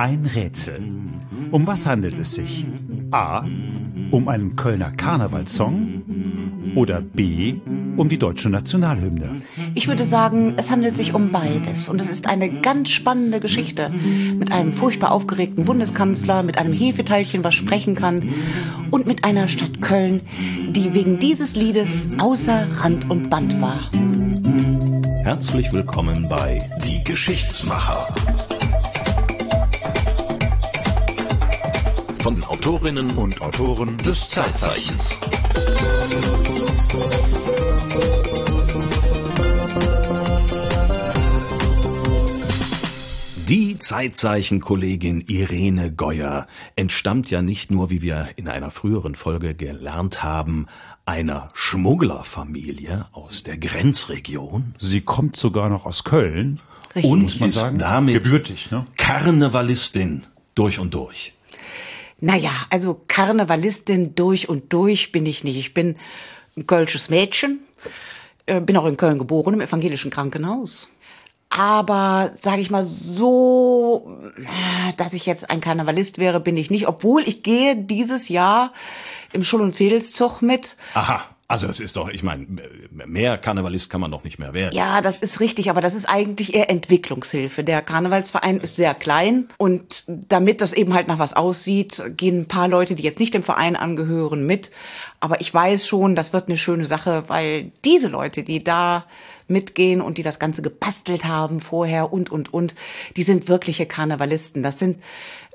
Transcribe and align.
ein 0.00 0.24
Rätsel. 0.24 0.80
Um 1.50 1.66
was 1.66 1.84
handelt 1.84 2.18
es 2.18 2.34
sich? 2.34 2.64
A. 3.10 3.44
Um 4.10 4.28
einen 4.28 4.56
Kölner 4.56 4.92
Karnevalssong 4.92 6.72
oder 6.74 7.02
B. 7.02 7.56
Um 7.98 8.08
die 8.08 8.18
deutsche 8.18 8.48
Nationalhymne? 8.48 9.42
Ich 9.74 9.88
würde 9.88 10.06
sagen, 10.06 10.54
es 10.56 10.70
handelt 10.70 10.96
sich 10.96 11.12
um 11.12 11.30
beides. 11.30 11.90
Und 11.90 12.00
es 12.00 12.08
ist 12.08 12.28
eine 12.28 12.48
ganz 12.62 12.88
spannende 12.88 13.40
Geschichte. 13.40 13.90
Mit 14.38 14.52
einem 14.52 14.72
furchtbar 14.72 15.12
aufgeregten 15.12 15.66
Bundeskanzler, 15.66 16.42
mit 16.44 16.56
einem 16.56 16.72
Hefeteilchen, 16.72 17.44
was 17.44 17.54
sprechen 17.54 17.94
kann. 17.94 18.32
Und 18.90 19.06
mit 19.06 19.24
einer 19.24 19.48
Stadt 19.48 19.82
Köln, 19.82 20.22
die 20.70 20.94
wegen 20.94 21.18
dieses 21.18 21.56
Liedes 21.56 22.08
außer 22.16 22.68
Rand 22.76 23.10
und 23.10 23.28
Band 23.28 23.60
war. 23.60 23.90
Herzlich 25.24 25.70
willkommen 25.74 26.26
bei 26.26 26.70
Die 26.86 27.04
Geschichtsmacher. 27.04 28.14
Von 32.22 32.34
den 32.34 32.44
Autorinnen 32.44 33.10
und 33.16 33.40
Autoren 33.40 33.96
des 33.96 34.28
Zeitzeichens. 34.28 35.18
Die 43.48 43.78
Zeitzeichen-Kollegin 43.78 45.22
Irene 45.28 45.92
Geuer 45.92 46.46
entstammt 46.76 47.30
ja 47.30 47.40
nicht 47.40 47.70
nur, 47.70 47.88
wie 47.88 48.02
wir 48.02 48.28
in 48.36 48.48
einer 48.48 48.70
früheren 48.70 49.14
Folge 49.14 49.54
gelernt 49.54 50.22
haben, 50.22 50.66
einer 51.06 51.48
Schmugglerfamilie 51.54 53.06
aus 53.12 53.44
der 53.44 53.56
Grenzregion. 53.56 54.74
Sie 54.78 55.00
kommt 55.00 55.36
sogar 55.36 55.70
noch 55.70 55.86
aus 55.86 56.04
Köln. 56.04 56.60
Richtig. 56.94 57.10
Und 57.10 57.40
man 57.40 57.48
ist 57.48 57.54
sagen, 57.54 57.78
damit 57.78 58.22
gebürtig, 58.22 58.70
ne? 58.70 58.86
Karnevalistin 58.98 60.26
durch 60.54 60.78
und 60.78 60.92
durch. 60.92 61.34
Naja, 62.20 62.52
also 62.68 63.00
Karnevalistin 63.08 64.14
durch 64.14 64.48
und 64.48 64.72
durch 64.72 65.12
bin 65.12 65.26
ich 65.26 65.44
nicht. 65.44 65.56
Ich 65.56 65.74
bin 65.74 65.96
ein 66.56 66.66
kölsches 66.66 67.08
Mädchen, 67.08 67.60
äh, 68.46 68.60
bin 68.60 68.76
auch 68.76 68.86
in 68.86 68.96
Köln 68.96 69.18
geboren, 69.18 69.54
im 69.54 69.60
evangelischen 69.60 70.10
Krankenhaus. 70.10 70.90
Aber 71.48 72.30
sage 72.40 72.60
ich 72.60 72.70
mal 72.70 72.84
so, 72.84 74.18
äh, 74.36 74.92
dass 74.96 75.14
ich 75.14 75.26
jetzt 75.26 75.50
ein 75.50 75.60
Karnevalist 75.60 76.18
wäre, 76.18 76.38
bin 76.38 76.56
ich 76.56 76.70
nicht. 76.70 76.86
Obwohl 76.86 77.26
ich 77.26 77.42
gehe 77.42 77.74
dieses 77.76 78.28
Jahr 78.28 78.72
im 79.32 79.42
Schul- 79.42 79.62
und 79.62 79.74
Fädelszug 79.74 80.42
mit. 80.42 80.76
Aha, 80.94 81.24
also 81.50 81.66
es 81.66 81.80
ist 81.80 81.96
doch, 81.96 82.08
ich 82.08 82.22
meine, 82.22 82.46
mehr 82.90 83.36
Karnevalist 83.36 83.90
kann 83.90 84.00
man 84.00 84.12
doch 84.12 84.22
nicht 84.22 84.38
mehr 84.38 84.54
werden. 84.54 84.72
Ja, 84.72 85.00
das 85.00 85.18
ist 85.18 85.40
richtig, 85.40 85.68
aber 85.68 85.80
das 85.80 85.94
ist 85.94 86.04
eigentlich 86.08 86.54
eher 86.54 86.70
Entwicklungshilfe. 86.70 87.64
Der 87.64 87.82
Karnevalsverein 87.82 88.60
ist 88.60 88.76
sehr 88.76 88.94
klein 88.94 89.48
und 89.58 90.04
damit 90.06 90.60
das 90.60 90.72
eben 90.72 90.94
halt 90.94 91.08
nach 91.08 91.18
was 91.18 91.34
aussieht, 91.34 92.02
gehen 92.16 92.42
ein 92.42 92.46
paar 92.46 92.68
Leute, 92.68 92.94
die 92.94 93.02
jetzt 93.02 93.18
nicht 93.18 93.34
dem 93.34 93.42
Verein 93.42 93.74
angehören, 93.74 94.46
mit. 94.46 94.70
Aber 95.18 95.40
ich 95.40 95.52
weiß 95.52 95.88
schon, 95.88 96.14
das 96.14 96.32
wird 96.32 96.46
eine 96.46 96.56
schöne 96.56 96.84
Sache, 96.84 97.24
weil 97.26 97.72
diese 97.84 98.06
Leute, 98.06 98.44
die 98.44 98.62
da 98.62 99.06
mitgehen 99.48 100.00
und 100.00 100.18
die 100.18 100.22
das 100.22 100.38
Ganze 100.38 100.62
gebastelt 100.62 101.24
haben 101.24 101.60
vorher 101.60 102.12
und, 102.12 102.30
und, 102.30 102.54
und, 102.54 102.76
die 103.16 103.24
sind 103.24 103.48
wirkliche 103.48 103.86
Karnevalisten. 103.86 104.62
Das 104.62 104.78
sind 104.78 105.02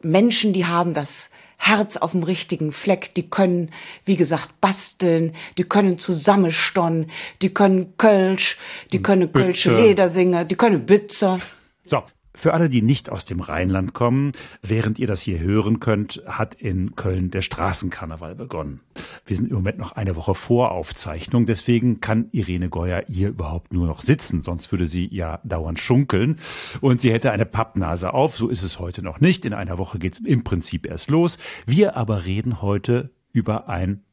Menschen, 0.01 0.51
die 0.51 0.65
haben 0.65 0.93
das 0.93 1.29
Herz 1.57 1.97
auf 1.97 2.11
dem 2.11 2.23
richtigen 2.23 2.71
Fleck, 2.71 3.13
die 3.13 3.29
können, 3.29 3.71
wie 4.05 4.15
gesagt, 4.15 4.61
basteln, 4.61 5.33
die 5.57 5.63
können 5.63 5.97
zusammenstonnen, 5.97 7.09
die 7.41 7.53
können 7.53 7.97
Kölsch, 7.97 8.57
die 8.91 9.01
können 9.01 9.31
Kölsche 9.31 9.71
Bütze. 9.71 9.81
Ledersinger, 9.83 10.45
die 10.45 10.55
können 10.55 10.85
Bützer. 10.85 11.39
So, 11.85 12.03
für 12.35 12.53
alle, 12.53 12.69
die 12.69 12.81
nicht 12.81 13.09
aus 13.09 13.25
dem 13.25 13.39
Rheinland 13.39 13.93
kommen, 13.93 14.33
während 14.61 14.99
ihr 14.99 15.07
das 15.07 15.21
hier 15.21 15.39
hören 15.39 15.79
könnt, 15.79 16.21
hat 16.25 16.55
in 16.55 16.95
Köln 16.95 17.31
der 17.31 17.41
Straßenkarneval 17.41 18.35
begonnen. 18.35 18.81
Wir 19.25 19.35
sind 19.35 19.49
im 19.49 19.55
Moment 19.55 19.77
noch 19.77 19.93
eine 19.93 20.15
Woche 20.15 20.35
vor 20.35 20.71
Aufzeichnung, 20.71 21.45
deswegen 21.45 22.01
kann 22.01 22.29
Irene 22.31 22.69
Geuer 22.69 23.03
hier 23.07 23.29
überhaupt 23.29 23.73
nur 23.73 23.87
noch 23.87 24.01
sitzen, 24.01 24.41
sonst 24.41 24.71
würde 24.71 24.87
sie 24.87 25.07
ja 25.11 25.39
dauernd 25.43 25.79
schunkeln 25.79 26.37
und 26.81 27.01
sie 27.01 27.11
hätte 27.11 27.31
eine 27.31 27.45
Pappnase 27.45 28.13
auf, 28.13 28.35
so 28.35 28.49
ist 28.49 28.63
es 28.63 28.79
heute 28.79 29.01
noch 29.01 29.19
nicht. 29.19 29.45
In 29.45 29.53
einer 29.53 29.77
Woche 29.77 29.99
geht's 29.99 30.19
im 30.19 30.43
Prinzip 30.43 30.85
erst 30.85 31.09
los. 31.09 31.37
Wir 31.65 31.95
aber 31.97 32.25
reden 32.25 32.61
heute 32.61 33.11
über 33.33 33.69
ein 33.69 34.03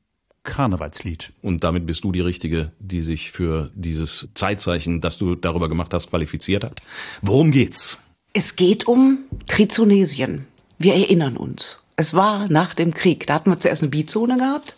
Karnevalslied. 0.44 1.32
Und 1.40 1.62
damit 1.62 1.86
bist 1.86 2.04
du 2.04 2.12
die 2.12 2.20
Richtige, 2.20 2.72
die 2.80 3.00
sich 3.00 3.30
für 3.30 3.70
dieses 3.74 4.28
Zeitzeichen, 4.34 5.00
das 5.00 5.18
du 5.18 5.36
darüber 5.36 5.68
gemacht 5.68 5.94
hast, 5.94 6.10
qualifiziert 6.10 6.64
hat. 6.64 6.82
Worum 7.20 7.52
geht's? 7.52 8.00
Es 8.34 8.56
geht 8.56 8.86
um 8.86 9.18
Trizonesien. 9.46 10.46
Wir 10.78 10.94
erinnern 10.94 11.36
uns. 11.36 11.82
Es 11.96 12.14
war 12.14 12.48
nach 12.50 12.72
dem 12.72 12.94
Krieg. 12.94 13.26
Da 13.26 13.34
hatten 13.34 13.50
wir 13.50 13.60
zuerst 13.60 13.82
eine 13.82 13.90
Bizone 13.90 14.38
gehabt. 14.38 14.74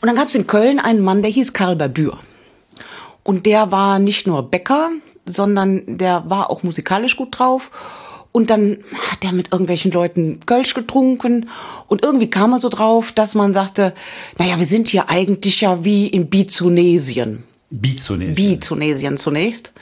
Und 0.00 0.06
dann 0.06 0.16
gab 0.16 0.28
es 0.28 0.34
in 0.34 0.46
Köln 0.46 0.78
einen 0.78 1.02
Mann, 1.02 1.20
der 1.20 1.30
hieß 1.30 1.52
Karl 1.52 1.76
Babür. 1.76 2.18
Und 3.22 3.44
der 3.44 3.70
war 3.70 3.98
nicht 3.98 4.26
nur 4.26 4.50
Bäcker, 4.50 4.92
sondern 5.26 5.98
der 5.98 6.30
war 6.30 6.48
auch 6.48 6.62
musikalisch 6.62 7.18
gut 7.18 7.38
drauf. 7.38 7.70
Und 8.32 8.48
dann 8.48 8.78
hat 9.10 9.26
er 9.26 9.32
mit 9.32 9.52
irgendwelchen 9.52 9.92
Leuten 9.92 10.40
Kölsch 10.46 10.72
getrunken. 10.72 11.50
Und 11.86 12.02
irgendwie 12.02 12.30
kam 12.30 12.52
er 12.52 12.60
so 12.60 12.70
drauf, 12.70 13.12
dass 13.12 13.34
man 13.34 13.52
sagte, 13.52 13.94
naja, 14.38 14.58
wir 14.58 14.64
sind 14.64 14.88
hier 14.88 15.10
eigentlich 15.10 15.60
ja 15.60 15.84
wie 15.84 16.06
in 16.06 16.30
Bizonesien. 16.30 17.44
Bizonesien. 17.70 18.34
Bizonesien 18.34 19.16
zunächst. 19.16 19.72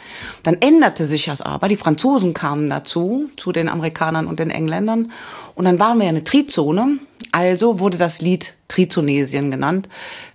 Dann 0.42 0.58
änderte 0.60 1.06
sich 1.06 1.24
das 1.24 1.40
aber. 1.40 1.68
Die 1.68 1.76
Franzosen 1.76 2.34
kamen 2.34 2.68
dazu, 2.68 3.30
zu 3.36 3.50
den 3.50 3.68
Amerikanern 3.68 4.26
und 4.26 4.38
den 4.38 4.50
Engländern. 4.50 5.10
Und 5.54 5.64
dann 5.64 5.80
waren 5.80 5.98
wir 5.98 6.04
ja 6.04 6.10
eine 6.10 6.24
Trizone. 6.24 6.98
Also 7.32 7.80
wurde 7.80 7.96
das 7.96 8.20
Lied 8.20 8.54
Trizonesien 8.68 9.50
genannt. 9.50 9.88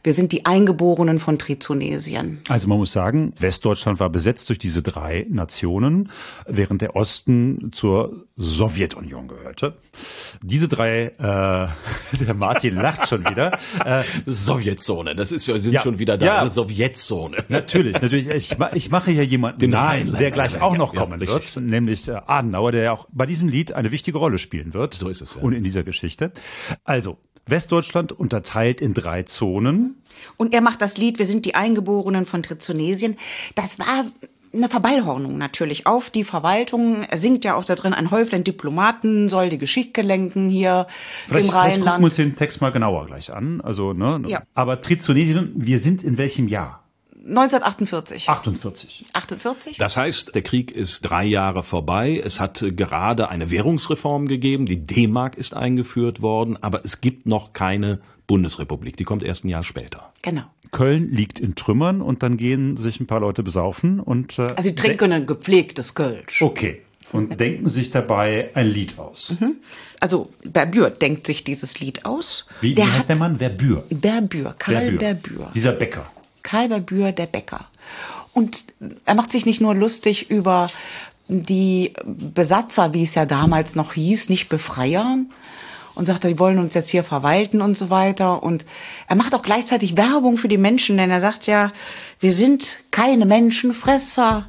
Wir 0.03 0.13
sind 0.13 0.31
die 0.31 0.45
Eingeborenen 0.45 1.19
von 1.19 1.39
Trizonesien. 1.39 2.39
Also 2.49 2.67
man 2.67 2.77
muss 2.79 2.91
sagen, 2.91 3.31
Westdeutschland 3.39 3.99
war 3.99 4.09
besetzt 4.09 4.49
durch 4.49 4.59
diese 4.59 4.81
drei 4.81 5.25
Nationen, 5.29 6.09
während 6.47 6.81
der 6.81 6.95
Osten 6.95 7.71
zur 7.71 8.25
Sowjetunion 8.35 9.27
gehörte. 9.27 9.77
Diese 10.41 10.67
drei, 10.67 11.05
äh, 11.19 12.17
der 12.25 12.33
Martin 12.33 12.75
lacht 12.75 13.07
schon 13.07 13.23
wieder. 13.29 13.57
Äh, 13.85 14.03
Sowjetzone, 14.25 15.15
das 15.15 15.31
ist, 15.31 15.47
wir 15.47 15.59
sind 15.59 15.73
Ja. 15.73 15.81
schon 15.81 16.00
wieder 16.00 16.17
da. 16.17 16.25
Ja. 16.25 16.47
Sowjetzone. 16.50 17.38
natürlich, 17.50 18.01
natürlich. 18.01 18.27
Ich, 18.29 18.55
ich 18.73 18.89
mache 18.91 19.11
hier 19.11 19.23
jemanden 19.25 19.59
Den 19.59 19.73
Rheinländer. 19.73 20.19
der 20.19 20.31
gleich 20.31 20.59
auch 20.61 20.75
noch 20.75 20.94
Ja, 20.94 21.00
kommen 21.01 21.19
richtig. 21.19 21.55
wird, 21.55 21.65
nämlich 21.65 22.07
äh, 22.07 22.19
Adenauer, 22.25 22.71
der 22.71 22.83
ja 22.83 22.91
auch 22.91 23.07
bei 23.11 23.25
diesem 23.25 23.47
Lied 23.47 23.73
eine 23.73 23.91
wichtige 23.91 24.17
Rolle 24.17 24.38
spielen 24.39 24.73
wird. 24.73 24.95
So 24.95 25.07
ist 25.09 25.21
es, 25.21 25.35
ja. 25.35 25.41
Und 25.41 25.53
in 25.53 25.63
dieser 25.63 25.83
Geschichte. 25.83 26.31
Also, 26.83 27.17
Westdeutschland 27.46 28.12
unterteilt 28.12 28.81
in 28.81 28.94
drei 28.94 29.24
Zonen. 29.24 30.02
Und 30.38 30.54
er 30.54 30.62
macht 30.62 30.81
das 30.81 30.98
Lied 30.98 31.20
Wir 31.20 31.26
sind 31.26 31.46
die 31.46 31.56
Eingeborenen 31.56 32.26
von 32.26 32.44
Trizonesien. 32.44 33.18
Das 33.56 33.80
war 33.80 34.06
eine 34.54 34.70
Verballhornung 34.70 35.38
natürlich 35.38 35.88
auf 35.88 36.09
die 36.12 36.24
Verwaltung. 36.24 37.04
Er 37.04 37.18
singt 37.18 37.44
ja 37.44 37.56
auch 37.56 37.66
da 37.66 37.76
drin, 37.76 37.94
ein 37.94 38.12
Häuflein 38.12 38.44
Diplomaten 38.44 39.28
soll 39.28 39.50
die 39.50 39.58
Geschicke 39.58 40.04
lenken 40.04 40.50
hier 40.50 40.86
Vielleicht, 41.28 41.46
im 41.46 41.52
vielleicht 41.52 41.52
gucken 41.52 41.54
wir 41.54 41.86
Rheinland. 41.86 42.04
uns 42.04 42.16
den 42.16 42.36
Text 42.36 42.62
mal 42.62 42.72
genauer 42.72 43.08
gleich 43.08 43.34
an. 43.34 43.62
Also, 43.62 43.94
ne? 43.94 44.22
Ja. 44.28 44.44
Aber 44.54 44.81
Trizonesien, 44.81 45.52
wir 45.56 45.80
sind 45.80 46.04
in 46.04 46.18
welchem 46.18 46.48
Jahr? 46.48 46.82
1948. 47.25 48.29
48. 48.29 49.06
48? 49.13 49.78
Das 49.78 49.95
heißt, 49.95 50.35
der 50.35 50.41
Krieg 50.41 50.72
ist 50.72 51.01
drei 51.01 51.23
Jahre 51.23 51.63
vorbei. 51.63 52.22
Es 52.23 52.39
hat 52.39 52.61
äh, 52.61 52.72
gerade 52.72 53.29
eine 53.29 53.50
Währungsreform 53.50 54.28
gegeben. 54.28 54.66
Die 54.66 54.85
D-Mark 54.85 55.38
ist 55.38 55.53
eingeführt 55.53 56.22
worden, 56.22 56.57
aber 56.62 56.83
es 56.83 57.01
gibt 57.01 57.25
noch 57.25 57.53
keine 57.53 58.00
Bundesrepublik. 58.28 58.97
Die 58.97 59.06
kommt 59.06 59.24
erst 59.24 59.45
ein 59.45 59.50
Jahr 59.50 59.63
später. 59.63 60.12
Genau. 60.21 60.44
Köln 60.71 61.12
liegt 61.12 61.39
in 61.39 61.56
Trümmern 61.56 62.01
und 62.01 62.24
dann 62.24 62.36
gehen 62.36 62.77
sich 62.77 63.00
ein 63.00 63.07
paar 63.07 63.19
Leute 63.19 63.44
besaufen 63.44 64.00
und 64.00 64.39
äh, 64.39 64.44
Also 64.44 64.63
sie 64.63 64.75
trinken 64.75 65.12
ein 65.12 65.25
gepflegtes 65.25 65.94
Kölsch. 65.95 66.42
okay 66.42 66.81
und 67.12 67.39
denken 67.39 67.69
sich 67.69 67.92
dabei 67.92 68.50
ein 68.56 68.68
Lied 68.68 68.98
aus. 68.98 69.36
Also 70.00 70.30
Berbür 70.44 70.89
denkt 70.89 71.27
sich 71.27 71.44
dieses 71.44 71.80
Lied 71.80 72.06
aus. 72.06 72.45
Wie, 72.59 72.69
wie 72.71 72.75
der 72.75 72.92
heißt 72.92 73.07
der 73.07 73.18
Mann? 73.18 73.38
Verbür. 73.38 73.83
Berbür, 73.89 74.56
Karl 74.57 74.94
Berbür. 74.94 75.51
Dieser 75.53 75.74
Bäcker. 75.74 76.12
Karl 76.44 76.69
Berbür, 76.69 77.12
der 77.12 77.25
Bäcker. 77.25 77.66
Und 78.34 78.66
er 79.06 79.16
macht 79.16 79.31
sich 79.31 79.45
nicht 79.45 79.62
nur 79.62 79.75
lustig 79.75 80.30
über 80.30 80.69
die 81.28 81.94
Besatzer, 82.06 82.94
wie 82.94 83.04
es 83.04 83.16
ja 83.16 83.25
damals 83.25 83.75
noch 83.75 83.94
hieß, 83.94 84.30
nicht 84.30 84.50
Befreier. 84.50 85.18
Und 85.95 86.06
sagt, 86.06 86.24
die 86.24 86.40
wollen 86.40 86.60
uns 86.60 86.74
jetzt 86.74 86.90
hier 86.90 87.04
verwalten 87.04 87.62
und 87.62 87.78
so 87.78 87.90
weiter. 87.90 88.44
Und 88.44 88.66
er 89.07 89.16
macht 89.16 89.36
auch 89.36 89.42
gleichzeitig 89.42 89.98
Werbung 89.98 90.38
für 90.38 90.48
die 90.48 90.57
Menschen, 90.57 90.98
denn 90.98 91.12
er 91.12 91.22
sagt 91.22 91.48
ja, 91.48 91.72
wir 92.19 92.31
sind 92.31 92.80
keine 92.92 93.25
Menschenfresser, 93.25 94.48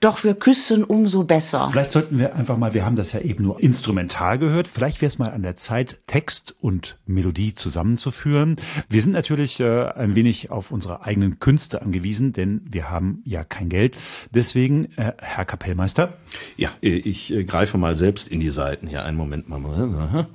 doch 0.00 0.24
wir 0.24 0.34
küssen 0.34 0.84
umso 0.84 1.24
besser. 1.24 1.68
Vielleicht 1.72 1.92
sollten 1.92 2.18
wir 2.18 2.34
einfach 2.34 2.58
mal, 2.58 2.74
wir 2.74 2.84
haben 2.84 2.96
das 2.96 3.12
ja 3.12 3.20
eben 3.20 3.44
nur 3.44 3.62
instrumental 3.62 4.38
gehört, 4.38 4.68
vielleicht 4.68 5.00
wäre 5.00 5.08
es 5.08 5.18
mal 5.18 5.30
an 5.30 5.42
der 5.42 5.56
Zeit, 5.56 5.98
Text 6.06 6.54
und 6.60 6.98
Melodie 7.06 7.54
zusammenzuführen. 7.54 8.56
Wir 8.88 9.00
sind 9.00 9.12
natürlich 9.12 9.58
äh, 9.60 9.86
ein 9.88 10.14
wenig 10.14 10.50
auf 10.50 10.70
unsere 10.70 11.04
eigenen 11.04 11.38
Künste 11.40 11.82
angewiesen, 11.82 12.32
denn 12.32 12.60
wir 12.70 12.90
haben 12.90 13.22
ja 13.24 13.42
kein 13.42 13.68
Geld. 13.68 13.96
Deswegen, 14.30 14.86
äh, 14.96 15.12
Herr 15.18 15.44
Kapellmeister. 15.44 16.14
Ja, 16.56 16.70
ich 16.80 17.32
äh, 17.32 17.44
greife 17.44 17.78
mal 17.78 17.94
selbst 17.94 18.28
in 18.28 18.40
die 18.40 18.50
Seiten 18.50 18.86
hier. 18.86 19.04
Einen 19.04 19.16
Moment 19.16 19.48
mal. 19.48 20.26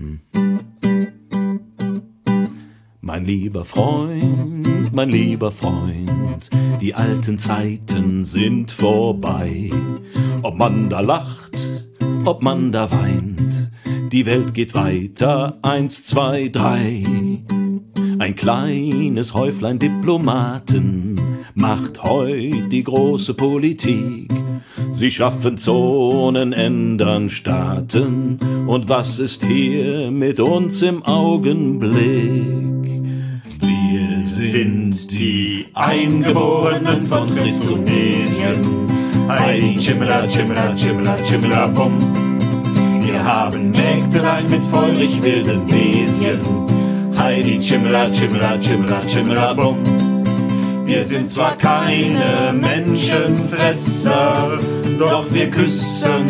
Hm. 0.00 0.20
Mein 3.02 3.24
lieber 3.26 3.66
Freund, 3.66 4.94
mein 4.94 5.10
lieber 5.10 5.52
Freund, 5.52 6.48
die 6.80 6.94
alten 6.94 7.38
Zeiten 7.38 8.24
sind 8.24 8.70
vorbei. 8.70 9.70
Ob 10.42 10.56
man 10.56 10.88
da 10.88 11.00
lacht, 11.00 11.68
ob 12.24 12.42
man 12.42 12.72
da 12.72 12.90
weint, 12.90 13.70
die 14.10 14.24
Welt 14.24 14.54
geht 14.54 14.74
weiter, 14.74 15.58
eins, 15.60 16.04
zwei, 16.04 16.48
drei. 16.48 17.04
Ein 18.20 18.36
kleines 18.36 19.32
Häuflein 19.32 19.78
Diplomaten 19.78 21.18
macht 21.54 22.02
heut 22.02 22.70
die 22.70 22.84
große 22.84 23.32
Politik. 23.32 24.30
Sie 24.92 25.10
schaffen 25.10 25.56
Zonen, 25.56 26.52
ändern 26.52 27.30
Staaten. 27.30 28.38
Und 28.66 28.90
was 28.90 29.18
ist 29.18 29.42
hier 29.46 30.10
mit 30.10 30.38
uns 30.38 30.82
im 30.82 31.02
Augenblick? 31.02 31.94
Wir 33.58 34.26
sind 34.26 35.10
die 35.10 35.68
Eingeborenen 35.72 37.06
von 37.06 37.34
Trizonesien. 37.34 38.86
Heidi, 39.28 39.78
Chimla, 39.78 40.26
Chimla, 40.26 40.74
Chimla, 40.76 41.16
Chimla, 41.24 41.68
Bum. 41.68 41.94
Wir 43.00 43.24
haben 43.24 43.70
Mägdelein 43.70 44.50
mit 44.50 44.66
feurig 44.66 45.22
wilden 45.22 45.66
Wesien. 45.68 46.79
Heidi, 47.30 47.60
Chimla, 47.60 48.12
Chimla, 48.12 48.58
Chimla, 48.58 49.06
Chimla, 49.06 49.54
Bum. 49.54 49.78
Wir 50.84 51.06
sind 51.06 51.28
zwar 51.28 51.56
keine 51.56 52.52
Menschenfresser, 52.52 54.58
doch 54.98 55.32
wir 55.32 55.48
küssen 55.48 56.28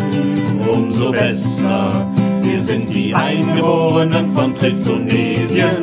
umso 0.59 1.11
besser. 1.11 2.07
Wir 2.43 2.59
sind 2.59 2.93
die 2.93 3.15
Eingeborenen 3.15 4.31
von 4.35 4.53
Trizonesien. 4.53 5.81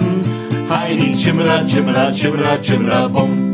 Heidi, 0.70 1.16
Chimla, 1.16 1.64
Chimla, 1.66 2.12
Chimla, 2.12 2.56
Chimla, 2.62 3.08
Bum. 3.08 3.47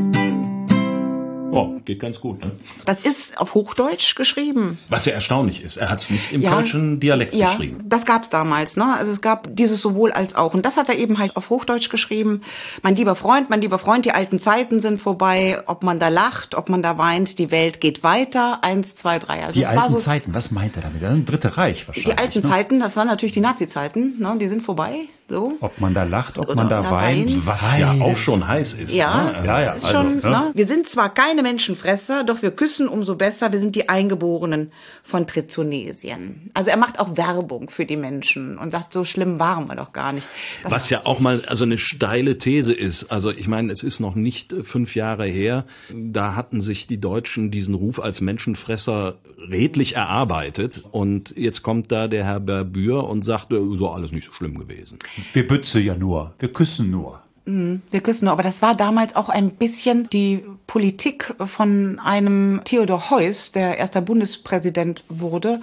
Geht 1.85 2.01
ganz 2.01 2.21
gut, 2.21 2.41
ne? 2.41 2.53
Das 2.87 3.05
ist 3.05 3.37
auf 3.39 3.55
Hochdeutsch 3.55 4.15
geschrieben. 4.15 4.79
Was 4.89 5.05
ja 5.05 5.13
erstaunlich 5.13 5.63
ist, 5.63 5.77
er 5.77 5.91
hat 5.91 6.01
es 6.01 6.11
nicht 6.11 6.33
im 6.33 6.41
ja, 6.41 6.51
kölschen 6.51 6.99
Dialekt 6.99 7.35
ja, 7.35 7.51
geschrieben. 7.51 7.81
Das 7.85 8.07
gab's 8.07 8.31
damals, 8.31 8.77
ne? 8.77 8.95
Also 8.97 9.13
es 9.13 9.21
gab 9.21 9.55
dieses 9.55 9.83
sowohl 9.83 10.11
als 10.13 10.35
auch. 10.35 10.55
Und 10.55 10.65
das 10.65 10.79
hat 10.79 10.89
er 10.89 10.97
eben 10.97 11.19
halt 11.19 11.37
auf 11.37 11.51
Hochdeutsch 11.51 11.91
geschrieben. 11.91 12.41
Mein 12.83 12.97
lieber 12.97 13.15
Freund, 13.15 13.51
mein 13.51 13.61
lieber 13.61 13.79
Freund, 13.79 14.07
die 14.07 14.13
alten 14.13 14.39
Zeiten 14.39 14.81
sind 14.81 14.99
vorbei. 14.99 15.63
Ob 15.67 15.83
man 15.83 15.99
da 15.99 16.09
lacht, 16.09 16.55
ob 16.55 16.71
man 16.71 16.83
da 16.83 16.97
weint, 16.97 17.39
die 17.39 17.51
Welt 17.51 17.83
geht 17.83 18.03
weiter. 18.03 18.65
Eins, 18.65 18.95
zwei, 18.95 19.19
drei. 19.19 19.45
Also 19.45 19.61
die 19.61 19.67
alten 19.67 19.93
so, 19.93 19.99
Zeiten, 19.99 20.33
was 20.33 20.51
meint 20.51 20.77
er 20.77 20.83
damit? 20.83 21.05
Ein 21.05 21.27
Dritte 21.27 21.59
Reich 21.59 21.87
wahrscheinlich. 21.87 22.15
Die 22.15 22.19
alten 22.19 22.39
ne? 22.41 22.45
Zeiten, 22.49 22.81
das 22.81 22.97
waren 22.97 23.09
natürlich 23.09 23.33
die 23.33 23.41
Nazi-Zeiten, 23.41 24.19
ne? 24.19 24.37
Die 24.41 24.47
sind 24.47 24.63
vorbei. 24.63 25.09
So. 25.29 25.57
Ob 25.61 25.81
man 25.81 25.95
da 25.95 26.05
lacht, 26.05 26.39
ob 26.39 26.51
Oder 26.51 26.57
man 26.57 26.69
da 26.69 26.91
weint. 26.91 27.47
Was 27.47 27.79
ja 27.79 27.93
auch 27.93 28.17
schon 28.17 28.47
heiß 28.47 28.75
ist. 28.75 28.95
Ja, 28.95 29.33
ne? 29.33 29.47
ja, 29.47 29.61
ja. 29.63 29.73
Ist 29.73 29.87
also, 29.87 30.21
schon, 30.21 30.31
ne? 30.31 30.51
Wir 30.53 30.67
sind 30.67 30.87
zwar 30.87 31.15
keine 31.15 31.43
Menschenfresser, 31.43 32.25
doch 32.25 32.43
wir 32.43 32.51
küssen 32.51 32.89
umso 32.89 33.17
besser. 33.17 33.51
Wir 33.51 33.59
sind 33.59 33.75
die 33.75 33.89
Eingeborenen 33.89 34.71
von 35.03 35.27
Trizonesien. 35.27 36.51
Also 36.53 36.71
er 36.71 36.77
macht 36.77 37.01
auch 37.01 37.17
Werbung 37.17 37.71
für 37.71 37.87
die 37.87 37.97
Menschen 37.97 38.59
und 38.59 38.71
sagt, 38.71 38.93
so 38.93 39.05
schlimm 39.05 39.41
waren 39.41 39.67
wir 39.67 39.77
doch 39.77 39.95
gar 39.95 40.13
nicht. 40.13 40.29
Das 40.63 40.73
Was 40.73 40.91
ja 40.91 41.07
auch 41.07 41.21
mal 41.21 41.43
also 41.47 41.65
eine 41.65 41.79
steile 41.79 42.37
These 42.37 42.75
ist. 42.75 43.11
Also 43.11 43.31
ich 43.31 43.49
meine, 43.49 43.73
es 43.73 43.83
ist 43.83 44.01
noch 44.01 44.15
nicht 44.15 44.55
fünf 44.65 44.95
Jahre 44.95 45.25
her. 45.25 45.65
Da 45.91 46.35
hatten 46.35 46.61
sich 46.61 46.87
die 46.87 47.01
Deutschen 47.01 47.51
diesen 47.51 47.75
Ruf 47.75 47.99
als 47.99 48.21
Menschenfresser 48.21 49.17
redlich 49.51 49.97
erarbeitet. 49.97 50.85
Und 50.91 51.35
jetzt 51.37 51.63
kommt 51.63 51.91
da 51.93 52.09
der 52.09 52.25
Herr 52.25 52.41
Berbür 52.41 53.09
und 53.09 53.25
sagt, 53.25 53.49
so 53.51 53.91
alles 53.91 54.13
nicht 54.13 54.27
so 54.27 54.33
schlimm 54.33 54.59
gewesen. 54.59 54.99
Wir 55.33 55.47
bütze 55.47 55.81
ja 55.81 55.95
nur, 55.95 56.35
wir 56.39 56.53
küssen 56.53 56.91
nur. 56.91 57.21
Mhm. 57.47 57.83
Wir 57.91 58.01
küssen 58.01 58.25
nur. 58.27 58.33
Aber 58.33 58.43
das 58.43 58.63
war 58.63 58.75
damals 58.75 59.17
auch 59.17 59.29
ein 59.29 59.51
bisschen 59.51 60.09
die 60.11 60.45
Politik 60.67 61.35
von 61.39 61.99
einem 61.99 62.63
Theodor 62.65 63.11
Heuss, 63.11 63.53
der 63.53 63.79
erster 63.79 64.01
Bundespräsident 64.01 65.05
wurde, 65.09 65.61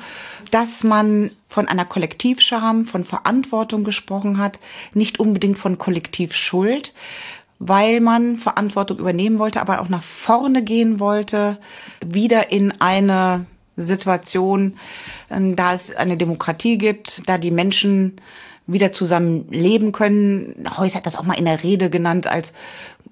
dass 0.52 0.84
man 0.84 1.32
von 1.50 1.68
einer 1.68 1.86
Kollektivscham, 1.86 2.86
von 2.86 3.04
Verantwortung 3.04 3.84
gesprochen 3.84 4.38
hat, 4.38 4.60
nicht 4.94 5.20
unbedingt 5.20 5.60
von 5.60 5.78
Kollektivschuld, 5.78 6.94
weil 7.60 8.00
man 8.00 8.38
Verantwortung 8.38 9.00
übernehmen 9.00 9.40
wollte, 9.40 9.62
aber 9.62 9.82
auch 9.82 9.90
nach 9.90 10.04
vorne 10.04 10.64
gehen 10.64 11.00
wollte, 11.00 11.58
wieder 12.06 12.52
in 12.52 12.80
eine 12.80 13.46
Situation, 13.78 14.78
da 15.30 15.74
es 15.74 15.96
eine 15.96 16.18
Demokratie 16.18 16.78
gibt, 16.78 17.28
da 17.28 17.38
die 17.38 17.52
Menschen 17.52 18.18
wieder 18.72 18.92
zusammen 18.92 19.48
leben 19.50 19.92
können. 19.92 20.66
Heuss 20.78 20.96
hat 20.96 21.06
das 21.06 21.16
auch 21.16 21.24
mal 21.24 21.34
in 21.34 21.46
der 21.46 21.64
Rede 21.64 21.90
genannt 21.90 22.28
als 22.28 22.54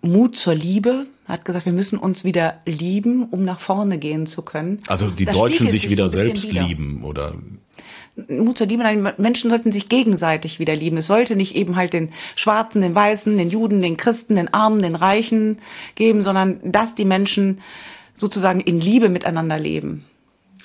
Mut 0.01 0.35
zur 0.35 0.56
Liebe. 0.56 1.07
Er 1.27 1.33
hat 1.33 1.45
gesagt, 1.45 1.65
wir 1.65 1.73
müssen 1.73 2.00
uns 2.00 2.23
wieder 2.23 2.61
lieben, 2.65 3.27
um 3.29 3.44
nach 3.44 3.59
vorne 3.59 3.97
gehen 3.97 4.27
zu 4.27 4.41
können. 4.41 4.79
Also 4.88 5.09
die 5.09 5.25
das 5.25 5.38
Deutschen 5.38 5.67
sich 5.67 5.89
wieder 5.89 6.09
so 6.09 6.17
selbst 6.17 6.50
wieder. 6.50 6.63
lieben 6.63 7.03
oder 7.03 7.35
Mut 8.27 8.57
zur 8.57 8.67
Liebe, 8.67 8.83
nein, 8.83 9.13
Menschen 9.17 9.50
sollten 9.50 9.71
sich 9.71 9.88
gegenseitig 9.89 10.59
wieder 10.59 10.75
lieben. 10.75 10.97
Es 10.97 11.07
sollte 11.07 11.35
nicht 11.35 11.56
eben 11.56 11.75
halt 11.75 11.94
den 11.94 12.09
Schwarzen, 12.35 12.81
den 12.81 12.95
Weißen, 12.95 13.38
den 13.38 13.50
Juden, 13.50 13.81
den 13.81 13.97
Christen, 13.97 14.35
den 14.35 14.53
Armen, 14.53 14.81
den 14.81 14.95
Reichen 14.95 15.59
geben, 15.95 16.21
sondern 16.21 16.59
dass 16.63 16.95
die 16.95 17.06
Menschen 17.06 17.61
sozusagen 18.13 18.59
in 18.59 18.81
Liebe 18.81 19.09
miteinander 19.09 19.57
leben. 19.57 20.03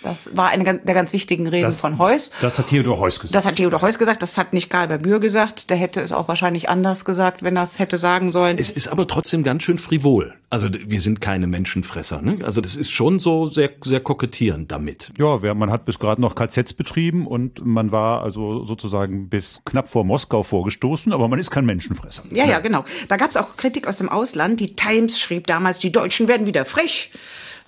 Das 0.05 0.37
war 0.37 0.49
eine 0.51 0.65
der 0.65 0.95
ganz 0.95 1.13
wichtigen 1.13 1.47
Reden 1.47 1.65
das, 1.65 1.81
von 1.81 1.99
Heuss. 1.99 2.31
Das 2.41 2.59
hat 2.59 2.69
Theodor 2.69 2.99
Heuss 2.99 3.19
gesagt. 3.19 3.35
Das 3.35 3.47
hat 3.47 3.57
Theodor 3.57 3.81
Heuss 3.81 3.99
gesagt. 3.99 4.23
Das 4.23 4.37
hat 4.37 4.53
nicht 4.53 4.71
Karl 4.71 4.87
Bühr 4.99 5.19
gesagt. 5.19 5.71
Der 5.71 5.79
hätte 5.79 6.01
es 6.03 6.13
auch 6.13 6.29
wahrscheinlich 6.29 6.69
anders 6.69 7.05
gesagt, 7.05 7.43
wenn 7.43 7.57
er 7.57 7.63
es 7.63 7.79
hätte 7.79 7.99
sagen 7.99 8.31
sollen. 8.31 8.59
Es 8.59 8.71
ist 8.71 8.89
aber 8.89 9.07
trotzdem 9.07 9.43
ganz 9.43 9.63
schön 9.63 9.79
frivol. 9.79 10.35
Also 10.51 10.69
wir 10.71 11.01
sind 11.01 11.21
keine 11.21 11.47
Menschenfresser. 11.47 12.21
Ne? 12.23 12.39
Also 12.45 12.61
das 12.61 12.77
ist 12.77 12.91
schon 12.91 13.19
so 13.19 13.47
sehr, 13.47 13.71
sehr 13.83 14.01
kokettierend 14.01 14.71
damit. 14.71 15.11
Ja, 15.19 15.55
man 15.55 15.71
hat 15.71 15.87
bis 15.87 15.99
gerade 15.99 16.21
noch 16.21 16.35
KZs 16.35 16.75
betrieben 16.75 17.27
und 17.27 17.65
man 17.65 17.91
war 17.91 18.23
also 18.23 18.65
sozusagen 18.65 19.29
bis 19.31 19.63
knapp 19.65 19.89
vor 19.89 20.05
Moskau 20.05 20.43
vorgestoßen, 20.43 21.13
aber 21.13 21.29
man 21.29 21.39
ist 21.39 21.51
kein 21.51 21.65
Menschenfresser. 21.65 22.25
Ja, 22.31 22.45
ja, 22.45 22.61
genau. 22.61 22.85
Da 23.09 23.17
gab 23.17 23.31
es 23.31 23.37
auch 23.37 23.57
Kritik 23.57 23.89
aus 23.89 23.97
dem 23.97 24.11
Ausland. 24.11 24.61
Die 24.61 24.77
Times 24.77 25.19
schrieb 25.19 25.47
damals, 25.47 25.79
die 25.79 25.91
Deutschen 25.91 26.29
werden 26.29 26.47
wieder 26.47 26.65
frech. 26.65 27.11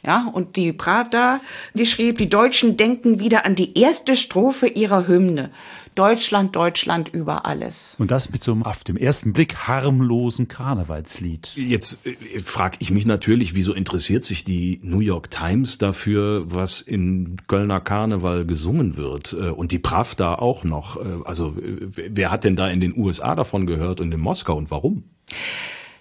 Ja, 0.05 0.31
und 0.33 0.57
die 0.57 0.73
Pravda, 0.73 1.41
die 1.75 1.87
schrieb, 1.87 2.19
die 2.19 2.29
Deutschen 2.29 2.76
denken 2.76 3.19
wieder 3.19 3.45
an 3.45 3.57
die 3.57 3.76
erste 3.79 4.17
Strophe 4.17 4.69
ihrer 4.69 5.09
Hymne. 5.09 5.50
Deutschland, 5.97 6.55
Deutschland 6.55 7.09
über 7.09 7.47
alles. 7.47 7.97
Und 7.99 8.11
das 8.11 8.31
mit 8.31 8.45
so 8.45 8.53
einem 8.53 8.62
auf 8.62 8.85
dem 8.85 8.99
ersten 8.99 9.33
Blick 9.33 9.57
harmlosen 9.67 10.47
Karnevalslied. 10.47 11.53
Jetzt 11.57 12.07
äh, 12.07 12.38
frage 12.41 12.76
ich 12.81 12.91
mich 12.91 13.07
natürlich, 13.07 13.55
wieso 13.55 13.73
interessiert 13.73 14.23
sich 14.23 14.45
die 14.45 14.79
New 14.83 15.00
York 15.00 15.31
Times 15.31 15.79
dafür, 15.79 16.45
was 16.47 16.83
in 16.83 17.38
Kölner 17.47 17.81
Karneval 17.81 18.45
gesungen 18.45 18.99
wird? 18.99 19.33
Äh, 19.33 19.49
und 19.49 19.73
die 19.73 19.79
Pravda 19.79 20.35
auch 20.35 20.65
noch. 20.65 20.99
Äh, 20.99 21.25
also 21.25 21.57
wer 21.57 22.31
hat 22.31 22.45
denn 22.45 22.57
da 22.57 22.69
in 22.69 22.81
den 22.81 22.95
USA 22.95 23.35
davon 23.35 23.67
gehört 23.67 24.00
und 24.00 24.12
in 24.12 24.21
Moskau 24.21 24.55
und 24.55 24.71
warum? 24.71 25.05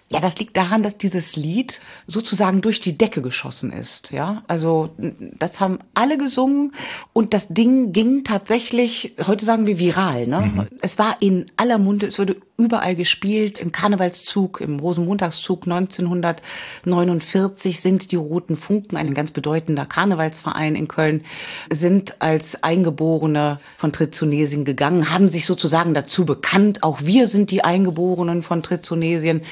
Ja, 0.08 0.20
das 0.20 0.38
liegt 0.38 0.56
daran, 0.56 0.84
dass 0.84 0.98
dieses 0.98 1.34
Lied 1.34 1.80
sozusagen 2.06 2.60
durch 2.60 2.80
die 2.80 2.96
Decke 2.96 3.22
geschossen 3.22 3.72
ist. 3.72 4.12
Ja, 4.12 4.44
also 4.46 4.90
das 4.98 5.58
haben 5.58 5.80
alle 5.94 6.16
gesungen 6.16 6.74
und 7.12 7.34
das 7.34 7.48
Ding 7.48 7.92
ging 7.92 8.22
tatsächlich, 8.22 9.14
heute 9.26 9.44
sagen 9.44 9.66
wir 9.66 9.80
viral. 9.80 10.28
Ne? 10.28 10.52
Mhm. 10.54 10.68
Es 10.80 11.00
war 11.00 11.16
in 11.18 11.46
aller 11.56 11.78
Munde, 11.78 12.06
es 12.06 12.20
wurde 12.20 12.36
überall 12.56 12.94
gespielt. 12.94 13.60
Im 13.60 13.72
Karnevalszug, 13.72 14.60
im 14.60 14.78
Rosenmontagszug 14.78 15.64
1949 15.64 17.80
sind 17.80 18.12
die 18.12 18.16
Roten 18.16 18.56
Funken, 18.56 18.96
ein 18.96 19.12
ganz 19.12 19.32
bedeutender 19.32 19.86
Karnevalsverein 19.86 20.76
in 20.76 20.86
Köln, 20.86 21.24
sind 21.72 22.22
als 22.22 22.62
Eingeborene 22.62 23.58
von 23.76 23.92
Trizonesien 23.92 24.64
gegangen, 24.64 25.10
haben 25.10 25.26
sich 25.26 25.46
sozusagen 25.46 25.94
dazu 25.94 26.24
bekannt. 26.24 26.84
Auch 26.84 27.00
wir 27.02 27.26
sind 27.26 27.50
die 27.50 27.64
Eingeborenen 27.64 28.44
von 28.44 28.62
Trizonesien. 28.62 29.42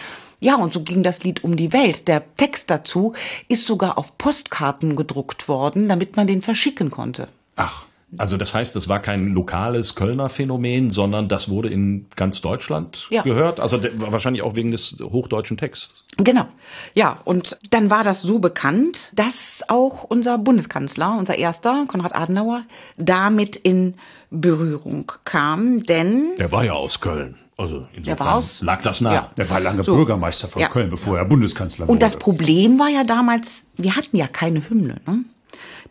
Ja, 0.44 0.56
und 0.56 0.74
so 0.74 0.82
ging 0.82 1.02
das 1.02 1.24
Lied 1.24 1.42
um 1.42 1.56
die 1.56 1.72
Welt. 1.72 2.06
Der 2.06 2.22
Text 2.36 2.68
dazu 2.70 3.14
ist 3.48 3.66
sogar 3.66 3.96
auf 3.96 4.18
Postkarten 4.18 4.94
gedruckt 4.94 5.48
worden, 5.48 5.88
damit 5.88 6.16
man 6.16 6.26
den 6.26 6.42
verschicken 6.42 6.90
konnte. 6.90 7.28
Ach. 7.56 7.86
Also 8.18 8.36
das 8.36 8.52
heißt, 8.54 8.76
das 8.76 8.86
war 8.88 9.00
kein 9.00 9.28
lokales 9.28 9.94
Kölner 9.96 10.28
Phänomen, 10.28 10.90
sondern 10.90 11.28
das 11.28 11.48
wurde 11.48 11.68
in 11.70 12.06
ganz 12.14 12.42
Deutschland 12.42 13.06
Ja. 13.10 13.22
gehört. 13.22 13.58
Also 13.58 13.80
wahrscheinlich 13.96 14.42
auch 14.42 14.54
wegen 14.54 14.70
des 14.70 14.96
hochdeutschen 15.02 15.56
Texts. 15.56 16.04
Genau. 16.18 16.46
Ja, 16.92 17.18
und 17.24 17.58
dann 17.70 17.88
war 17.90 18.04
das 18.04 18.20
so 18.22 18.38
bekannt, 18.38 19.10
dass 19.16 19.64
auch 19.66 20.04
unser 20.04 20.36
Bundeskanzler, 20.38 21.16
unser 21.18 21.38
erster, 21.38 21.86
Konrad 21.88 22.14
Adenauer, 22.14 22.62
damit 22.98 23.56
in 23.56 23.94
Berührung 24.30 25.10
kam, 25.24 25.84
denn 25.84 26.36
Der 26.38 26.52
war 26.52 26.64
ja 26.64 26.74
aus 26.74 27.00
Köln. 27.00 27.34
Also 27.56 27.86
insofern 27.92 28.42
lag 28.62 28.82
das 28.82 29.00
nah. 29.00 29.14
Ja. 29.14 29.30
Der 29.36 29.48
war 29.48 29.60
lange 29.60 29.84
So. 29.84 29.94
Bürgermeister 29.94 30.48
von 30.48 30.60
Ja. 30.60 30.68
Köln, 30.68 30.90
bevor 30.90 31.18
er 31.18 31.24
Bundeskanzler 31.24 31.88
Und 31.88 32.02
das 32.02 32.14
wurde. 32.14 32.24
Problem 32.24 32.78
war 32.78 32.88
ja 32.88 33.04
damals, 33.04 33.64
wir 33.76 33.94
hatten 33.94 34.16
ja 34.16 34.26
keine 34.26 34.68
Hymne. 34.68 35.00
Ne? 35.06 35.24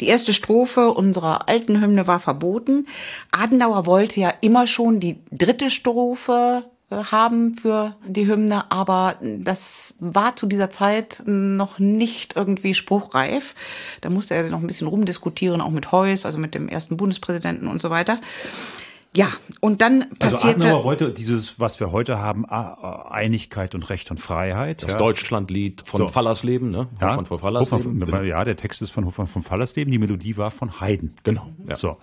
Die 0.02 0.08
erste 0.08 0.34
Strophe 0.34 0.90
unserer 0.90 1.48
alten 1.48 1.80
Hymne 1.82 2.06
war 2.06 2.20
verboten. 2.20 2.88
Adenauer 3.32 3.86
wollte 3.86 4.20
ja 4.20 4.34
immer 4.42 4.68
schon 4.68 5.00
die 5.00 5.20
dritte 5.32 5.70
Strophe 5.70 6.66
äh, 6.90 6.96
haben 6.96 7.56
für 7.56 7.96
die 8.06 8.28
Hymne, 8.28 8.70
aber 8.70 9.16
das 9.22 9.94
war 10.00 10.36
zu 10.36 10.48
dieser 10.48 10.70
Zeit 10.70 11.24
noch 11.26 11.80
nicht 11.80 12.36
irgendwie 12.36 12.74
spruchreif. 12.74 13.56
Da 14.02 14.10
musste 14.10 14.34
er 14.34 14.50
noch 14.50 14.60
ein 14.60 14.68
bisschen 14.68 14.88
rumdiskutieren, 14.88 15.62
auch 15.62 15.70
mit 15.72 15.94
Heuss, 15.94 16.26
also 16.26 16.40
mit 16.40 16.56
dem 16.56 16.68
ersten 16.68 16.98
Bundespräsidenten 16.98 17.70
und 17.70 17.82
so 17.82 17.90
weiter. 17.90 18.20
Ja, 19.16 19.28
und 19.60 19.82
dann 19.82 20.08
Also 20.20 20.38
passierte... 20.38 20.62
Adenauer 20.62 20.84
wollte 20.84 21.12
dieses, 21.12 21.60
was 21.60 21.80
wir 21.80 21.92
heute 21.92 22.20
haben, 22.20 22.46
Einigkeit 22.46 23.76
und 23.76 23.90
Recht 23.90 24.10
und 24.10 24.20
Freiheit. 24.20 24.82
Das 24.82 24.94
ja. 24.94 24.98
Deutschlandlied 24.98 25.84
von 25.86 26.00
So. 26.00 26.08
Fallersleben, 26.08 26.72
ne? 26.72 26.88
Ja, 27.00 27.12
Hofmann 27.12 27.26
von 27.28 27.38
Fallersleben. 27.38 28.02
Hofmann- 28.02 28.26
ja, 28.26 28.44
der 28.44 28.56
Text 28.58 28.82
ist 28.82 28.90
von 28.90 29.06
Hofmann 29.06 29.28
von 29.28 29.44
Fallersleben, 29.44 29.92
die 29.92 30.00
Melodie 30.00 30.36
war 30.38 30.50
von 30.50 30.82
Haydn. 30.82 31.14
Genau, 31.24 31.48
ja. 31.68 31.76
So. 31.78 31.98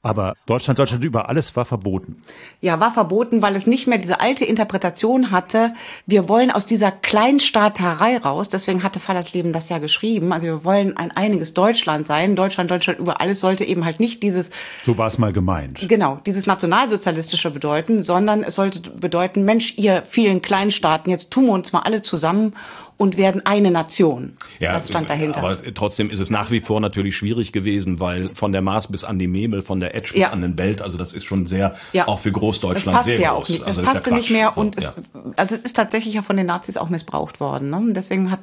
Aber 0.00 0.36
Deutschland, 0.46 0.78
Deutschland 0.78 1.02
über 1.02 1.28
alles 1.28 1.56
war 1.56 1.64
verboten. 1.64 2.22
Ja, 2.60 2.78
war 2.78 2.92
verboten, 2.92 3.42
weil 3.42 3.56
es 3.56 3.66
nicht 3.66 3.88
mehr 3.88 3.98
diese 3.98 4.20
alte 4.20 4.44
Interpretation 4.44 5.32
hatte. 5.32 5.74
Wir 6.06 6.28
wollen 6.28 6.52
aus 6.52 6.66
dieser 6.66 6.92
Kleinstaaterei 6.92 8.18
raus. 8.18 8.48
Deswegen 8.48 8.84
hatte 8.84 9.00
Fallersleben 9.00 9.52
das 9.52 9.68
ja 9.68 9.78
geschrieben. 9.78 10.32
Also 10.32 10.46
wir 10.46 10.64
wollen 10.64 10.96
ein 10.96 11.10
einiges 11.10 11.52
Deutschland 11.52 12.06
sein. 12.06 12.36
Deutschland, 12.36 12.70
Deutschland 12.70 13.00
über 13.00 13.20
alles 13.20 13.40
sollte 13.40 13.64
eben 13.64 13.84
halt 13.84 13.98
nicht 13.98 14.22
dieses, 14.22 14.50
So 14.84 14.96
war 14.98 15.08
es 15.08 15.18
mal 15.18 15.32
gemeint. 15.32 15.80
genau, 15.88 16.20
dieses 16.24 16.46
nationalsozialistische 16.46 17.50
bedeuten, 17.50 18.04
sondern 18.04 18.44
es 18.44 18.54
sollte 18.54 18.78
bedeuten, 18.78 19.44
Mensch, 19.44 19.74
ihr 19.78 20.04
vielen 20.06 20.42
Kleinstaaten, 20.42 21.10
jetzt 21.10 21.32
tun 21.32 21.46
wir 21.46 21.52
uns 21.52 21.72
mal 21.72 21.80
alle 21.80 22.02
zusammen 22.02 22.54
und 22.98 23.16
werden 23.16 23.46
eine 23.46 23.70
Nation. 23.70 24.34
das 24.60 24.88
stand 24.88 25.08
dahinter. 25.08 25.38
Aber 25.38 25.56
trotzdem 25.72 26.10
ist 26.10 26.18
es 26.18 26.28
nach 26.30 26.50
wie 26.50 26.60
vor 26.60 26.80
natürlich 26.80 27.16
schwierig 27.16 27.52
gewesen, 27.52 27.98
weil 28.00 28.28
von 28.34 28.52
der 28.52 28.60
Maas 28.60 28.88
bis 28.88 29.04
an 29.04 29.18
die 29.18 29.28
Memel, 29.28 29.62
von 29.62 29.80
der 29.80 29.94
Etsch 29.94 30.12
bis 30.12 30.20
Ja. 30.22 30.30
an 30.30 30.42
den 30.42 30.54
Belt, 30.56 30.82
also 30.82 30.98
das 30.98 31.12
ist 31.14 31.24
schon 31.24 31.46
sehr, 31.46 31.76
Ja. 31.92 32.06
auch 32.08 32.18
für 32.18 32.30
Das 32.32 32.38
Großdeutschland 32.40 32.96
passt 32.96 33.06
sehr 33.08 33.18
ja 33.20 33.30
groß. 33.32 33.44
auch 33.44 33.48
nicht. 33.48 33.60
Das 33.62 33.68
also 33.68 33.80
ist 33.80 33.86
ja 33.86 33.92
passte 33.94 34.14
nicht 34.14 34.30
mehr 34.30 34.52
So, 34.54 34.60
und 34.60 34.82
ja. 34.82 34.88
es, 34.88 34.94
also 35.36 35.54
es 35.54 35.60
ist 35.62 35.76
tatsächlich 35.76 36.14
ja 36.14 36.22
von 36.22 36.36
den 36.36 36.46
Nazis 36.46 36.76
auch 36.76 36.88
missbraucht 36.90 37.40
worden. 37.40 37.70
Ne? 37.70 37.80
Deswegen 37.92 38.30
hat 38.30 38.40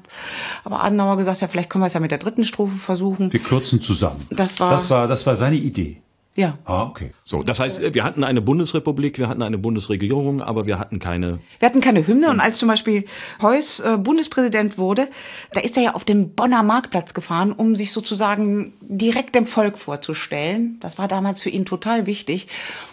aber 0.63 0.83
Adenauer 0.83 1.17
gesagt, 1.17 1.41
ja, 1.41 1.47
vielleicht 1.47 1.69
können 1.69 1.83
wir 1.83 1.87
es 1.87 1.93
ja 1.93 1.99
mit 1.99 2.11
der 2.11 2.17
dritten 2.17 2.43
Strophe 2.45 2.77
versuchen. 2.77 3.31
Wir 3.33 3.41
kürzen 3.41 3.81
zusammen. 3.81 4.25
Das 4.29 4.59
war- 4.59 4.71
das 4.71 4.89
war, 4.89 5.07
das 5.09 5.25
war 5.25 5.35
seine 5.35 5.57
Idee. 5.57 5.97
Ja. 6.37 6.57
Ah, 6.65 6.83
okay. 6.83 7.11
So, 7.23 7.43
das 7.43 7.61
heißt, 7.61 7.93
wir 7.93 8.03
hatten 8.03 8.25
eine 8.25 8.41
Bundesrepublik, 8.41 9.17
wir 9.17 9.29
hatten 9.29 9.41
eine 9.41 9.57
Bundesregierung, 9.57 10.41
aber 10.41 10.65
wir 10.65 10.79
hatten 10.79 10.99
keine. 10.99 11.39
Wir 11.59 11.69
hatten 11.69 11.79
keine 11.79 12.05
Hymne 12.05 12.29
und 12.29 12.41
als 12.41 12.57
zum 12.57 12.67
Beispiel 12.67 13.05
Heuss 13.41 13.79
äh, 13.79 13.97
Bundespräsident 13.97 14.77
wurde, 14.77 15.07
da 15.53 15.61
ist 15.61 15.77
er 15.77 15.83
ja 15.83 15.93
auf 15.95 16.03
den 16.03 16.35
Bonner 16.35 16.61
Marktplatz 16.61 17.13
gefahren, 17.13 17.53
um 17.53 17.77
sich 17.77 17.93
sozusagen 17.93 18.73
direkt 18.81 19.33
dem 19.33 19.45
Volk 19.45 19.77
vorzustellen. 19.77 20.77
Das 20.81 20.97
war 20.97 21.07
damals 21.07 21.39
für 21.39 21.49
ihn 21.49 21.65
total 21.65 22.05
wichtig. 22.05 22.47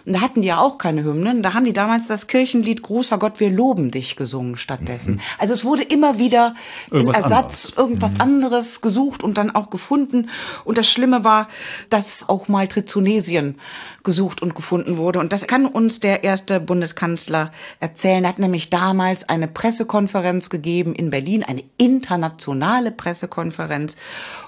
Und 0.05 0.13
da 0.13 0.21
hatten 0.21 0.41
die 0.41 0.47
ja 0.47 0.59
auch 0.59 0.77
keine 0.77 1.03
Hymnen. 1.03 1.43
Da 1.43 1.53
haben 1.53 1.65
die 1.65 1.73
damals 1.73 2.07
das 2.07 2.27
Kirchenlied 2.27 2.81
Großer 2.81 3.17
Gott, 3.17 3.41
wir 3.41 3.49
loben 3.49 3.91
dich 3.91 4.15
gesungen 4.15 4.55
stattdessen. 4.55 5.19
Also 5.37 5.53
es 5.53 5.65
wurde 5.65 5.83
immer 5.83 6.17
wieder 6.17 6.55
Irgendwas 6.91 7.23
Ersatz, 7.23 7.33
anderes. 7.33 7.77
irgendwas 7.77 8.19
anderes 8.21 8.81
gesucht 8.81 9.21
und 9.21 9.37
dann 9.37 9.53
auch 9.53 9.69
gefunden. 9.69 10.29
Und 10.63 10.77
das 10.77 10.89
Schlimme 10.89 11.25
war, 11.25 11.49
dass 11.89 12.29
auch 12.29 12.47
mal 12.47 12.69
Trizonesien 12.69 13.32
gesucht 14.03 14.41
und 14.41 14.55
gefunden 14.55 14.97
wurde. 14.97 15.19
Und 15.19 15.33
das 15.33 15.47
kann 15.47 15.65
uns 15.65 15.99
der 15.99 16.23
erste 16.23 16.59
Bundeskanzler 16.59 17.51
erzählen. 17.79 18.23
Er 18.23 18.29
hat 18.29 18.39
nämlich 18.39 18.69
damals 18.69 19.27
eine 19.27 19.47
Pressekonferenz 19.47 20.49
gegeben 20.49 20.93
in 20.95 21.09
Berlin, 21.09 21.43
eine 21.43 21.63
internationale 21.77 22.91
Pressekonferenz. 22.91 23.95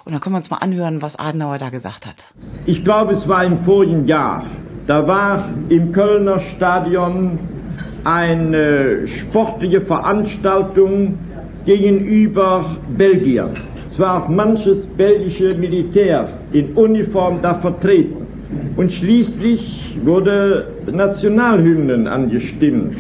Und 0.04 0.14
da 0.14 0.20
können 0.20 0.36
wir 0.36 0.40
uns 0.40 0.50
mal 0.50 0.58
anhören, 0.58 1.02
was 1.02 1.16
Adenauer 1.18 1.58
da 1.58 1.70
gesagt 1.70 2.06
hat. 2.06 2.26
Ich 2.66 2.84
glaube, 2.84 3.14
es 3.14 3.28
war 3.28 3.44
im 3.44 3.58
vorigen 3.58 4.08
Jahr. 4.08 4.46
Da 4.88 5.08
war 5.08 5.50
im 5.70 5.92
Kölner 5.92 6.40
Stadion 6.40 7.40
eine 8.04 9.08
sportliche 9.08 9.82
Veranstaltung 9.82 11.18
gegenüber 11.66 12.78
Belgien. 12.96 13.50
Es 13.90 14.00
war 14.00 14.24
auch 14.24 14.30
manches 14.30 14.86
belgische 14.86 15.56
Militär 15.56 16.28
in 16.52 16.74
Uniform 16.74 17.42
da 17.42 17.56
vertreten. 17.56 18.25
Und 18.76 18.92
schließlich 18.92 19.98
wurde 20.04 20.68
Nationalhymnen 20.92 22.08
angestimmt. 22.08 22.98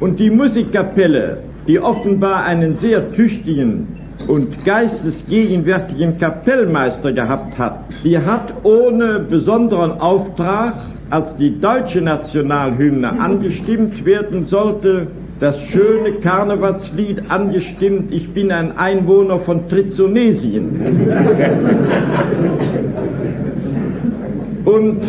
Und 0.00 0.18
die 0.18 0.30
Musikkapelle, 0.30 1.38
die 1.66 1.78
offenbar 1.78 2.44
einen 2.44 2.74
sehr 2.74 3.12
tüchtigen 3.12 3.86
und 4.26 4.64
geistesgegenwärtigen 4.64 6.18
Kapellmeister 6.18 7.12
gehabt 7.12 7.58
hat, 7.58 7.84
die 8.02 8.18
hat 8.18 8.52
ohne 8.62 9.20
besonderen 9.20 9.92
Auftrag, 9.92 10.74
als 11.10 11.36
die 11.36 11.60
deutsche 11.60 12.00
Nationalhymne 12.00 13.20
angestimmt 13.20 14.04
werden 14.04 14.44
sollte, 14.44 15.08
das 15.40 15.62
schöne 15.62 16.12
Karnevalslied 16.22 17.30
angestimmt, 17.30 18.12
ich 18.12 18.28
bin 18.32 18.52
ein 18.52 18.76
Einwohner 18.76 19.38
von 19.38 19.68
Trizonesien. 19.68 20.80
Und 24.70 25.00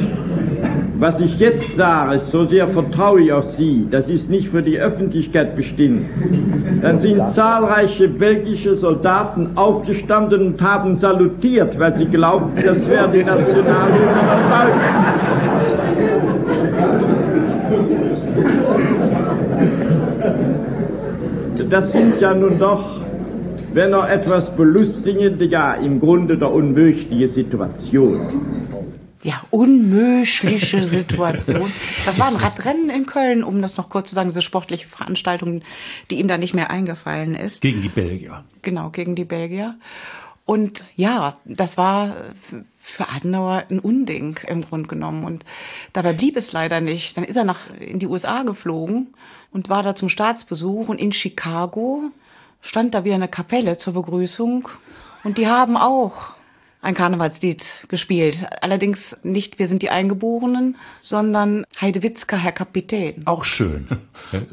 was 0.99 1.19
ich 1.19 1.39
jetzt 1.39 1.75
sage, 1.75 2.19
so 2.19 2.45
sehr 2.45 2.67
vertraue 2.67 3.21
ich 3.21 3.31
auf 3.31 3.45
Sie, 3.45 3.87
das 3.89 4.07
ist 4.07 4.29
nicht 4.29 4.49
für 4.49 4.61
die 4.61 4.79
Öffentlichkeit 4.79 5.55
bestimmt. 5.55 6.05
Dann 6.81 6.99
sind 6.99 7.27
zahlreiche 7.27 8.07
belgische 8.07 8.75
Soldaten 8.75 9.49
aufgestanden 9.55 10.47
und 10.47 10.61
haben 10.61 10.93
salutiert, 10.95 11.79
weil 11.79 11.95
sie 11.95 12.05
glaubten, 12.05 12.63
das 12.63 12.87
wäre 12.89 13.09
die 13.09 13.23
Nationalhymne 13.23 14.05
der 14.05 14.65
Deutschen. 14.65 14.95
Das 21.69 21.91
sind 21.91 22.19
ja 22.19 22.33
nun 22.33 22.57
doch, 22.59 23.01
wenn 23.73 23.93
auch 23.93 24.09
etwas 24.09 24.49
belustigende, 24.55 25.45
ja 25.45 25.75
im 25.75 25.99
Grunde 25.99 26.35
der 26.37 26.51
unmögliche 26.51 27.27
Situation. 27.27 28.19
Ja, 29.23 29.43
unmögliche 29.51 30.83
Situation. 30.83 31.71
Das 32.05 32.17
war 32.17 32.27
ein 32.27 32.35
Radrennen 32.35 32.89
in 32.89 33.05
Köln, 33.05 33.43
um 33.43 33.61
das 33.61 33.77
noch 33.77 33.89
kurz 33.89 34.09
zu 34.09 34.15
sagen, 34.15 34.29
diese 34.29 34.41
sportliche 34.41 34.87
Veranstaltung, 34.87 35.61
die 36.09 36.19
ihm 36.19 36.27
da 36.27 36.37
nicht 36.37 36.53
mehr 36.53 36.71
eingefallen 36.71 37.35
ist. 37.35 37.61
Gegen 37.61 37.81
die 37.81 37.89
Belgier. 37.89 38.43
Genau, 38.63 38.89
gegen 38.89 39.15
die 39.15 39.25
Belgier. 39.25 39.75
Und 40.45 40.85
ja, 40.95 41.35
das 41.45 41.77
war 41.77 42.15
für 42.79 43.09
Adenauer 43.09 43.63
ein 43.69 43.79
Unding 43.79 44.39
im 44.47 44.61
Grunde 44.61 44.87
genommen. 44.87 45.23
Und 45.23 45.45
dabei 45.93 46.13
blieb 46.13 46.35
es 46.35 46.51
leider 46.51 46.81
nicht. 46.81 47.15
Dann 47.15 47.23
ist 47.23 47.35
er 47.35 47.43
nach, 47.43 47.69
in 47.79 47.99
die 47.99 48.07
USA 48.07 48.41
geflogen 48.41 49.13
und 49.51 49.69
war 49.69 49.83
da 49.83 49.93
zum 49.95 50.09
Staatsbesuch. 50.09 50.89
Und 50.89 50.99
in 50.99 51.11
Chicago 51.11 52.11
stand 52.61 52.95
da 52.95 53.03
wieder 53.03 53.15
eine 53.15 53.27
Kapelle 53.27 53.77
zur 53.77 53.93
Begrüßung. 53.93 54.67
Und 55.23 55.37
die 55.37 55.47
haben 55.47 55.77
auch 55.77 56.33
ein 56.81 56.93
Karnevalslied 56.93 57.63
gespielt. 57.87 58.45
Allerdings 58.61 59.17
nicht 59.23 59.59
Wir 59.59 59.67
sind 59.67 59.81
die 59.83 59.89
Eingeborenen, 59.89 60.77
sondern 60.99 61.65
Heidewitzka, 61.79 62.37
Herr 62.37 62.51
Kapitän. 62.51 63.21
Auch 63.25 63.43
schön. 63.43 63.87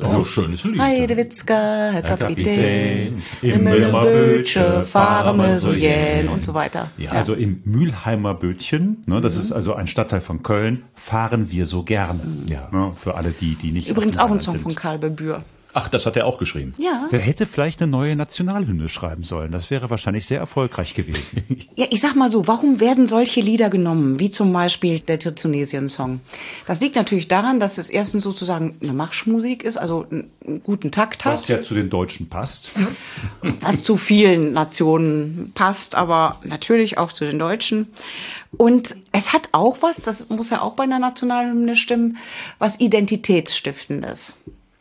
Also 0.01 0.25
schönes 0.25 0.65
Lied. 0.65 0.81
Heidewitzka, 0.81 1.91
Herr 1.93 2.03
Kapitän, 2.03 3.23
im 3.43 3.53
im 3.53 3.65
Müllerbötche 3.65 4.61
Müllebötche 4.61 4.85
fahren 4.85 5.39
wir 5.39 5.57
so 5.57 5.73
jähn. 5.73 6.29
und 6.29 6.45
so 6.45 6.55
weiter. 6.55 6.91
Ja. 6.99 7.13
Also 7.13 7.35
im 7.35 7.63
Mülheimer 7.65 8.35
Bötchen, 8.35 9.03
ne, 9.07 9.21
das 9.21 9.37
ist 9.37 9.53
also 9.53 9.75
ein 9.75 9.87
Stadtteil 9.87 10.21
von 10.21 10.43
Köln, 10.43 10.83
fahren 10.95 11.51
wir 11.51 11.67
so 11.67 11.83
gerne. 11.83 12.21
Ja. 12.49 12.69
Ne, 12.73 12.93
für 12.97 13.15
alle 13.15 13.31
die, 13.31 13.55
die 13.55 13.71
nicht. 13.71 13.89
Übrigens 13.89 14.19
auch 14.19 14.31
ein 14.31 14.41
Song 14.41 14.55
sind. 14.55 14.63
von 14.63 14.75
Karl 14.75 14.99
Bebür. 14.99 15.43
Ach, 15.75 15.89
das 15.89 16.07
hat 16.07 16.17
er 16.17 16.27
auch 16.27 16.39
geschrieben. 16.39 16.75
Ja. 16.79 17.07
Wer 17.11 17.21
hätte 17.21 17.47
vielleicht 17.47 17.83
eine 17.83 17.91
neue 17.91 18.17
Nationalhymne 18.17 18.89
schreiben 18.89 19.23
sollen? 19.23 19.53
Das 19.53 19.71
wäre 19.71 19.91
wahrscheinlich 19.91 20.27
sehr 20.27 20.39
erfolgreich 20.39 20.95
gewesen. 20.95 21.45
Ja, 21.79 21.87
ich 21.91 22.01
sag 22.01 22.17
mal 22.17 22.29
so, 22.29 22.49
warum 22.49 22.81
werden 22.81 23.07
solche 23.07 23.41
Lieder 23.41 23.71
genommen, 23.71 24.19
wie 24.19 24.31
zum 24.31 24.53
Beispiel 24.53 24.99
der 24.99 25.21
Tunesien-Song? 25.21 26.21
Das 26.67 26.81
liegt 26.81 26.97
natürlich 26.97 27.29
daran, 27.29 27.61
dass 27.61 27.79
es 27.79 27.89
erstens 27.89 28.25
sozusagen 28.25 28.77
eine 28.83 28.93
Marschmusik 28.93 29.63
ist, 29.63 29.77
also 29.77 30.05
einen 30.11 30.63
guten 30.65 30.91
Takt 30.91 31.25
hat. 31.25 31.35
Was 31.35 31.47
ja 31.47 31.63
zu 31.63 31.75
den 31.75 31.89
Deutschen 31.89 32.29
passt. 32.29 32.71
was 33.61 33.85
zu 33.85 33.97
vielen 33.97 34.53
Nationen 34.53 35.53
passt, 35.55 35.95
aber 35.95 36.41
natürlich 36.45 36.99
auch 36.99 37.13
zu 37.13 37.25
den 37.25 37.39
Deutschen. 37.39 37.87
Und 38.57 38.97
es 39.13 39.33
hat 39.33 39.51
auch 39.53 39.79
was, 39.81 39.97
das 39.97 40.29
muss 40.31 40.51
ja 40.51 40.63
auch 40.63 40.73
bei 40.73 40.83
einer 40.83 40.99
Nationalhymne 40.99 41.77
stimmen, 41.77 42.17
was 42.59 42.81
Identitätsstiftendes. 42.81 44.39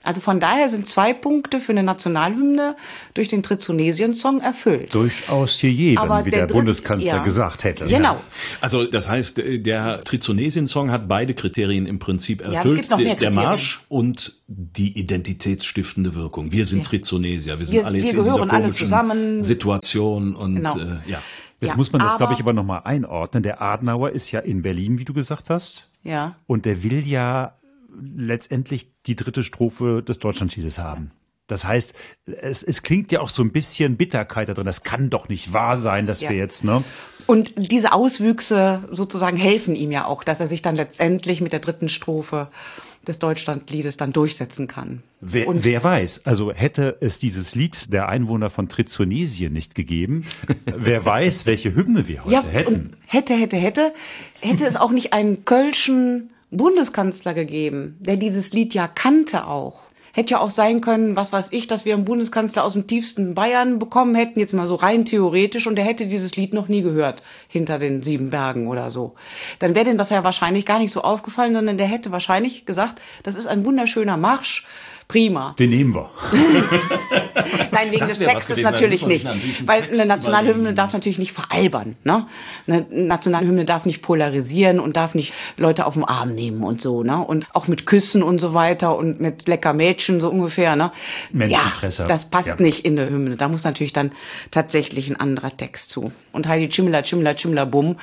Also 0.08 0.22
von 0.22 0.40
daher 0.40 0.70
sind 0.70 0.88
zwei 0.88 1.14
Punkte 1.14 1.60
für 1.60 1.74
eine 1.74 1.84
Nationalhymne 1.84 2.76
durch 3.14 3.28
den 3.28 3.44
Trizonesien-Song 3.44 4.40
erfüllt. 4.40 4.94
Durchaus 4.94 5.62
je 5.62 5.70
jedem, 5.70 5.98
Aber 5.98 6.24
wie 6.26 6.30
der 6.32 6.48
der, 6.48 6.54
Bundeskanzler 6.54 7.18
ja. 7.18 7.24
gesagt 7.24 7.64
hätte. 7.66 7.88
Genau. 7.88 8.18
Also 8.62 8.86
das 8.86 9.10
heißt, 9.10 9.38
der 9.38 10.04
Trizonesien-Song 10.06 10.92
hat 10.92 11.08
beide 11.10 11.34
Kriterien 11.34 11.86
im 11.86 12.00
Prinzip 12.00 12.40
es 12.42 12.54
erfüllt. 12.54 12.76
gibt 12.78 12.90
noch 12.92 12.98
mehr 13.00 13.16
der. 13.16 13.32
Marsch 13.32 13.82
und 13.90 14.36
die 14.48 14.98
identitätsstiftende 14.98 16.16
Wirkung. 16.16 16.52
Wir 16.54 16.66
sind 16.66 16.86
Trizonesier, 16.86 17.60
wir 17.60 17.66
sind 17.66 17.76
Wir- 17.76 17.86
alle 17.86 17.98
jetzt 17.98 18.14
wir 18.14 18.20
in 18.20 18.24
dieser 18.26 18.34
gehören 18.36 18.50
alle 18.50 18.74
zusammen. 18.74 19.42
Situation 19.42 20.36
und 20.36 20.56
Genau. 20.56 20.78
äh, 20.78 21.00
ja. 21.06 21.22
Jetzt 21.60 21.72
Ja, 21.72 21.76
muss 21.76 21.92
man 21.92 22.00
das, 22.02 22.18
glaube 22.18 22.34
ich, 22.34 22.40
aber- 22.40 22.52
aber 22.52 22.54
nochmal 22.54 22.82
einordnen. 22.86 23.44
Der 23.44 23.62
Adenauer 23.62 24.12
ist 24.12 24.32
ja 24.32 24.40
in 24.40 24.62
Berlin, 24.62 25.00
wie 25.00 25.06
du 25.06 25.14
gesagt 25.14 25.50
hast. 25.50 25.88
Ja. 26.04 26.36
Und 26.46 26.66
der 26.66 26.84
will 26.84 27.06
ja 27.06 27.57
letztendlich 28.00 28.92
die 29.06 29.16
dritte 29.16 29.44
Strophe 29.44 30.04
des 30.04 30.20
Deutschlandliedes 30.20 30.78
haben. 30.80 31.12
Das 31.48 31.64
heißt, 31.64 31.94
es, 32.26 32.62
es 32.62 32.84
klingt 32.84 33.12
ja 33.14 33.22
auch 33.22 33.30
so 33.30 33.42
ein 33.42 33.54
bisschen 33.54 33.96
Bitterkeit 33.96 34.50
da 34.50 34.54
drin. 34.54 34.66
Das 34.66 34.84
kann 34.84 35.10
doch 35.10 35.30
nicht 35.30 35.54
wahr 35.54 35.78
sein, 35.78 36.06
dass 36.06 36.20
Ja. 36.20 36.30
wir 36.30 36.38
jetzt, 36.38 36.66
ne? 36.66 36.84
Und 37.26 37.54
diese 37.72 37.94
Auswüchse 37.94 38.84
sozusagen 38.92 39.38
helfen 39.38 39.76
ihm 39.76 39.92
ja 39.92 40.06
auch, 40.06 40.24
dass 40.26 40.40
er 40.42 40.48
sich 40.50 40.62
dann 40.62 40.76
letztendlich 40.76 41.40
mit 41.42 41.54
der 41.54 41.60
dritten 41.62 41.88
Strophe 41.88 42.50
des 43.08 43.20
Deutschlandliedes 43.20 43.96
dann 43.96 44.12
durchsetzen 44.12 44.68
kann. 44.68 45.02
Wer, 45.22 45.48
Und 45.48 45.64
wer 45.64 45.82
weiß, 45.82 46.26
also 46.26 46.52
hätte 46.52 46.98
es 47.00 47.18
dieses 47.20 47.56
Lied 47.56 47.94
der 47.94 48.10
Einwohner 48.10 48.50
von 48.50 48.68
Trizonesien 48.68 49.54
nicht 49.54 49.74
gegeben, 49.76 50.26
wer 50.66 51.06
weiß, 51.06 51.46
welche 51.46 51.74
Hymne 51.74 52.10
wir 52.10 52.26
heute 52.26 52.34
ja, 52.36 52.44
hätten. 52.44 52.98
hätte, 53.06 53.36
hätte, 53.36 53.56
hätte, 53.56 53.94
hätte 54.42 54.66
es 54.66 54.76
auch 54.76 54.92
nicht 54.92 55.14
einen 55.14 55.46
kölschen 55.46 56.32
Bundeskanzler 56.52 57.34
gegeben, 57.34 57.98
der 58.00 58.16
dieses 58.16 58.54
Lied 58.54 58.74
ja 58.74 58.88
kannte 58.88 59.48
auch. 59.48 59.84
Hätte 60.14 60.32
ja 60.32 60.40
auch 60.40 60.50
sein 60.50 60.82
können, 60.82 61.16
was 61.16 61.32
weiß 61.32 61.50
ich, 61.52 61.68
dass 61.68 61.86
wir 61.86 61.94
einen 61.94 62.06
Bundeskanzler 62.06 62.64
aus 62.64 62.74
dem 62.74 62.88
tiefsten 62.88 63.36
Bayern 63.36 63.78
bekommen 63.78 64.16
hätten, 64.16 64.40
jetzt 64.40 64.54
mal 64.54 64.66
so 64.66 64.74
rein 64.74 65.06
theoretisch, 65.06 65.68
und 65.68 65.76
der 65.76 65.86
hätte 65.86 66.08
dieses 66.08 66.36
Lied 66.36 66.54
noch 66.54 66.70
nie 66.70 66.82
gehört, 66.82 67.22
hinter 67.48 67.78
den 67.78 68.02
sieben 68.02 68.32
Bergen 68.32 68.68
oder 68.68 68.90
so. 68.90 69.14
Dann 69.60 69.76
wäre 69.76 69.86
dem 69.86 70.00
das 70.00 70.10
ja 70.10 70.24
wahrscheinlich 70.24 70.66
gar 70.66 70.80
nicht 70.80 70.92
so 70.92 71.02
aufgefallen, 71.02 71.54
sondern 71.54 71.78
der 71.78 71.86
hätte 71.86 72.12
wahrscheinlich 72.12 72.66
gesagt, 72.66 73.00
das 73.22 73.36
ist 73.36 73.46
ein 73.46 73.64
wunderschöner 73.64 74.18
Marsch, 74.18 74.66
prima. 75.08 75.56
Den 75.58 75.70
nehmen 75.70 75.96
wir. 75.96 76.10
Nein, 77.72 77.92
wegen 77.92 78.00
Das 78.00 78.18
des 78.18 78.28
Textes 78.28 78.62
natürlich 78.62 79.06
nicht. 79.06 79.26
Weil 79.66 79.84
eine 79.84 80.06
Nationalhymne 80.06 80.74
darf 80.74 80.94
natürlich 80.94 81.20
nicht 81.20 81.32
veralbern. 81.32 81.96
Ne? 82.04 82.28
Eine 82.68 82.86
Nationalhymne 82.90 83.66
darf 83.66 83.86
nicht 83.86 84.02
polarisieren 84.02 84.80
und 84.80 84.98
darf 84.98 85.16
nicht 85.16 85.34
Leute 85.56 85.86
auf 85.86 85.94
den 85.94 86.04
Arm 86.04 86.34
nehmen 86.36 86.64
und 86.64 86.82
so. 86.82 87.04
Ne? 87.04 87.18
Und 87.18 87.48
auch 87.54 87.68
mit 87.68 87.86
Küssen 87.86 88.22
und 88.24 88.40
so 88.40 88.54
weiter 88.54 88.98
und 88.98 89.20
mit 89.22 89.48
lecker 89.48 89.74
Mädchen 89.74 90.20
so 90.20 90.30
ungefähr. 90.30 90.76
Ne? 90.76 90.92
Menschenfresser. 91.32 92.04
Ja, 92.04 92.10
das 92.10 92.26
passt 92.30 92.48
Ja. 92.48 92.56
nicht 92.58 92.84
in 92.86 92.96
der 92.96 93.10
Hymne. 93.10 93.38
Da 93.38 93.48
muss 93.48 93.64
natürlich 93.64 93.94
dann 93.94 94.12
tatsächlich 94.52 95.10
ein 95.10 95.16
anderer 95.16 95.56
Text 95.56 95.92
zu. 95.92 96.12
Und 96.32 96.48
Heidi 96.48 96.70
Chimla, 96.70 97.02
Chimla, 97.02 97.34
Chimla, 97.34 97.66
Bum 97.66 97.98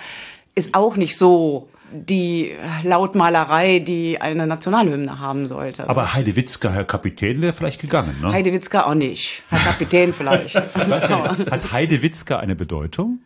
ist 0.54 0.74
auch 0.74 0.96
nicht 0.96 1.18
so 1.18 1.68
die 1.94 2.52
Lautmalerei, 2.82 3.78
die 3.78 4.20
eine 4.20 4.46
Nationalhymne 4.46 5.20
haben 5.20 5.46
sollte. 5.46 5.88
Aber 5.88 6.12
Heidewitzka, 6.12 6.70
Herr 6.70 6.84
Kapitän, 6.84 7.40
wäre 7.40 7.52
vielleicht 7.52 7.80
gegangen, 7.80 8.16
ne? 8.20 8.32
Heidewitzka 8.32 8.84
auch 8.84 8.94
nicht. 8.94 9.42
Herr 9.48 9.60
Kapitän 9.60 10.12
vielleicht. 10.12 10.56
Hat 10.76 11.72
Heidewitzka 11.72 12.38
eine 12.38 12.56
Bedeutung? 12.56 13.20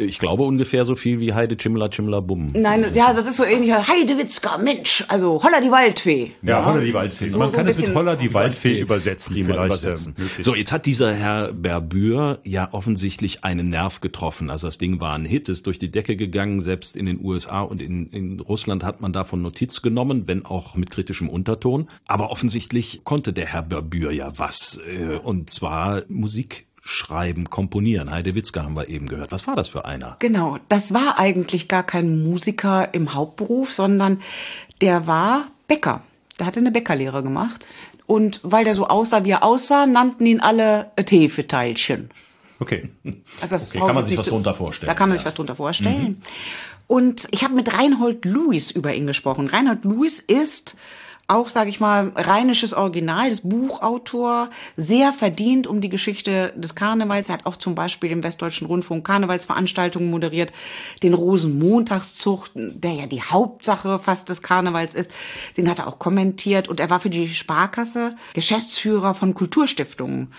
Ich 0.00 0.20
glaube 0.20 0.44
ungefähr 0.44 0.84
so 0.84 0.94
viel 0.94 1.18
wie 1.18 1.32
Heide 1.34 1.56
Chimla 1.56 1.88
Chimla 1.88 2.20
Bum. 2.20 2.52
Nein, 2.54 2.86
ja, 2.94 3.12
das 3.12 3.26
ist 3.26 3.36
so 3.36 3.42
ähnlich. 3.44 3.72
Heidewitzka, 3.72 4.56
Mensch, 4.56 5.04
also 5.08 5.42
Holla 5.42 5.60
die 5.60 5.72
Waldfee. 5.72 6.30
Ja, 6.42 6.64
Holla 6.64 6.80
die 6.80 6.94
Waldfee. 6.94 7.28
So- 7.30 7.38
Man 7.38 7.50
so 7.50 7.56
kann 7.56 7.66
es 7.66 7.78
mit 7.78 7.92
Holla 7.92 8.14
die 8.14 8.32
Waldfee 8.32 8.78
übersetzen, 8.78 9.34
Prima 9.34 9.48
vielleicht. 9.54 9.66
übersetzen. 9.82 10.14
ähm. 10.16 10.28
So, 10.38 10.54
jetzt 10.54 10.70
hat 10.70 10.86
dieser 10.86 11.12
Herr 11.12 11.52
Berbür 11.52 12.38
ja 12.44 12.68
offensichtlich 12.70 13.42
einen 13.44 13.70
Nerv 13.70 14.00
getroffen. 14.00 14.50
Also 14.50 14.68
das 14.68 14.78
Ding 14.78 15.00
war 15.00 15.14
ein 15.18 15.24
Hit, 15.24 15.48
ist 15.48 15.66
durch 15.66 15.80
die 15.80 15.90
Decke 15.90 16.14
gegangen. 16.14 16.60
Selbst 16.62 16.96
in 16.96 17.06
den 17.06 17.18
USA 17.24 17.62
und 17.62 17.82
in, 17.82 18.06
in 18.10 18.38
Russland 18.38 18.84
hat 18.84 19.00
man 19.00 19.12
davon 19.12 19.42
Notiz 19.42 19.82
genommen, 19.82 20.28
wenn 20.28 20.44
auch 20.44 20.76
mit 20.76 20.90
kritischem 20.92 21.28
Unterton. 21.28 21.88
Aber 22.06 22.30
offensichtlich 22.30 23.00
konnte 23.02 23.32
der 23.32 23.46
Herr 23.46 23.62
Berbür 23.62 24.12
ja 24.12 24.32
was. 24.36 24.78
äh, 24.88 25.16
Und 25.16 25.50
zwar 25.50 26.02
Musik 26.08 26.66
schreiben, 26.88 27.50
komponieren. 27.50 28.10
Heide 28.10 28.34
Witzka 28.34 28.62
haben 28.62 28.74
wir 28.74 28.88
eben 28.88 29.08
gehört. 29.08 29.30
Was 29.30 29.46
war 29.46 29.54
das 29.54 29.68
für 29.68 29.84
einer? 29.84 30.16
Genau, 30.20 30.56
das 30.70 30.94
war 30.94 31.18
eigentlich 31.18 31.68
gar 31.68 31.82
kein 31.82 32.22
Musiker 32.24 32.94
im 32.94 33.14
Hauptberuf, 33.14 33.74
sondern 33.74 34.22
der 34.80 35.06
war 35.06 35.48
Bäcker. 35.66 36.02
Der 36.38 36.46
hatte 36.46 36.60
eine 36.60 36.70
Bäckerlehre 36.70 37.22
gemacht. 37.22 37.68
Und 38.06 38.40
weil 38.42 38.64
der 38.64 38.74
so 38.74 38.88
aussah, 38.88 39.24
wie 39.26 39.30
er 39.30 39.44
aussah, 39.44 39.86
nannten 39.86 40.24
ihn 40.24 40.40
alle 40.40 40.90
Hefeteilchen. 40.98 42.08
Okay. 42.58 42.88
Also 43.42 43.54
das 43.54 43.68
Okay, 43.68 43.78
kann 43.80 43.94
man 43.94 44.04
sich 44.04 44.16
was 44.16 44.26
drunter 44.26 44.54
vorstellen, 44.54 44.88
Da 44.88 44.94
kann 44.94 45.10
man 45.10 45.16
ja. 45.16 45.18
sich 45.18 45.26
was 45.26 45.34
drunter 45.34 45.56
vorstellen. 45.56 46.22
Und 46.86 47.28
ich 47.32 47.44
habe 47.44 47.54
mit 47.54 47.70
Reinhold 47.72 48.24
Lewis 48.24 48.70
über 48.70 48.94
ihn 48.94 49.06
gesprochen. 49.06 49.48
Reinhold 49.48 49.84
Lewis 49.84 50.20
ist 50.20 50.78
auch, 51.28 51.50
sage 51.50 51.68
ich 51.68 51.78
mal, 51.78 52.12
rheinisches 52.16 52.72
Original, 52.72 53.28
ist 53.28 53.48
Buchautor, 53.48 54.48
sehr 54.78 55.12
verdient 55.12 55.66
um 55.66 55.82
die 55.82 55.90
Geschichte 55.90 56.54
des 56.56 56.74
Karnevals. 56.74 57.28
Er 57.28 57.34
hat 57.34 57.46
auch 57.46 57.56
zum 57.56 57.74
Beispiel 57.74 58.10
im 58.10 58.22
Westdeutschen 58.22 58.66
Rundfunk 58.66 59.06
Karnevalsveranstaltungen 59.06 60.10
moderiert, 60.10 60.52
den 61.02 61.12
Rosenmontagszug, 61.12 62.48
der 62.54 62.92
ja 62.92 63.06
die 63.06 63.20
Hauptsache 63.20 63.98
fast 63.98 64.30
des 64.30 64.40
Karnevals 64.40 64.94
ist, 64.94 65.10
den 65.58 65.68
hat 65.68 65.80
er 65.80 65.88
auch 65.88 65.98
kommentiert. 65.98 66.66
Und 66.66 66.80
er 66.80 66.88
war 66.88 66.98
für 66.98 67.10
die 67.10 67.28
Sparkasse 67.28 68.16
Geschäftsführer 68.32 69.12
von 69.12 69.34
Kulturstiftungen 69.34 70.32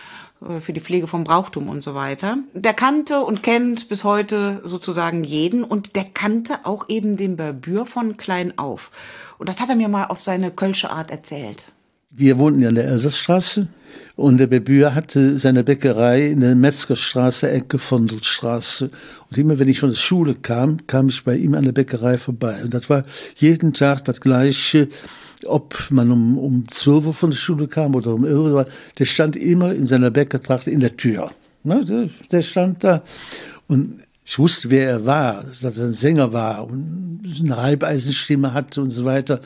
für 0.61 0.73
die 0.73 0.79
Pflege 0.79 1.07
vom 1.07 1.23
Brauchtum 1.23 1.67
und 1.67 1.83
so 1.83 1.95
weiter. 1.95 2.37
Der 2.53 2.73
kannte 2.73 3.21
und 3.21 3.43
kennt 3.43 3.89
bis 3.89 4.03
heute 4.03 4.61
sozusagen 4.63 5.23
jeden 5.23 5.63
und 5.63 5.95
der 5.95 6.05
kannte 6.05 6.65
auch 6.65 6.87
eben 6.87 7.17
den 7.17 7.35
Berbür 7.35 7.85
von 7.85 8.17
klein 8.17 8.57
auf. 8.57 8.91
Und 9.37 9.49
das 9.49 9.59
hat 9.59 9.69
er 9.69 9.75
mir 9.75 9.89
mal 9.89 10.05
auf 10.05 10.21
seine 10.21 10.51
kölsche 10.51 10.91
Art 10.91 11.11
erzählt. 11.11 11.65
Wir 12.11 12.39
wohnten 12.39 12.61
ja 12.61 12.69
in 12.69 12.75
der 12.75 12.85
Ersatzstraße 12.85 13.67
und 14.15 14.37
der 14.39 14.47
Bebür 14.47 14.95
hatte 14.95 15.37
seine 15.37 15.63
Bäckerei 15.63 16.25
in 16.25 16.39
der 16.39 16.55
Metzgerstraße, 16.55 17.47
Ecke 17.51 17.77
Vondelstraße. 17.77 18.89
Und 19.29 19.37
immer 19.37 19.59
wenn 19.59 19.67
ich 19.67 19.79
von 19.79 19.89
der 19.89 19.95
Schule 19.95 20.33
kam, 20.33 20.87
kam 20.87 21.09
ich 21.09 21.23
bei 21.23 21.35
ihm 21.35 21.53
an 21.53 21.65
der 21.65 21.71
Bäckerei 21.71 22.17
vorbei. 22.17 22.63
Und 22.63 22.73
das 22.73 22.89
war 22.89 23.03
jeden 23.35 23.73
Tag 23.73 24.05
das 24.05 24.21
Gleiche, 24.21 24.87
ob 25.45 25.75
man 25.89 26.11
um, 26.11 26.37
um 26.37 26.67
12 26.67 27.05
Uhr 27.07 27.13
von 27.13 27.31
der 27.31 27.37
Schule 27.37 27.67
kam 27.67 27.95
oder 27.95 28.13
um 28.13 28.25
11 28.25 28.37
Uhr, 28.37 28.67
der 28.97 29.05
stand 29.05 29.35
immer 29.35 29.73
in 29.73 29.85
seiner 29.85 30.11
Bäckertracht 30.11 30.67
in 30.67 30.79
der 30.79 30.97
Tür. 30.97 31.31
Ne, 31.63 31.83
der, 31.83 32.09
der 32.31 32.41
stand 32.41 32.83
da 32.83 33.03
und 33.67 33.99
ich 34.31 34.37
wusste, 34.37 34.69
wer 34.69 34.87
er 34.87 35.05
war, 35.07 35.43
dass 35.59 35.79
er 35.79 35.85
ein 35.85 35.93
Sänger 35.93 36.31
war 36.31 36.67
und 36.67 37.21
eine 37.39 37.57
Halbeisenstimme 37.57 38.53
hatte 38.53 38.79
und 38.79 38.91
so 38.91 39.03
weiter. 39.03 39.39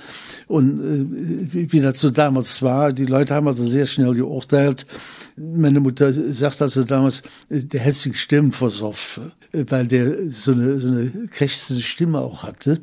Und 0.47 0.77
äh, 0.77 1.71
wie, 1.71 1.79
das 1.79 2.01
so 2.01 2.09
damals 2.09 2.61
war, 2.61 2.91
die 2.91 3.05
Leute 3.05 3.33
haben 3.33 3.47
also 3.47 3.65
sehr 3.65 3.85
schnell 3.85 4.13
geurteilt. 4.13 4.85
Meine 5.37 5.79
Mutter 5.79 6.11
sagt 6.33 6.61
also 6.61 6.83
damals, 6.83 7.23
äh, 7.49 7.61
der 7.61 7.93
sich 7.93 8.19
Stimmen 8.19 8.51
versoffen, 8.51 9.31
äh, 9.53 9.63
weil 9.69 9.87
der 9.87 10.29
so 10.31 10.51
eine, 10.51 10.77
so 10.79 10.89
eine 10.89 11.11
krächzende 11.31 11.81
Stimme 11.81 12.19
auch 12.19 12.43
hatte. 12.43 12.81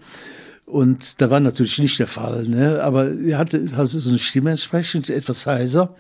Und 0.70 1.20
da 1.20 1.30
war 1.30 1.40
natürlich 1.40 1.78
nicht 1.78 1.98
der 1.98 2.06
Fall, 2.06 2.44
ne? 2.44 2.82
aber 2.82 3.12
er 3.12 3.38
hatte 3.38 3.68
also 3.76 3.98
so 3.98 4.08
eine 4.08 4.18
Stimme 4.18 4.50
entsprechend, 4.50 5.10
etwas 5.10 5.46
heiser. 5.46 5.94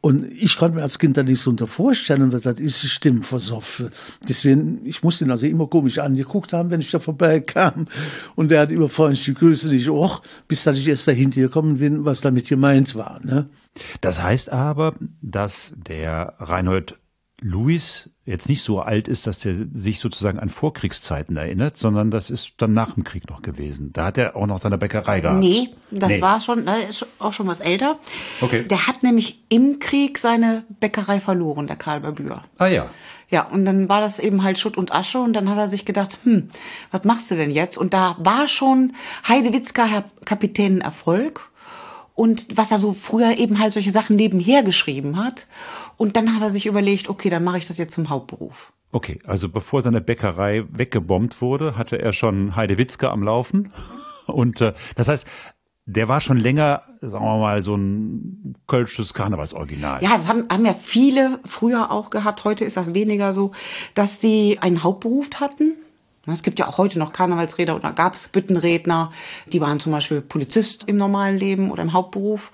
Und 0.00 0.30
ich 0.30 0.56
konnte 0.56 0.76
mir 0.76 0.82
als 0.82 1.00
Kind 1.00 1.16
da 1.16 1.24
nicht 1.24 1.40
so 1.40 1.50
unter 1.50 1.66
vorstellen, 1.66 2.32
was 2.32 2.42
das 2.42 2.60
ist, 2.60 2.88
Stimmen 2.88 3.22
versoffen. 3.22 3.88
Deswegen, 4.28 4.80
ich 4.84 5.02
musste 5.02 5.24
ihn 5.24 5.30
also 5.32 5.46
immer 5.46 5.66
komisch 5.66 5.98
angeguckt 5.98 6.52
haben, 6.52 6.70
wenn 6.70 6.80
ich 6.80 6.92
da 6.92 7.00
vorbeikam. 7.00 7.88
Und 8.36 8.52
er 8.52 8.60
hat 8.60 8.70
immer 8.70 8.88
freundlich 8.88 9.26
gegrüßt 9.26 9.64
und 9.64 9.72
ich 9.72 9.90
auch, 9.90 10.22
bis 10.46 10.62
dass 10.62 10.78
ich 10.78 10.86
erst 10.86 11.08
dahinter 11.08 11.40
gekommen 11.40 11.78
bin, 11.78 12.04
was 12.04 12.20
damit 12.20 12.46
gemeint 12.46 12.94
war. 12.94 13.18
Ne? 13.24 13.48
Das 14.00 14.22
heißt 14.22 14.50
aber, 14.50 14.94
dass 15.20 15.72
der 15.76 16.34
Reinhold 16.38 16.96
Louis 17.40 18.10
jetzt 18.24 18.48
nicht 18.48 18.62
so 18.62 18.80
alt 18.80 19.06
ist, 19.08 19.26
dass 19.26 19.44
er 19.44 19.54
sich 19.72 20.00
sozusagen 20.00 20.38
an 20.38 20.48
Vorkriegszeiten 20.48 21.36
erinnert, 21.36 21.76
sondern 21.76 22.10
das 22.10 22.30
ist 22.30 22.54
dann 22.58 22.74
nach 22.74 22.94
dem 22.94 23.04
Krieg 23.04 23.30
noch 23.30 23.42
gewesen. 23.42 23.92
Da 23.92 24.06
hat 24.06 24.18
er 24.18 24.36
auch 24.36 24.46
noch 24.46 24.60
seine 24.60 24.76
Bäckerei 24.76 25.20
gehabt. 25.20 25.38
Nee, 25.38 25.70
das 25.90 26.08
nee. 26.08 26.20
war 26.20 26.40
schon, 26.40 26.66
das 26.66 26.88
ist 26.88 27.06
auch 27.18 27.32
schon 27.32 27.46
was 27.46 27.60
älter. 27.60 27.98
Okay. 28.40 28.64
Der 28.64 28.86
hat 28.86 29.02
nämlich 29.02 29.44
im 29.48 29.78
Krieg 29.78 30.18
seine 30.18 30.64
Bäckerei 30.80 31.20
verloren, 31.20 31.66
der 31.66 31.76
Karl 31.76 32.00
Babür. 32.00 32.42
Ah 32.58 32.66
ja. 32.66 32.90
Ja, 33.30 33.42
und 33.42 33.64
dann 33.66 33.88
war 33.88 34.00
das 34.00 34.18
eben 34.18 34.42
halt 34.42 34.58
Schutt 34.58 34.76
und 34.76 34.92
Asche 34.92 35.20
und 35.20 35.34
dann 35.34 35.48
hat 35.48 35.58
er 35.58 35.68
sich 35.68 35.84
gedacht, 35.84 36.18
hm, 36.24 36.48
was 36.90 37.04
machst 37.04 37.30
du 37.30 37.36
denn 37.36 37.50
jetzt? 37.50 37.76
Und 37.76 37.92
da 37.92 38.16
war 38.18 38.48
schon 38.48 38.94
Heidewitzka 39.28 39.84
Herr 39.84 40.04
Kapitän 40.24 40.80
Erfolg 40.80 41.50
und 42.14 42.56
was 42.56 42.72
er 42.72 42.78
so 42.78 42.94
früher 42.94 43.38
eben 43.38 43.60
halt 43.60 43.72
solche 43.72 43.92
Sachen 43.92 44.16
nebenher 44.16 44.64
geschrieben 44.64 45.22
hat. 45.22 45.46
Und 45.98 46.16
dann 46.16 46.34
hat 46.34 46.40
er 46.40 46.48
sich 46.48 46.64
überlegt, 46.64 47.10
okay, 47.10 47.28
dann 47.28 47.44
mache 47.44 47.58
ich 47.58 47.66
das 47.66 47.76
jetzt 47.76 47.92
zum 47.92 48.08
Hauptberuf. 48.08 48.72
Okay, 48.90 49.20
also 49.26 49.50
bevor 49.50 49.82
seine 49.82 50.00
Bäckerei 50.00 50.64
weggebombt 50.70 51.42
wurde, 51.42 51.76
hatte 51.76 52.00
er 52.00 52.14
schon 52.14 52.56
Heidewitzka 52.56 53.10
am 53.10 53.22
Laufen. 53.22 53.72
Und 54.26 54.62
äh, 54.62 54.72
das 54.96 55.08
heißt, 55.08 55.26
der 55.84 56.08
war 56.08 56.22
schon 56.22 56.38
länger, 56.38 56.82
sagen 57.02 57.24
wir 57.24 57.38
mal, 57.38 57.62
so 57.62 57.74
ein 57.74 58.54
kölsches 58.66 59.12
Karnevalsoriginal. 59.12 60.02
Ja, 60.02 60.16
das 60.16 60.28
haben, 60.28 60.46
haben 60.50 60.64
ja 60.64 60.74
viele 60.74 61.40
früher 61.44 61.90
auch 61.90 62.08
gehabt. 62.08 62.44
Heute 62.44 62.64
ist 62.64 62.78
das 62.78 62.94
weniger 62.94 63.34
so, 63.34 63.52
dass 63.94 64.20
sie 64.20 64.58
einen 64.60 64.82
Hauptberuf 64.82 65.28
hatten 65.40 65.74
es 66.32 66.42
gibt 66.42 66.58
ja 66.58 66.68
auch 66.68 66.78
heute 66.78 66.98
noch 66.98 67.12
Karnevalsräder 67.12 67.74
oder 67.74 67.92
gab 67.92 68.14
es 68.14 68.28
Büttenredner, 68.28 69.12
die 69.46 69.60
waren 69.60 69.80
zum 69.80 69.92
Beispiel 69.92 70.20
Polizist 70.20 70.84
im 70.86 70.96
normalen 70.96 71.38
Leben 71.38 71.70
oder 71.70 71.82
im 71.82 71.92
Hauptberuf. 71.92 72.52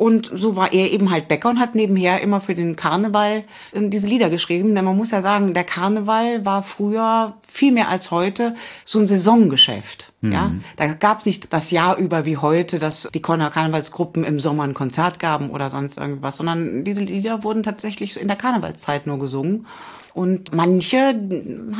Und 0.00 0.30
so 0.32 0.56
war 0.56 0.72
er 0.72 0.90
eben 0.92 1.10
halt 1.10 1.28
Bäcker 1.28 1.50
und 1.50 1.60
hat 1.60 1.74
nebenher 1.74 2.22
immer 2.22 2.40
für 2.40 2.54
den 2.54 2.74
Karneval 2.74 3.44
äh, 3.72 3.88
diese 3.90 4.08
Lieder 4.08 4.30
geschrieben. 4.30 4.74
Denn 4.74 4.86
man 4.86 4.96
muss 4.96 5.10
ja 5.10 5.20
sagen, 5.20 5.52
der 5.52 5.64
Karneval 5.64 6.46
war 6.46 6.62
früher 6.62 7.34
viel 7.46 7.70
mehr 7.70 7.90
als 7.90 8.10
heute 8.10 8.54
so 8.86 8.98
ein 8.98 9.06
Saisongeschäft. 9.06 10.10
Mhm. 10.22 10.32
Ja, 10.32 10.52
da 10.76 10.86
gab 10.86 11.18
es 11.18 11.26
nicht 11.26 11.52
das 11.52 11.70
Jahr 11.70 11.98
über 11.98 12.24
wie 12.24 12.38
heute, 12.38 12.78
dass 12.78 13.10
die 13.12 13.20
Karnevalsgruppen 13.20 14.24
im 14.24 14.40
Sommer 14.40 14.62
ein 14.62 14.72
Konzert 14.72 15.18
gaben 15.18 15.50
oder 15.50 15.68
sonst 15.68 15.98
irgendwas, 15.98 16.38
sondern 16.38 16.82
diese 16.82 17.02
Lieder 17.02 17.44
wurden 17.44 17.62
tatsächlich 17.62 18.18
in 18.18 18.26
der 18.26 18.38
Karnevalszeit 18.38 19.06
nur 19.06 19.18
gesungen. 19.18 19.66
Und 20.12 20.52
manche 20.52 21.14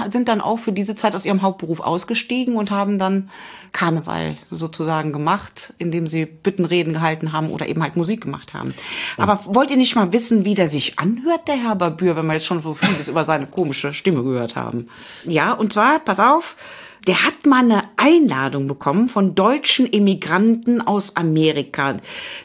sind 0.08 0.28
dann 0.28 0.40
auch 0.40 0.58
für 0.58 0.72
diese 0.72 0.94
Zeit 0.94 1.14
aus 1.14 1.24
ihrem 1.24 1.42
Hauptberuf 1.42 1.80
ausgestiegen 1.80 2.56
und 2.56 2.70
haben 2.70 2.98
dann 2.98 3.30
Karneval 3.72 4.36
sozusagen 4.50 5.12
gemacht, 5.12 5.74
indem 5.78 6.06
sie 6.06 6.26
Büttenreden 6.26 6.92
gehalten 6.92 7.32
haben 7.32 7.50
oder 7.50 7.68
eben 7.68 7.82
halt 7.82 7.96
Musik 7.96 8.22
gemacht 8.22 8.54
haben. 8.54 8.74
Aber 9.16 9.40
wollt 9.46 9.70
ihr 9.70 9.76
nicht 9.76 9.96
mal 9.96 10.12
wissen, 10.12 10.44
wie 10.44 10.54
der 10.54 10.68
sich 10.68 10.98
anhört, 10.98 11.48
der 11.48 11.56
Herr 11.56 11.76
Babür, 11.76 12.16
wenn 12.16 12.26
wir 12.26 12.34
jetzt 12.34 12.46
schon 12.46 12.62
so 12.62 12.74
vieles 12.74 13.08
über 13.08 13.24
seine 13.24 13.46
komische 13.46 13.92
Stimme 13.94 14.22
gehört 14.22 14.56
haben? 14.56 14.88
Ja, 15.24 15.52
und 15.52 15.72
zwar, 15.72 15.98
pass 15.98 16.20
auf, 16.20 16.56
der 17.06 17.24
hat 17.24 17.46
mal 17.46 17.64
eine 17.64 17.84
Einladung 17.96 18.66
bekommen 18.66 19.08
von 19.08 19.34
deutschen 19.34 19.86
Immigranten 19.86 20.80
aus 20.80 21.16
Amerika. 21.16 21.96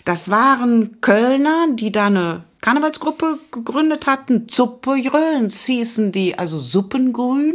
Das 0.06 0.30
waren 0.30 1.02
Kölner, 1.02 1.67
die 1.74 1.91
da 1.91 2.06
eine 2.06 2.43
Karnevalsgruppe 2.65 3.38
gegründet 3.51 4.08
hatten. 4.08 4.49
Zuppejöns 4.49 5.65
hießen 5.65 6.12
die, 6.12 6.39
also 6.39 6.58
Suppengrün. 6.58 7.54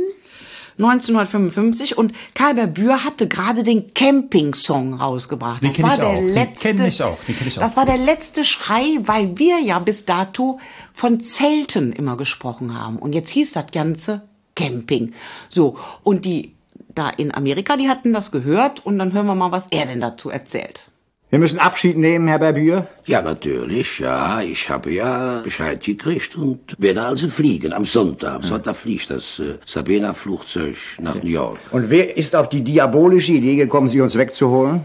1955 0.79 1.99
und 1.99 2.12
Karl 2.35 2.55
Berbür 2.55 3.05
hatte 3.05 3.27
gerade 3.27 3.64
den 3.64 3.92
Camping-Song 3.92 4.94
rausgebracht. 4.94 5.64
Den 5.64 5.73
kenne 5.73 5.94
ich, 5.94 6.01
auch. 6.01 6.14
Den 6.14 6.55
kenn 6.55 6.85
ich 6.85 7.03
auch. 7.03 7.18
Den 7.27 7.37
kenn 7.37 7.49
ich 7.49 7.59
auch. 7.59 7.62
Das 7.62 7.77
war 7.77 7.87
der 7.87 7.99
letzte 7.99 8.44
Schrei, 8.44 8.99
weil 9.01 9.37
wir 9.37 9.59
ja 9.59 9.81
bis 9.81 10.05
dato 10.05 10.61
von 10.94 11.20
Zelten 11.20 11.92
immer 11.92 12.16
gesprochen 12.16 12.79
haben. 12.79 12.96
Und 12.96 13.12
jetzt 13.12 13.31
hieß 13.31 13.51
das 13.51 13.66
Ganze 13.73 14.23
Camping. 14.55 15.12
So. 15.49 15.77
Und 16.05 16.25
die 16.25 16.55
da 16.94 17.11
in 17.11 17.35
Amerika, 17.35 17.77
die 17.77 17.88
hatten 17.88 18.12
das 18.12 18.31
gehört 18.31 18.87
und 18.87 18.96
dann 19.01 19.12
hören 19.12 19.27
wir 19.27 19.35
mal, 19.35 19.51
was 19.51 19.64
er 19.70 19.87
denn 19.87 20.01
dazu 20.01 20.31
erzählt. 20.31 20.83
Wir 21.31 21.38
müssen 21.38 21.61
Abschied 21.61 21.97
nehmen, 21.97 22.27
Herr 22.27 22.40
Barbier. 22.40 22.88
Ja, 23.07 23.23
natürlich, 23.23 24.01
ja. 24.01 24.40
Ich 24.43 24.69
habe 24.69 24.93
ja 24.93 25.43
Bescheid 25.45 25.81
gekriegt 25.81 26.35
und 26.35 26.75
werde 26.77 27.03
also 27.03 27.29
fliegen 27.29 27.73
am 27.73 27.85
Sonntag. 27.85 28.35
Am 28.35 28.43
Sonntag 28.43 28.75
fliegt 28.75 29.11
das 29.11 29.38
äh, 29.38 29.55
Sabena-Flugzeug 29.64 30.77
nach 31.01 31.14
New 31.23 31.29
York. 31.29 31.59
Und 31.71 31.88
wer 31.88 32.16
ist 32.16 32.35
auf 32.35 32.49
die 32.49 32.62
diabolische 32.62 33.31
Idee 33.31 33.55
gekommen, 33.55 33.88
Sie 33.88 34.01
uns 34.01 34.16
wegzuholen? 34.16 34.81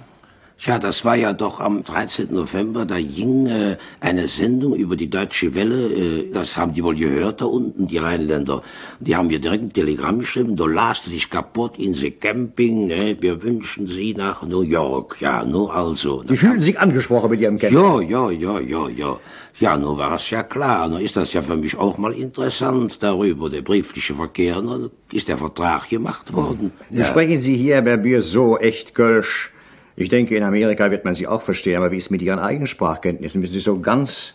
Ja, 0.60 0.80
das 0.80 1.04
war 1.04 1.16
ja 1.16 1.34
doch 1.34 1.60
am 1.60 1.84
13. 1.84 2.34
November, 2.34 2.86
da 2.86 3.00
ging 3.00 3.46
äh, 3.48 3.78
eine 4.00 4.28
Sendung 4.28 4.74
über 4.74 4.96
die 4.96 5.10
Deutsche 5.10 5.54
Welle, 5.54 5.92
äh, 5.92 6.32
das 6.32 6.56
haben 6.56 6.74
die 6.74 6.84
wohl 6.84 6.96
gehört 6.96 7.42
da 7.42 7.46
unten, 7.46 7.88
die 7.88 7.98
Rheinländer. 7.98 8.64
Die 9.02 9.16
haben 9.16 9.28
mir 9.28 9.40
direkt 9.40 9.64
ein 9.64 9.74
Telegramm 9.74 10.20
geschrieben, 10.20 10.56
du 10.56 10.68
lasst 10.68 11.08
dich 11.08 11.30
kaputt 11.30 11.78
in 11.78 11.94
the 11.94 12.10
Camping, 12.10 12.88
ne? 12.88 13.18
wir 13.20 13.44
wünschen 13.44 13.88
Sie 13.88 14.14
nach 14.14 14.44
New 14.44 14.62
York. 14.62 15.18
Ja, 15.20 15.44
nur 15.44 15.74
also. 15.74 16.24
Die 16.24 16.38
fühlen 16.38 16.62
sich 16.62 16.80
angesprochen 16.80 17.32
mit 17.32 17.42
Ihrem 17.42 17.60
Camping? 17.60 17.78
Ja, 17.78 18.02
ja, 18.02 18.32
ja, 18.32 18.60
ja, 18.60 18.90
ja. 18.90 19.20
Ja, 19.60 19.78
nun 19.78 19.98
war 19.98 20.16
es 20.16 20.30
ja 20.30 20.44
klar, 20.44 20.88
nun 20.88 21.00
ist 21.00 21.16
das 21.16 21.32
ja 21.32 21.42
für 21.42 21.56
mich 21.56 21.78
auch 21.78 21.98
mal 21.98 22.14
interessant 22.14 23.02
darüber, 23.04 23.50
der 23.50 23.62
briefliche 23.62 24.14
Verkehr, 24.14 24.62
nun 24.62 24.90
ist 25.12 25.28
der 25.28 25.38
Vertrag 25.38 25.90
gemacht 25.90 26.34
worden. 26.34 26.72
Ja. 26.90 27.06
Sprechen 27.06 27.40
Sie 27.40 27.56
hier, 27.56 27.76
Herr 27.76 27.82
Berbier, 27.82 28.22
so 28.22 28.58
echt 28.58 28.96
Kölsch. 28.96 29.52
Ich 29.98 30.10
denke, 30.10 30.36
in 30.36 30.44
Amerika 30.44 30.92
wird 30.92 31.06
man 31.06 31.16
Sie 31.16 31.28
auch 31.28 31.42
verstehen, 31.42 31.78
aber 31.78 31.92
wie 31.92 31.98
ist 31.98 32.12
mit 32.12 32.22
Ihren 32.22 32.40
eigenen 32.40 32.68
Sprachkenntnissen? 32.68 33.40
Müssen 33.40 33.54
Sie 33.54 33.60
so 33.62 33.80
ganz 33.80 34.34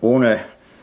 ohne 0.00 0.38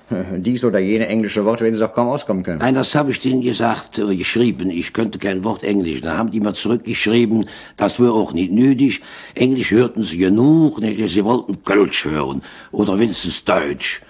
äh, 0.10 0.40
dies 0.40 0.64
oder 0.64 0.80
jene 0.80 1.08
englische 1.08 1.46
Worte 1.46 1.64
werden 1.64 1.76
Sie 1.76 1.82
doch 1.82 1.94
kaum 1.94 2.10
auskommen 2.10 2.44
können. 2.44 2.60
Nein, 2.60 2.76
das 2.76 2.94
habe 2.96 3.12
ich 3.12 3.20
denen 3.20 3.42
gesagt, 3.42 4.00
äh, 4.00 4.16
geschrieben. 4.16 4.70
Ich 4.70 4.94
könnte 4.94 5.18
kein 5.18 5.44
Wort 5.44 5.64
Englisch. 5.64 6.02
Da 6.02 6.18
haben 6.18 6.32
die 6.32 6.42
mal 6.42 6.54
zurückgeschrieben, 6.54 7.48
das 7.78 8.00
wäre 8.00 8.14
auch 8.14 8.34
nicht 8.34 8.52
nötig. 8.52 9.02
Englisch 9.34 9.72
hörten 9.72 10.04
sie 10.04 10.18
genug, 10.18 10.80
nicht? 10.80 11.08
sie 11.10 11.24
wollten 11.24 11.64
Kölsch 11.64 12.06
hören 12.06 12.42
oder 12.72 13.00
wenigstens 13.00 13.46
Deutsch. 13.46 14.02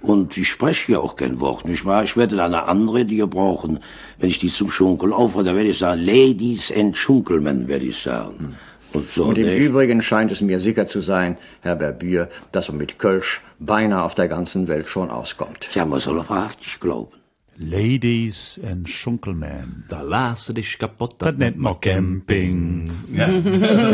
Und 0.00 0.36
ich 0.36 0.48
spreche 0.48 0.92
ja 0.92 0.98
auch 1.00 1.16
kein 1.16 1.40
Wort, 1.40 1.66
nicht 1.66 1.84
wahr? 1.84 2.04
Ich 2.04 2.16
werde 2.16 2.42
eine 2.42 2.64
andere, 2.64 3.04
die 3.04 3.16
wir 3.16 3.26
brauchen. 3.26 3.80
Wenn 4.18 4.28
ich 4.28 4.38
die 4.38 4.52
zum 4.52 4.70
Schunkeln 4.70 5.12
aufhöre, 5.12 5.44
dann 5.44 5.56
werde 5.56 5.70
ich 5.70 5.78
sagen, 5.78 6.02
Ladies 6.02 6.72
and 6.74 6.96
Schunkelmen, 6.96 7.66
werde 7.66 7.86
ich 7.86 7.98
sagen. 7.98 8.38
Hm. 8.38 8.54
Und, 8.96 9.10
so 9.10 9.24
und 9.24 9.38
im 9.38 9.46
nicht. 9.46 9.60
Übrigen 9.60 10.02
scheint 10.02 10.32
es 10.32 10.40
mir 10.40 10.58
sicher 10.58 10.86
zu 10.86 11.00
sein, 11.00 11.36
Herr 11.60 11.76
Berbier, 11.76 12.28
dass 12.52 12.68
man 12.68 12.78
mit 12.78 12.98
Kölsch 12.98 13.42
beinahe 13.58 14.02
auf 14.02 14.14
der 14.14 14.28
ganzen 14.28 14.68
Welt 14.68 14.88
schon 14.88 15.10
auskommt. 15.10 15.68
Ja, 15.74 15.84
man 15.84 16.00
soll 16.00 16.16
wahrhaftig 16.28 16.80
glauben. 16.80 17.12
Ladies 17.58 18.60
and 18.68 18.86
Schunkelman. 18.88 19.84
Da 19.88 20.02
lasse 20.02 20.52
dich 20.52 20.78
kaputt, 20.78 21.14
das, 21.18 21.30
das 21.30 21.38
nennt 21.38 21.56
man 21.56 21.80
Camping. 21.80 22.90
Ja. 23.14 23.28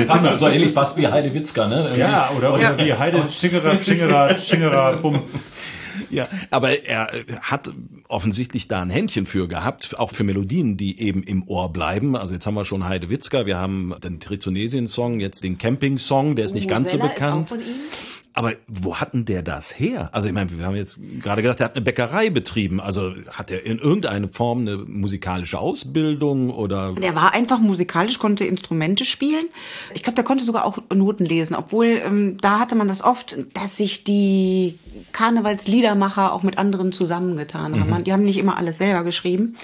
fast 0.07 0.39
so 0.39 0.49
ähnlich 0.49 0.73
fast 0.73 0.97
wie 0.97 1.07
Heide 1.07 1.33
Witzka, 1.33 1.69
ne? 1.69 1.93
Ja, 1.97 2.31
oder, 2.37 2.55
oder 2.55 2.77
wie 2.79 2.93
Heide 2.93 3.23
Schingerer, 3.31 3.79
Schingerer, 3.81 4.37
Schingerer, 4.37 4.97
Bumm. 4.97 5.21
Ja, 6.13 6.29
aber 6.51 6.85
er 6.85 7.11
hat 7.41 7.73
offensichtlich 8.09 8.69
da 8.69 8.81
ein 8.81 8.91
Händchen 8.91 9.27
für 9.27 9.49
gehabt, 9.49 9.99
auch 9.99 10.11
für 10.11 10.25
Melodien, 10.25 10.77
die 10.77 11.01
eben 11.01 11.23
im 11.23 11.49
Ohr 11.49 11.73
bleiben. 11.73 12.15
Also 12.17 12.35
jetzt 12.35 12.47
haben 12.47 12.55
wir 12.55 12.65
schon 12.65 12.85
Heide 12.85 13.09
Witzka, 13.09 13.47
wir 13.47 13.57
haben 13.57 13.95
den 14.03 14.21
Trizonesien-Song, 14.21 15.21
jetzt 15.21 15.43
den 15.43 15.59
Camping-Song, 15.59 16.37
der 16.37 16.45
ist 16.45 16.55
nicht 16.55 16.69
ganz 16.69 16.91
so 16.91 16.99
bekannt. 16.99 17.57
Aber 18.35 18.53
wo 18.67 18.97
hatten 18.97 19.25
der 19.25 19.43
das 19.43 19.79
her? 19.79 20.09
Also 20.13 20.27
ich 20.27 20.35
meine, 20.35 20.57
wir 20.57 20.65
haben 20.65 20.77
jetzt 20.77 21.01
gerade 21.21 21.43
gesagt, 21.43 21.61
er 21.61 21.67
hat 21.67 21.77
eine 21.77 21.85
Bäckerei 21.85 22.31
betrieben. 22.31 22.81
Also 22.81 23.13
hat 23.31 23.51
er 23.51 23.67
in 23.67 23.79
irgendeiner 23.79 24.29
Form 24.29 24.61
eine 24.61 24.79
musikalische 24.79 25.59
Ausbildung 25.59 26.51
oder? 26.51 26.95
Der 26.95 27.15
war 27.15 27.35
einfach 27.35 27.59
musikalisch, 27.59 28.19
konnte 28.19 28.45
Instrumente 28.45 29.05
spielen. 29.05 29.47
Ich 29.95 30.03
glaube, 30.03 30.17
der 30.17 30.25
konnte 30.25 30.45
sogar 30.45 30.65
auch 30.65 30.79
Noten 30.95 31.27
lesen, 31.27 31.55
obwohl 31.55 32.01
ähm, 32.05 32.39
da 32.41 32.59
hatte 32.59 32.75
man 32.75 32.89
das 32.89 33.05
oft, 33.05 33.37
dass 33.55 33.77
sich 33.77 34.05
die 34.05 34.79
Karnevalsliedermacher 35.13 36.33
auch 36.33 36.43
mit 36.43 36.57
anderen 36.57 36.93
zusammengetan 36.93 37.79
haben. 37.79 37.91
Mhm. 37.91 38.05
Die 38.05 38.13
haben 38.13 38.25
nicht 38.25 38.39
immer 38.39 38.57
alles 38.57 38.79
selber 38.79 39.05
geschrieben. 39.05 39.57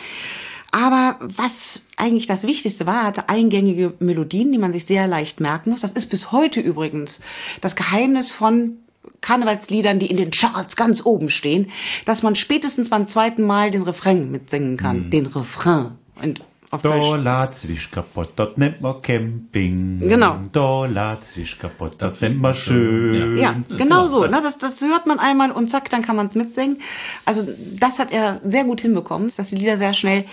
Aber 0.71 1.17
was 1.21 1.83
eigentlich 1.97 2.27
das 2.27 2.47
Wichtigste 2.47 2.87
war, 2.87 3.05
hatte 3.05 3.29
eingängige 3.29 3.95
Melodien, 4.01 4.53
die 4.53 4.59
man 4.59 4.73
sich 4.73 4.85
sehr 4.85 5.07
leicht 5.07 5.41
merken 5.41 5.71
muss. 5.71 5.81
Das 5.81 5.93
ist 5.93 6.11
bis 6.11 6.31
heute 6.33 6.61
übrigens 6.61 7.21
das 7.61 7.75
Geheimnis 7.75 8.33
von 8.33 8.79
Karnevalsliedern, 9.21 9.99
die 9.99 10.07
in 10.07 10.17
den 10.17 10.31
Charts 10.31 10.77
ganz 10.77 11.05
oben 11.05 11.31
stehen, 11.31 11.71
dass 12.05 12.23
man 12.23 12.37
spätestens 12.37 12.91
beim 12.91 13.07
zweiten 13.07 13.43
Mal 13.43 13.71
den 13.71 13.83
Refrain 13.83 14.31
mitsingen 14.31 14.77
kann. 14.77 15.07
Mhm. 15.07 15.11
Den 15.11 15.27
Refrain. 15.27 15.93
Und 16.23 16.43
auf 16.71 16.83
da 16.83 17.17
lädt 17.17 17.55
sich 17.55 17.91
kaputt, 17.91 18.31
das 18.37 18.57
nennt 18.57 18.81
man 18.81 19.01
Camping. 19.01 20.01
Genau. 20.01 20.39
Da 20.53 20.85
lädt 20.85 21.25
sich 21.25 21.59
kaputt, 21.59 21.95
das 21.99 22.21
nennt 22.21 22.41
man 22.41 22.55
schön. 22.55 23.39
Ja, 23.39 23.55
genau 23.77 24.07
so. 24.09 24.27
Ne? 24.27 24.41
Das, 24.43 24.59
das 24.59 24.81
hört 24.83 25.07
man 25.07 25.19
einmal 25.19 25.51
und 25.51 25.71
zack, 25.71 25.89
dann 25.89 26.03
kann 26.03 26.17
man 26.17 26.27
es 26.27 26.35
mitsingen. 26.35 26.81
Also 27.25 27.47
das 27.75 27.99
hat 27.99 28.13
er 28.13 28.41
sehr 28.45 28.65
gut 28.65 28.83
hinbekommen, 28.83 29.33
dass 29.35 29.49
die 29.49 29.57
Lieder 29.57 29.79
sehr 29.79 29.95
schnell 29.95 30.27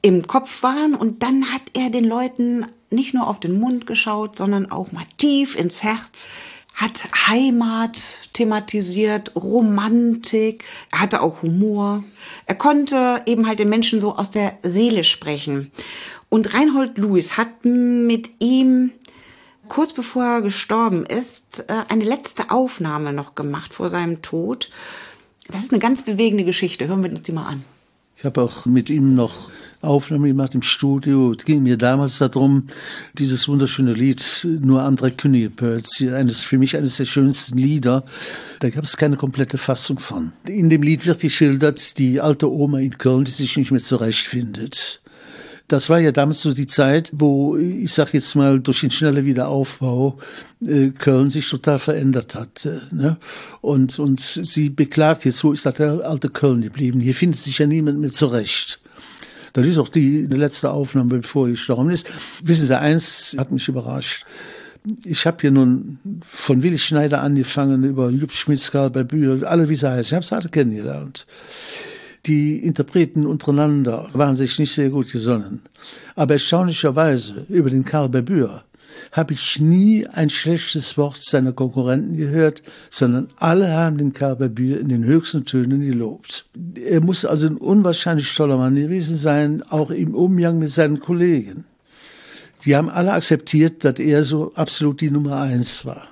im 0.00 0.26
Kopf 0.26 0.62
waren 0.62 0.94
und 0.94 1.22
dann 1.22 1.52
hat 1.52 1.62
er 1.74 1.90
den 1.90 2.04
Leuten 2.04 2.66
nicht 2.90 3.12
nur 3.12 3.26
auf 3.26 3.40
den 3.40 3.58
Mund 3.58 3.86
geschaut, 3.86 4.36
sondern 4.36 4.70
auch 4.70 4.92
mal 4.92 5.04
tief 5.18 5.56
ins 5.56 5.82
Herz. 5.82 6.26
Hat 6.76 7.28
Heimat 7.28 7.98
thematisiert, 8.34 9.34
Romantik, 9.34 10.64
er 10.92 11.00
hatte 11.00 11.22
auch 11.22 11.40
Humor. 11.42 12.04
Er 12.44 12.54
konnte 12.54 13.22
eben 13.24 13.46
halt 13.48 13.58
den 13.58 13.70
Menschen 13.70 14.02
so 14.02 14.14
aus 14.14 14.30
der 14.30 14.58
Seele 14.62 15.02
sprechen. 15.02 15.72
Und 16.28 16.52
Reinhold 16.52 16.98
Lewis 16.98 17.38
hat 17.38 17.64
mit 17.64 18.30
ihm 18.40 18.92
kurz 19.68 19.94
bevor 19.94 20.24
er 20.24 20.42
gestorben 20.42 21.06
ist, 21.06 21.64
äh, 21.68 21.84
eine 21.88 22.04
letzte 22.04 22.50
Aufnahme 22.50 23.12
noch 23.14 23.34
gemacht 23.34 23.72
vor 23.72 23.88
seinem 23.88 24.20
Tod. 24.20 24.70
Das 25.48 25.62
ist 25.62 25.72
eine 25.72 25.80
ganz 25.80 26.02
bewegende 26.02 26.44
Geschichte. 26.44 26.88
Hören 26.88 27.02
wir 27.02 27.10
uns 27.10 27.22
die 27.22 27.32
mal 27.32 27.46
an. 27.46 27.64
Ich 28.18 28.24
habe 28.24 28.40
auch 28.40 28.64
mit 28.64 28.88
ihm 28.88 29.14
noch 29.14 29.50
Aufnahmen 29.82 30.24
gemacht 30.24 30.54
im 30.54 30.62
Studio. 30.62 31.32
Es 31.32 31.44
ging 31.44 31.62
mir 31.62 31.76
damals 31.76 32.16
darum, 32.16 32.68
dieses 33.12 33.46
wunderschöne 33.46 33.92
Lied 33.92 34.46
Nur 34.62 34.82
andere 34.82 35.10
Königepölz, 35.10 36.00
eines, 36.00 36.40
für 36.40 36.56
mich 36.56 36.76
eines 36.76 36.96
der 36.96 37.04
schönsten 37.04 37.58
Lieder. 37.58 38.04
Da 38.60 38.70
gab 38.70 38.84
es 38.84 38.96
keine 38.96 39.16
komplette 39.16 39.58
Fassung 39.58 39.98
von. 39.98 40.32
In 40.48 40.70
dem 40.70 40.82
Lied 40.82 41.06
wird 41.06 41.20
geschildert, 41.20 41.98
die 41.98 42.18
alte 42.22 42.50
Oma 42.50 42.78
in 42.80 42.96
Köln, 42.96 43.24
die 43.24 43.32
sich 43.32 43.54
nicht 43.58 43.70
mehr 43.70 43.82
zurechtfindet. 43.82 45.02
Das 45.68 45.90
war 45.90 45.98
ja 45.98 46.12
damals 46.12 46.42
so 46.42 46.52
die 46.52 46.68
Zeit, 46.68 47.10
wo, 47.12 47.56
ich 47.56 47.92
sag 47.92 48.14
jetzt 48.14 48.36
mal, 48.36 48.60
durch 48.60 48.80
den 48.80 48.90
schnellen 48.92 49.24
Wiederaufbau 49.24 50.18
äh, 50.64 50.90
Köln 50.90 51.28
sich 51.28 51.48
total 51.48 51.80
verändert 51.80 52.36
hat. 52.36 52.66
Äh, 52.66 52.94
ne? 52.94 53.16
und, 53.62 53.98
und 53.98 54.20
sie 54.20 54.70
beklagt 54.70 55.24
jetzt, 55.24 55.42
wo 55.42 55.52
ist 55.52 55.66
das 55.66 55.80
alte 55.80 56.28
Köln 56.28 56.62
geblieben? 56.62 57.00
Hier 57.00 57.14
findet 57.14 57.40
sich 57.40 57.58
ja 57.58 57.66
niemand 57.66 57.98
mehr 57.98 58.12
zurecht. 58.12 58.80
Das 59.54 59.66
ist 59.66 59.78
auch 59.78 59.88
die, 59.88 60.28
die 60.28 60.36
letzte 60.36 60.70
Aufnahme, 60.70 61.18
bevor 61.18 61.46
er 61.46 61.52
gestorben 61.52 61.90
ist. 61.90 62.06
Wissen 62.42 62.66
Sie, 62.66 62.78
eins 62.78 63.34
hat 63.38 63.50
mich 63.50 63.66
überrascht. 63.66 64.24
Ich 65.02 65.26
habe 65.26 65.38
hier 65.40 65.50
nun 65.50 65.98
von 66.24 66.62
Willi 66.62 66.78
Schneider 66.78 67.22
angefangen, 67.22 67.82
über 67.82 68.10
Jupp 68.10 68.32
Schmitz, 68.32 68.70
Karl 68.70 68.90
bei 68.90 69.02
Bühr, 69.02 69.50
alle 69.50 69.68
wie 69.68 69.74
sie 69.74 69.90
heißen. 69.90 70.08
Ich 70.08 70.12
habe 70.12 70.24
es 70.24 70.32
alle 70.32 70.48
kennengelernt 70.48 71.26
die 72.26 72.58
Interpreten 72.58 73.26
untereinander 73.26 74.08
waren 74.12 74.34
sich 74.34 74.58
nicht 74.58 74.72
sehr 74.72 74.90
gut 74.90 75.12
gesonnen. 75.12 75.62
Aber 76.14 76.34
erstaunlicherweise 76.34 77.46
über 77.48 77.70
den 77.70 77.84
Karl 77.84 78.08
Babür 78.08 78.64
habe 79.12 79.34
ich 79.34 79.60
nie 79.60 80.06
ein 80.06 80.30
schlechtes 80.30 80.96
Wort 80.96 81.22
seiner 81.22 81.52
Konkurrenten 81.52 82.16
gehört, 82.16 82.62
sondern 82.90 83.28
alle 83.36 83.72
haben 83.72 83.98
den 83.98 84.12
Karl 84.12 84.36
Babür 84.36 84.80
in 84.80 84.88
den 84.88 85.04
höchsten 85.04 85.44
Tönen 85.44 85.80
gelobt. 85.80 86.46
Er 86.74 87.00
muss 87.00 87.24
also 87.24 87.46
ein 87.46 87.56
unwahrscheinlich 87.56 88.34
toller 88.34 88.56
Mann 88.56 88.74
gewesen 88.74 89.16
sein, 89.16 89.62
auch 89.68 89.90
im 89.90 90.14
Umgang 90.14 90.58
mit 90.58 90.70
seinen 90.70 91.00
Kollegen. 91.00 91.64
Die 92.64 92.74
haben 92.74 92.88
alle 92.88 93.12
akzeptiert, 93.12 93.84
dass 93.84 94.00
er 94.00 94.24
so 94.24 94.52
absolut 94.54 95.00
die 95.00 95.10
Nummer 95.10 95.40
eins 95.40 95.84
war. 95.86 96.08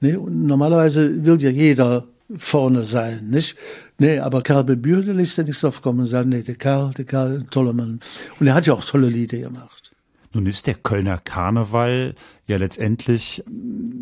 Ne? 0.00 0.18
Und 0.18 0.46
normalerweise 0.46 1.24
will 1.24 1.40
ja 1.42 1.50
jeder 1.50 2.06
vorne 2.36 2.84
sein, 2.84 3.28
nicht? 3.28 3.56
Nee, 4.00 4.18
aber 4.18 4.40
Karl 4.40 4.64
Bebürde 4.64 5.12
lässt 5.12 5.36
er 5.36 5.44
nichts 5.44 5.62
aufkommen 5.62 6.00
und 6.00 6.06
sagt, 6.06 6.26
nee, 6.26 6.42
der 6.42 6.54
Karl, 6.54 6.94
der 6.94 7.04
Karl, 7.04 7.40
ein 7.40 7.50
toller 7.50 7.74
Mann. 7.74 8.00
Und 8.40 8.46
er 8.46 8.54
hat 8.54 8.64
ja 8.66 8.72
auch 8.72 8.82
tolle 8.82 9.08
Lieder 9.08 9.36
gemacht. 9.36 9.92
Nun 10.32 10.46
ist 10.46 10.66
der 10.66 10.74
Kölner 10.74 11.18
Karneval 11.18 12.14
ja 12.46 12.56
letztendlich, 12.56 13.44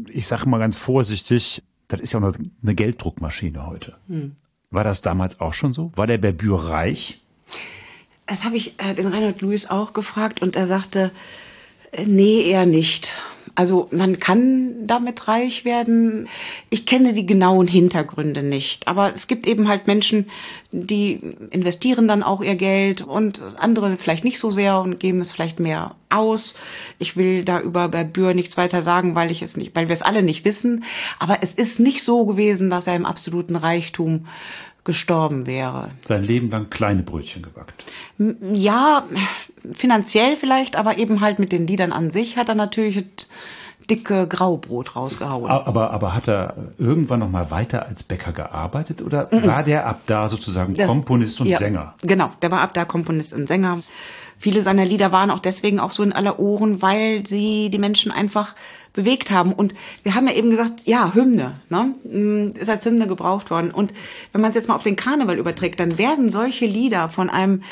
ich 0.09 0.29
sage 0.29 0.49
mal 0.49 0.59
ganz 0.59 0.77
vorsichtig, 0.77 1.65
das 1.89 2.01
ist 2.01 2.13
ja 2.13 2.21
auch 2.21 2.33
eine 2.63 2.75
Gelddruckmaschine 2.77 3.67
heute. 3.67 3.97
Hm. 4.07 4.37
War 4.71 4.85
das 4.85 5.03
damals 5.03 5.41
auch 5.41 5.53
schon 5.53 5.75
so? 5.75 5.91
War 5.97 6.07
der 6.07 6.19
Berbür 6.19 6.69
reich? 6.69 7.21
Das 8.27 8.45
habe 8.45 8.57
ich 8.57 8.79
äh, 8.79 8.95
den 8.95 9.09
Reinhard 9.09 9.43
Lewis 9.43 9.69
auch 9.69 9.95
gefragt 9.95 10.43
und 10.43 10.55
er 10.55 10.69
sagte, 10.69 11.11
äh, 11.91 12.05
nee, 12.05 12.43
eher 12.43 12.67
nicht. 12.67 13.13
Also 13.59 13.89
man 13.91 14.21
kann 14.21 14.87
damit 14.87 15.27
reich 15.27 15.65
werden. 15.65 16.29
Ich 16.71 16.87
kenne 16.87 17.13
die 17.13 17.27
genauen 17.27 17.67
Hintergründe 17.67 18.45
nicht. 18.45 18.87
Aber 18.87 19.13
es 19.13 19.27
gibt 19.27 19.49
eben 19.49 19.67
halt 19.67 19.89
Menschen, 19.89 20.31
die 20.71 21.19
investieren 21.51 22.07
dann 22.07 22.23
auch 22.23 22.41
ihr 22.41 22.55
Geld 22.55 23.03
und 23.03 23.43
andere 23.57 23.97
vielleicht 23.97 24.23
nicht 24.23 24.39
so 24.39 24.53
sehr 24.53 24.79
und 24.79 25.01
geben 25.01 25.21
es 25.21 25.33
vielleicht 25.33 25.59
mehr 25.59 25.97
aus. 26.09 26.55
Ich 27.01 27.17
will 27.17 27.43
da 27.43 27.61
über 27.61 27.89
Berbür 27.89 28.33
nichts 28.33 28.57
weiter 28.57 28.81
sagen, 28.81 29.17
weil 29.17 29.33
ich 29.33 29.43
es 29.43 29.57
nicht, 29.57 29.75
weil 29.75 29.89
wir 29.89 29.95
es 29.95 30.03
alle 30.03 30.23
nicht 30.23 30.45
wissen. 30.45 30.85
Aber 31.19 31.39
es 31.41 31.53
ist 31.53 31.81
nicht 31.81 32.05
so 32.05 32.27
gewesen, 32.27 32.71
dass 32.71 32.87
er 32.87 32.95
im 32.95 33.07
absoluten 33.07 33.57
Reichtum 33.57 34.27
gestorben 34.85 35.47
wäre. 35.47 35.91
Sein 36.07 36.23
Leben 36.23 36.49
lang 36.49 36.71
kleine 36.71 37.03
Brötchen 37.03 37.43
gebackt. 37.43 37.85
Ja, 38.55 39.05
finanziell 39.75 40.37
vielleicht, 40.37 40.77
aber 40.77 40.99
eben 40.99 41.21
halt 41.21 41.39
mit 41.39 41.53
den 41.53 41.67
Liedern 41.67 41.93
an 41.93 42.11
sich 42.11 42.37
hat 42.37 42.49
er 42.49 42.55
natürlich 42.55 43.05
dicke 43.91 44.27
Graubrot 44.27 44.97
rausgehauen. 44.97 45.51
Aber, 45.51 45.91
aber 45.91 46.15
hat 46.15 46.29
er 46.29 46.55
irgendwann 46.79 47.21
noch 47.21 47.31
mal 47.31 47.51
weiter 47.51 47.87
als 47.87 48.03
Bäcker 48.03 48.33
gearbeitet 48.33 49.03
oder 49.03 49.29
mhm. 49.31 49.47
war 49.47 49.63
der 49.63 49.87
ab 49.87 50.03
da 50.07 50.29
sozusagen 50.29 50.75
das, 50.75 50.87
Komponist 50.87 51.41
und 51.41 51.47
ja, 51.47 51.59
Sänger? 51.59 51.95
Genau, 52.03 52.31
der 52.43 52.51
war 52.51 52.61
ab 52.61 52.75
da 52.75 52.85
Komponist 52.85 53.33
und 53.33 53.49
Sänger. 53.49 53.79
Viele 54.39 54.63
seiner 54.63 54.85
Lieder 54.85 55.11
waren 55.11 55.31
auch 55.31 55.41
deswegen 55.41 55.81
auch 55.81 55.91
so 55.91 56.03
in 56.03 56.13
aller 56.13 56.39
Ohren, 56.39 56.81
weil 56.83 57.27
sie 57.27 57.71
die 57.71 57.79
Menschen 57.79 58.13
einfach 58.13 58.55
bewegt 58.93 59.31
haben. 59.31 59.53
Und 59.53 59.75
wir 60.03 60.15
haben 60.15 60.27
ja 60.27 60.35
eben 60.35 60.51
gesagt, 60.51 60.87
ja, 60.87 61.15
Hymne, 61.15 61.55
ne? 61.69 61.95
Mm, 62.05 62.59
ist 62.59 62.69
als 62.69 62.85
Hymne 62.85 63.07
gebraucht 63.07 63.51
worden. 63.51 63.71
Und 63.71 63.93
wenn 64.33 64.41
man 64.41 64.51
es 64.51 64.57
jetzt 64.57 64.69
mal 64.69 64.75
auf 64.75 64.83
den 64.83 64.97
Karneval 64.97 65.39
überträgt, 65.39 65.81
dann 65.81 65.99
werden 65.99 66.31
solche 66.31 66.67
Lieder 66.67 67.09
von 67.09 67.31
einem 67.31 67.63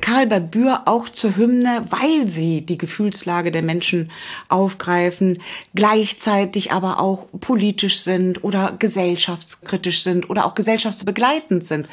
Karl 0.00 0.26
Babür 0.26 0.82
auch 0.86 1.08
zur 1.08 1.36
Hymne, 1.36 1.86
weil 1.90 2.26
sie 2.26 2.62
die 2.62 2.78
Gefühlslage 2.78 3.50
der 3.50 3.62
Menschen 3.62 4.10
aufgreifen, 4.48 5.38
gleichzeitig 5.74 6.72
aber 6.72 7.00
auch 7.00 7.26
politisch 7.40 8.00
sind 8.00 8.42
oder 8.42 8.74
gesellschaftskritisch 8.78 10.02
sind 10.02 10.30
oder 10.30 10.46
auch 10.46 10.54
gesellschaftsbegleitend 10.54 11.64
sind. 11.64 11.88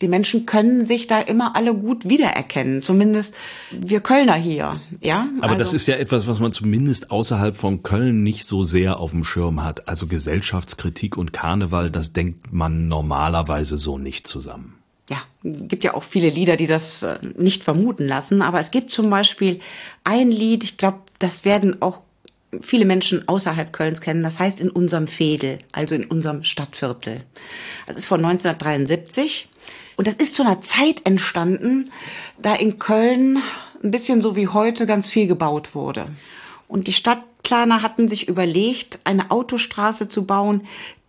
Die 0.00 0.08
Menschen 0.08 0.44
können 0.44 0.84
sich 0.84 1.06
da 1.06 1.20
immer 1.20 1.54
alle 1.56 1.74
gut 1.74 2.08
wiedererkennen, 2.08 2.82
zumindest 2.82 3.32
wir 3.70 4.00
Kölner 4.00 4.34
hier, 4.34 4.80
ja. 5.00 5.28
Aber 5.38 5.52
also, 5.52 5.58
das 5.58 5.72
ist 5.72 5.86
ja 5.86 5.96
etwas, 5.96 6.26
was 6.26 6.40
man 6.40 6.52
zumindest 6.52 7.10
außerhalb 7.10 7.56
von 7.56 7.82
Köln 7.82 8.15
nicht 8.22 8.46
so 8.46 8.62
sehr 8.62 9.00
auf 9.00 9.10
dem 9.10 9.24
Schirm 9.24 9.62
hat. 9.62 9.88
Also 9.88 10.06
Gesellschaftskritik 10.06 11.16
und 11.16 11.32
Karneval, 11.32 11.90
das 11.90 12.12
denkt 12.12 12.52
man 12.52 12.88
normalerweise 12.88 13.76
so 13.76 13.98
nicht 13.98 14.26
zusammen 14.26 14.76
ja, 15.08 15.18
gibt 15.44 15.84
ja 15.84 15.94
auch 15.94 16.02
viele 16.02 16.30
Lieder, 16.30 16.56
die 16.56 16.66
das 16.66 17.02
äh, 17.02 17.18
nicht 17.36 17.62
vermuten 17.62 18.06
lassen, 18.06 18.42
aber 18.42 18.60
es 18.60 18.70
gibt 18.70 18.90
zum 18.90 19.10
Beispiel 19.10 19.60
ein 20.04 20.30
Lied, 20.30 20.64
ich 20.64 20.76
glaube, 20.76 20.98
das 21.18 21.44
werden 21.44 21.80
auch 21.80 22.02
viele 22.60 22.84
Menschen 22.84 23.28
außerhalb 23.28 23.72
Kölns 23.72 24.00
kennen, 24.00 24.22
das 24.22 24.38
heißt 24.38 24.60
in 24.60 24.70
unserem 24.70 25.06
Fädel, 25.06 25.58
also 25.72 25.94
in 25.94 26.04
unserem 26.04 26.42
Stadtviertel. 26.42 27.22
Das 27.86 27.96
ist 27.96 28.06
von 28.06 28.24
1973 28.24 29.48
und 29.96 30.06
das 30.06 30.14
ist 30.14 30.34
zu 30.34 30.42
einer 30.42 30.60
Zeit 30.60 31.02
entstanden, 31.04 31.90
da 32.40 32.54
in 32.54 32.78
Köln 32.78 33.38
ein 33.82 33.90
bisschen 33.90 34.22
so 34.22 34.36
wie 34.36 34.48
heute 34.48 34.86
ganz 34.86 35.10
viel 35.10 35.26
gebaut 35.26 35.74
wurde. 35.74 36.06
Und 36.68 36.86
die 36.86 36.92
Stadtplaner 36.92 37.82
hatten 37.82 38.08
sich 38.08 38.28
überlegt, 38.28 39.00
eine 39.04 39.30
Autostraße 39.30 40.08
zu 40.08 40.24
bauen, 40.24 40.62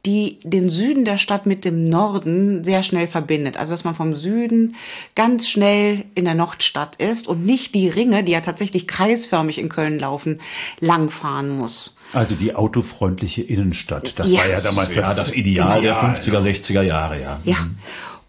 die 0.05 0.39
den 0.43 0.69
Süden 0.69 1.03
der 1.03 1.17
Stadt 1.17 1.45
mit 1.45 1.65
dem 1.65 1.83
Norden 1.83 2.63
sehr 2.63 2.81
schnell 2.81 3.07
verbindet. 3.07 3.57
Also 3.57 3.73
dass 3.73 3.83
man 3.83 3.93
vom 3.93 4.15
Süden 4.15 4.75
ganz 5.15 5.49
schnell 5.49 6.05
in 6.15 6.23
der 6.23 6.33
Nordstadt 6.33 6.95
ist 6.95 7.27
und 7.27 7.45
nicht 7.45 7.75
die 7.75 7.89
Ringe, 7.89 8.23
die 8.23 8.31
ja 8.31 8.39
tatsächlich 8.39 8.87
kreisförmig 8.87 9.57
in 9.57 9.67
Köln 9.67 9.99
laufen, 9.99 10.39
langfahren 10.79 11.49
muss. 11.49 11.95
Also 12.13 12.35
die 12.35 12.55
autofreundliche 12.55 13.41
Innenstadt. 13.41 14.17
Das 14.17 14.31
ja. 14.31 14.39
war 14.39 14.47
ja 14.47 14.61
damals 14.61 14.95
ja, 14.95 15.01
das, 15.01 15.33
Ideal 15.33 15.81
der 15.81 15.97
50er, 15.97 16.39
60er 16.39 16.81
Jahre, 16.83 17.21
ja. 17.21 17.41
Ja. 17.43 17.59
Mhm. 17.61 17.77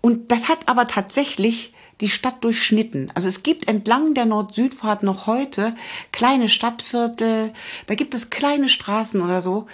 Und 0.01 0.33
das 0.33 0.49
hat 0.49 0.67
aber 0.67 0.89
tatsächlich 0.89 1.73
die 2.01 2.09
Stadt 2.09 2.45
durchschnitten. 2.45 3.11
Also 3.15 3.29
es 3.29 3.43
gibt 3.43 3.69
entlang 3.69 4.15
der 4.15 4.27
Nord-Süd-Fahrt 4.27 5.03
noch 5.03 5.27
heute 5.27 5.75
kleine 6.13 6.49
Stadtviertel, 6.49 7.53
da 7.87 7.95
gibt 7.95 8.15
es 8.15 8.31
kleine 8.31 8.69
Straßen 8.69 9.21
oder 9.21 9.41
so. 9.41 9.67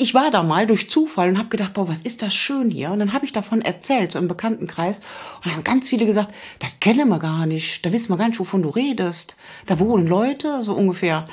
Ich 0.00 0.14
war 0.14 0.30
da 0.30 0.44
mal 0.44 0.68
durch 0.68 0.88
Zufall 0.88 1.28
und 1.28 1.38
habe 1.38 1.48
gedacht, 1.48 1.72
boah, 1.74 1.88
was 1.88 1.98
ist 1.98 2.22
das 2.22 2.32
schön 2.32 2.70
hier? 2.70 2.92
Und 2.92 3.00
dann 3.00 3.12
habe 3.12 3.24
ich 3.24 3.32
davon 3.32 3.62
erzählt, 3.62 4.12
so 4.12 4.20
im 4.20 4.28
Bekanntenkreis. 4.28 5.00
Und 5.36 5.46
dann 5.46 5.54
haben 5.54 5.64
ganz 5.64 5.88
viele 5.88 6.06
gesagt, 6.06 6.32
das 6.60 6.78
kennen 6.78 7.08
wir 7.08 7.18
gar 7.18 7.46
nicht, 7.46 7.84
da 7.84 7.92
wissen 7.92 8.10
wir 8.10 8.16
gar 8.16 8.28
nicht, 8.28 8.38
wovon 8.38 8.62
du 8.62 8.68
redest. 8.68 9.36
Da 9.66 9.80
wohnen 9.80 10.06
Leute, 10.06 10.62
so 10.62 10.74
ungefähr. 10.74 11.26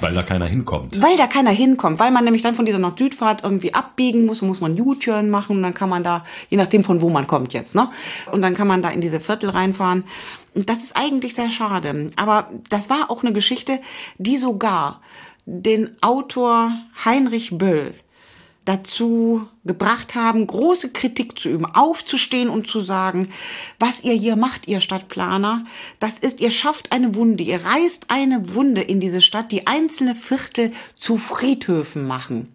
Weil 0.00 0.14
da 0.14 0.22
keiner 0.22 0.46
hinkommt. 0.46 1.02
Weil 1.02 1.16
da 1.16 1.26
keiner 1.26 1.50
hinkommt, 1.50 1.98
weil 1.98 2.12
man 2.12 2.22
nämlich 2.24 2.42
dann 2.42 2.54
von 2.54 2.64
dieser 2.64 2.78
Nord-Süd-Fahrt 2.78 3.42
irgendwie 3.42 3.74
abbiegen 3.74 4.24
muss, 4.24 4.40
muss 4.40 4.60
man 4.60 4.80
U-Turn 4.80 5.28
machen 5.28 5.56
und 5.56 5.62
dann 5.64 5.74
kann 5.74 5.88
man 5.88 6.04
da, 6.04 6.24
je 6.48 6.56
nachdem 6.56 6.84
von 6.84 7.00
wo 7.00 7.08
man 7.08 7.26
kommt 7.26 7.52
jetzt, 7.52 7.74
ne? 7.74 7.90
Und 8.30 8.42
dann 8.42 8.54
kann 8.54 8.68
man 8.68 8.82
da 8.82 8.90
in 8.90 9.00
diese 9.00 9.18
Viertel 9.18 9.50
reinfahren. 9.50 10.04
Und 10.54 10.68
das 10.68 10.78
ist 10.78 10.96
eigentlich 10.96 11.34
sehr 11.34 11.50
schade. 11.50 12.12
Aber 12.14 12.50
das 12.70 12.88
war 12.88 13.10
auch 13.10 13.24
eine 13.24 13.32
Geschichte, 13.32 13.80
die 14.18 14.36
sogar 14.36 15.00
den 15.44 15.96
Autor 16.02 16.70
Heinrich 17.04 17.58
Böll 17.58 17.94
dazu 18.64 19.48
gebracht 19.64 20.14
haben, 20.14 20.46
große 20.46 20.90
Kritik 20.90 21.38
zu 21.38 21.48
üben, 21.48 21.66
aufzustehen 21.66 22.48
und 22.48 22.66
zu 22.66 22.80
sagen, 22.80 23.30
was 23.78 24.04
ihr 24.04 24.14
hier 24.14 24.36
macht, 24.36 24.68
ihr 24.68 24.80
Stadtplaner, 24.80 25.64
das 25.98 26.18
ist, 26.18 26.40
ihr 26.40 26.50
schafft 26.50 26.92
eine 26.92 27.14
Wunde, 27.14 27.42
ihr 27.42 27.64
reißt 27.64 28.06
eine 28.08 28.54
Wunde 28.54 28.82
in 28.82 29.00
diese 29.00 29.20
Stadt, 29.20 29.52
die 29.52 29.66
einzelne 29.66 30.14
Viertel 30.14 30.72
zu 30.94 31.16
Friedhöfen 31.16 32.06
machen. 32.06 32.48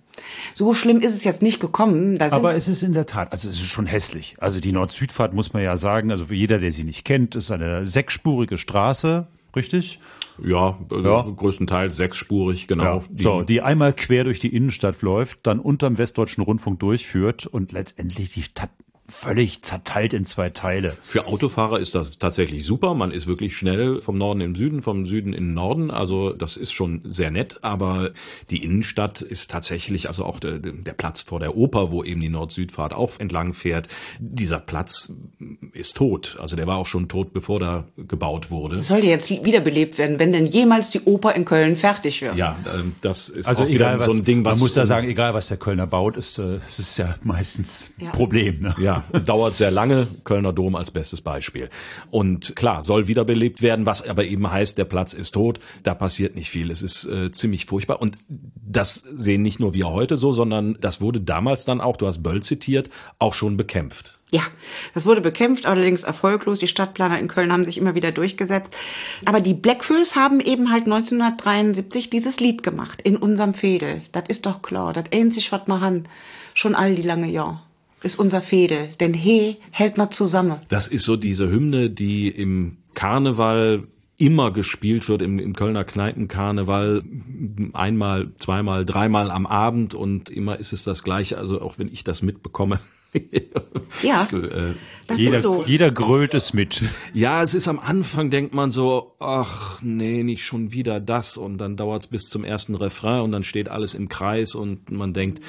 So 0.55 0.73
schlimm 0.73 1.01
ist 1.01 1.13
es 1.13 1.23
jetzt 1.23 1.41
nicht 1.41 1.59
gekommen. 1.59 2.19
Aber 2.19 2.55
es 2.55 2.67
ist 2.67 2.81
in 2.83 2.93
der 2.93 3.05
Tat, 3.05 3.31
also 3.31 3.49
es 3.49 3.57
ist 3.57 3.67
schon 3.67 3.85
hässlich. 3.85 4.35
Also 4.39 4.59
die 4.59 4.71
Nord-Süd-Fahrt 4.71 5.33
muss 5.33 5.53
man 5.53 5.61
ja 5.61 5.77
sagen, 5.77 6.09
also 6.11 6.25
für 6.25 6.35
jeder, 6.35 6.57
der 6.57 6.71
sie 6.71 6.83
nicht 6.83 7.05
kennt, 7.05 7.35
ist 7.35 7.51
eine 7.51 7.87
sechsspurige 7.87 8.57
Straße, 8.57 9.27
richtig? 9.55 9.99
Ja, 10.43 10.77
äh, 10.91 11.01
ja. 11.01 11.21
größtenteils 11.21 11.95
sechsspurig, 11.95 12.67
genau. 12.67 12.83
Ja. 12.83 13.03
Die 13.09 13.23
so, 13.23 13.41
die 13.43 13.61
einmal 13.61 13.93
quer 13.93 14.23
durch 14.23 14.39
die 14.39 14.55
Innenstadt 14.55 15.01
läuft, 15.01 15.39
dann 15.43 15.59
unterm 15.59 15.97
Westdeutschen 15.97 16.43
Rundfunk 16.43 16.79
durchführt 16.79 17.45
und 17.45 17.71
letztendlich 17.71 18.33
die 18.33 18.43
Stadt 18.43 18.69
völlig 19.09 19.61
zerteilt 19.61 20.13
in 20.13 20.25
zwei 20.25 20.49
Teile. 20.49 20.97
Für 21.01 21.27
Autofahrer 21.27 21.79
ist 21.79 21.95
das 21.95 22.17
tatsächlich 22.17 22.65
super. 22.65 22.93
Man 22.93 23.11
ist 23.11 23.25
wirklich 23.27 23.55
schnell 23.55 24.01
vom 24.01 24.17
Norden 24.17 24.41
in 24.41 24.53
den 24.53 24.55
Süden, 24.55 24.81
vom 24.81 25.05
Süden 25.05 25.33
in 25.33 25.45
den 25.45 25.53
Norden. 25.53 25.91
Also 25.91 26.33
das 26.33 26.57
ist 26.57 26.73
schon 26.73 27.01
sehr 27.05 27.31
nett. 27.31 27.59
Aber 27.61 28.11
die 28.49 28.63
Innenstadt 28.63 29.21
ist 29.21 29.49
tatsächlich, 29.49 30.07
also 30.07 30.25
auch 30.25 30.39
der, 30.39 30.59
der 30.59 30.93
Platz 30.93 31.21
vor 31.21 31.39
der 31.39 31.55
Oper, 31.55 31.91
wo 31.91 32.03
eben 32.03 32.19
die 32.19 32.29
Nord-Süd-Fahrt 32.29 32.93
auch 32.93 33.19
entlang 33.19 33.53
fährt. 33.53 33.87
Dieser 34.19 34.59
Platz 34.59 35.13
ist 35.71 35.95
tot. 35.95 36.37
Also 36.41 36.55
der 36.55 36.67
war 36.67 36.77
auch 36.77 36.85
schon 36.85 37.07
tot, 37.07 37.31
bevor 37.31 37.59
da 37.59 37.85
gebaut 37.97 38.51
wurde. 38.51 38.81
Soll 38.83 39.01
der 39.01 39.09
jetzt 39.11 39.29
wiederbelebt 39.29 39.97
werden, 39.97 40.19
wenn 40.19 40.33
denn 40.33 40.45
jemals 40.45 40.89
die 40.89 41.01
Oper 41.01 41.33
in 41.33 41.45
Köln 41.45 41.77
fertig 41.77 42.21
wird? 42.21 42.35
Ja, 42.35 42.57
ähm, 42.73 42.93
das 43.01 43.29
ist 43.29 43.47
also 43.47 43.63
auch 43.63 43.69
egal, 43.69 43.99
so 43.99 44.11
ein 44.11 44.23
Ding, 44.23 44.43
was... 44.43 44.57
Man 44.57 44.65
muss 44.65 44.75
ja 44.75 44.85
sagen, 44.85 45.07
egal 45.07 45.33
was 45.33 45.47
der 45.47 45.57
Kölner 45.57 45.87
baut, 45.87 46.17
ist, 46.17 46.37
äh, 46.39 46.59
es 46.67 46.79
ist 46.79 46.97
ja 46.97 47.15
meistens 47.23 47.91
ja. 47.99 48.09
Problem. 48.09 48.59
Ne? 48.59 48.75
Ja, 48.79 48.96
dauert 49.25 49.57
sehr 49.57 49.71
lange. 49.71 50.07
Kölner 50.23 50.53
Dom 50.53 50.75
als 50.75 50.91
bestes 50.91 51.21
Beispiel. 51.21 51.69
Und 52.11 52.55
klar, 52.55 52.83
soll 52.83 53.07
wiederbelebt 53.07 53.61
werden, 53.61 53.85
was 53.85 54.07
aber 54.07 54.25
eben 54.25 54.49
heißt, 54.49 54.77
der 54.77 54.85
Platz 54.85 55.13
ist 55.13 55.31
tot. 55.31 55.59
Da 55.83 55.93
passiert 55.93 56.35
nicht 56.35 56.49
viel. 56.49 56.71
Es 56.71 56.81
ist 56.81 57.05
äh, 57.05 57.31
ziemlich 57.31 57.65
furchtbar. 57.65 58.01
Und 58.01 58.17
das 58.27 58.95
sehen 58.95 59.41
nicht 59.41 59.59
nur 59.59 59.73
wir 59.73 59.89
heute 59.89 60.17
so, 60.17 60.31
sondern 60.31 60.77
das 60.81 61.01
wurde 61.01 61.21
damals 61.21 61.65
dann 61.65 61.81
auch, 61.81 61.97
du 61.97 62.07
hast 62.07 62.23
Böll 62.23 62.43
zitiert, 62.43 62.89
auch 63.19 63.33
schon 63.33 63.57
bekämpft. 63.57 64.17
Ja, 64.29 64.41
das 64.93 65.05
wurde 65.05 65.21
bekämpft, 65.21 65.65
allerdings 65.65 66.03
erfolglos. 66.03 66.59
Die 66.59 66.67
Stadtplaner 66.67 67.17
in 67.17 67.29
Köln 67.29 67.51
haben 67.53 67.63
sich 67.63 67.77
immer 67.77 67.95
wieder 67.95 68.11
durchgesetzt. 68.11 68.75
Aber 69.23 69.39
die 69.39 69.53
Blackfoes 69.53 70.17
haben 70.17 70.41
eben 70.41 70.69
halt 70.69 70.83
1973 70.83 72.09
dieses 72.09 72.41
Lied 72.41 72.61
gemacht, 72.61 73.01
in 73.01 73.15
unserem 73.15 73.53
Fädel. 73.53 74.01
Das 74.11 74.25
ist 74.27 74.45
doch 74.45 74.61
klar, 74.61 74.91
das 74.91 75.05
ähnelt 75.11 75.33
sich 75.33 75.51
was 75.53 75.61
han, 75.67 76.09
schon 76.53 76.75
all 76.75 76.95
die 76.95 77.03
lange 77.03 77.29
Jahr 77.29 77.66
ist 78.03 78.19
unser 78.19 78.41
Fädel, 78.41 78.89
denn 78.99 79.13
He 79.13 79.57
hält 79.71 79.97
man 79.97 80.11
zusammen. 80.11 80.59
Das 80.69 80.87
ist 80.87 81.03
so 81.03 81.15
diese 81.17 81.49
Hymne, 81.49 81.89
die 81.89 82.29
im 82.29 82.77
Karneval 82.93 83.83
immer 84.17 84.51
gespielt 84.51 85.07
wird 85.09 85.21
im, 85.21 85.37
im 85.37 85.55
Kölner 85.55 85.83
Kneipenkarneval 85.83 87.03
einmal, 87.73 88.31
zweimal, 88.39 88.85
dreimal 88.85 89.29
am 89.29 89.45
Abend 89.45 89.93
und 89.93 90.29
immer 90.29 90.57
ist 90.57 90.73
es 90.73 90.83
das 90.83 91.03
gleiche. 91.03 91.37
Also 91.37 91.61
auch 91.61 91.77
wenn 91.77 91.87
ich 91.87 92.03
das 92.03 92.23
mitbekomme. 92.23 92.79
ja, 94.01 94.27
äh, 94.31 94.73
jeder, 95.15 95.41
so. 95.41 95.63
jeder 95.65 95.91
grölt 95.91 96.33
es 96.33 96.53
mit. 96.53 96.83
Ja, 97.13 97.41
es 97.41 97.53
ist 97.53 97.67
am 97.67 97.79
Anfang 97.79 98.31
denkt 98.31 98.53
man 98.53 98.71
so, 98.71 99.15
ach 99.19 99.81
nee, 99.81 100.23
nicht 100.23 100.43
schon 100.43 100.71
wieder 100.71 100.99
das 100.99 101.37
und 101.37 101.59
dann 101.59 101.77
dauert 101.77 102.03
es 102.03 102.07
bis 102.07 102.23
zum 102.23 102.43
ersten 102.43 102.75
Refrain 102.75 103.21
und 103.21 103.31
dann 103.31 103.43
steht 103.43 103.69
alles 103.69 103.93
im 103.93 104.09
Kreis 104.09 104.55
und 104.55 104.91
man 104.91 105.13
denkt, 105.13 105.41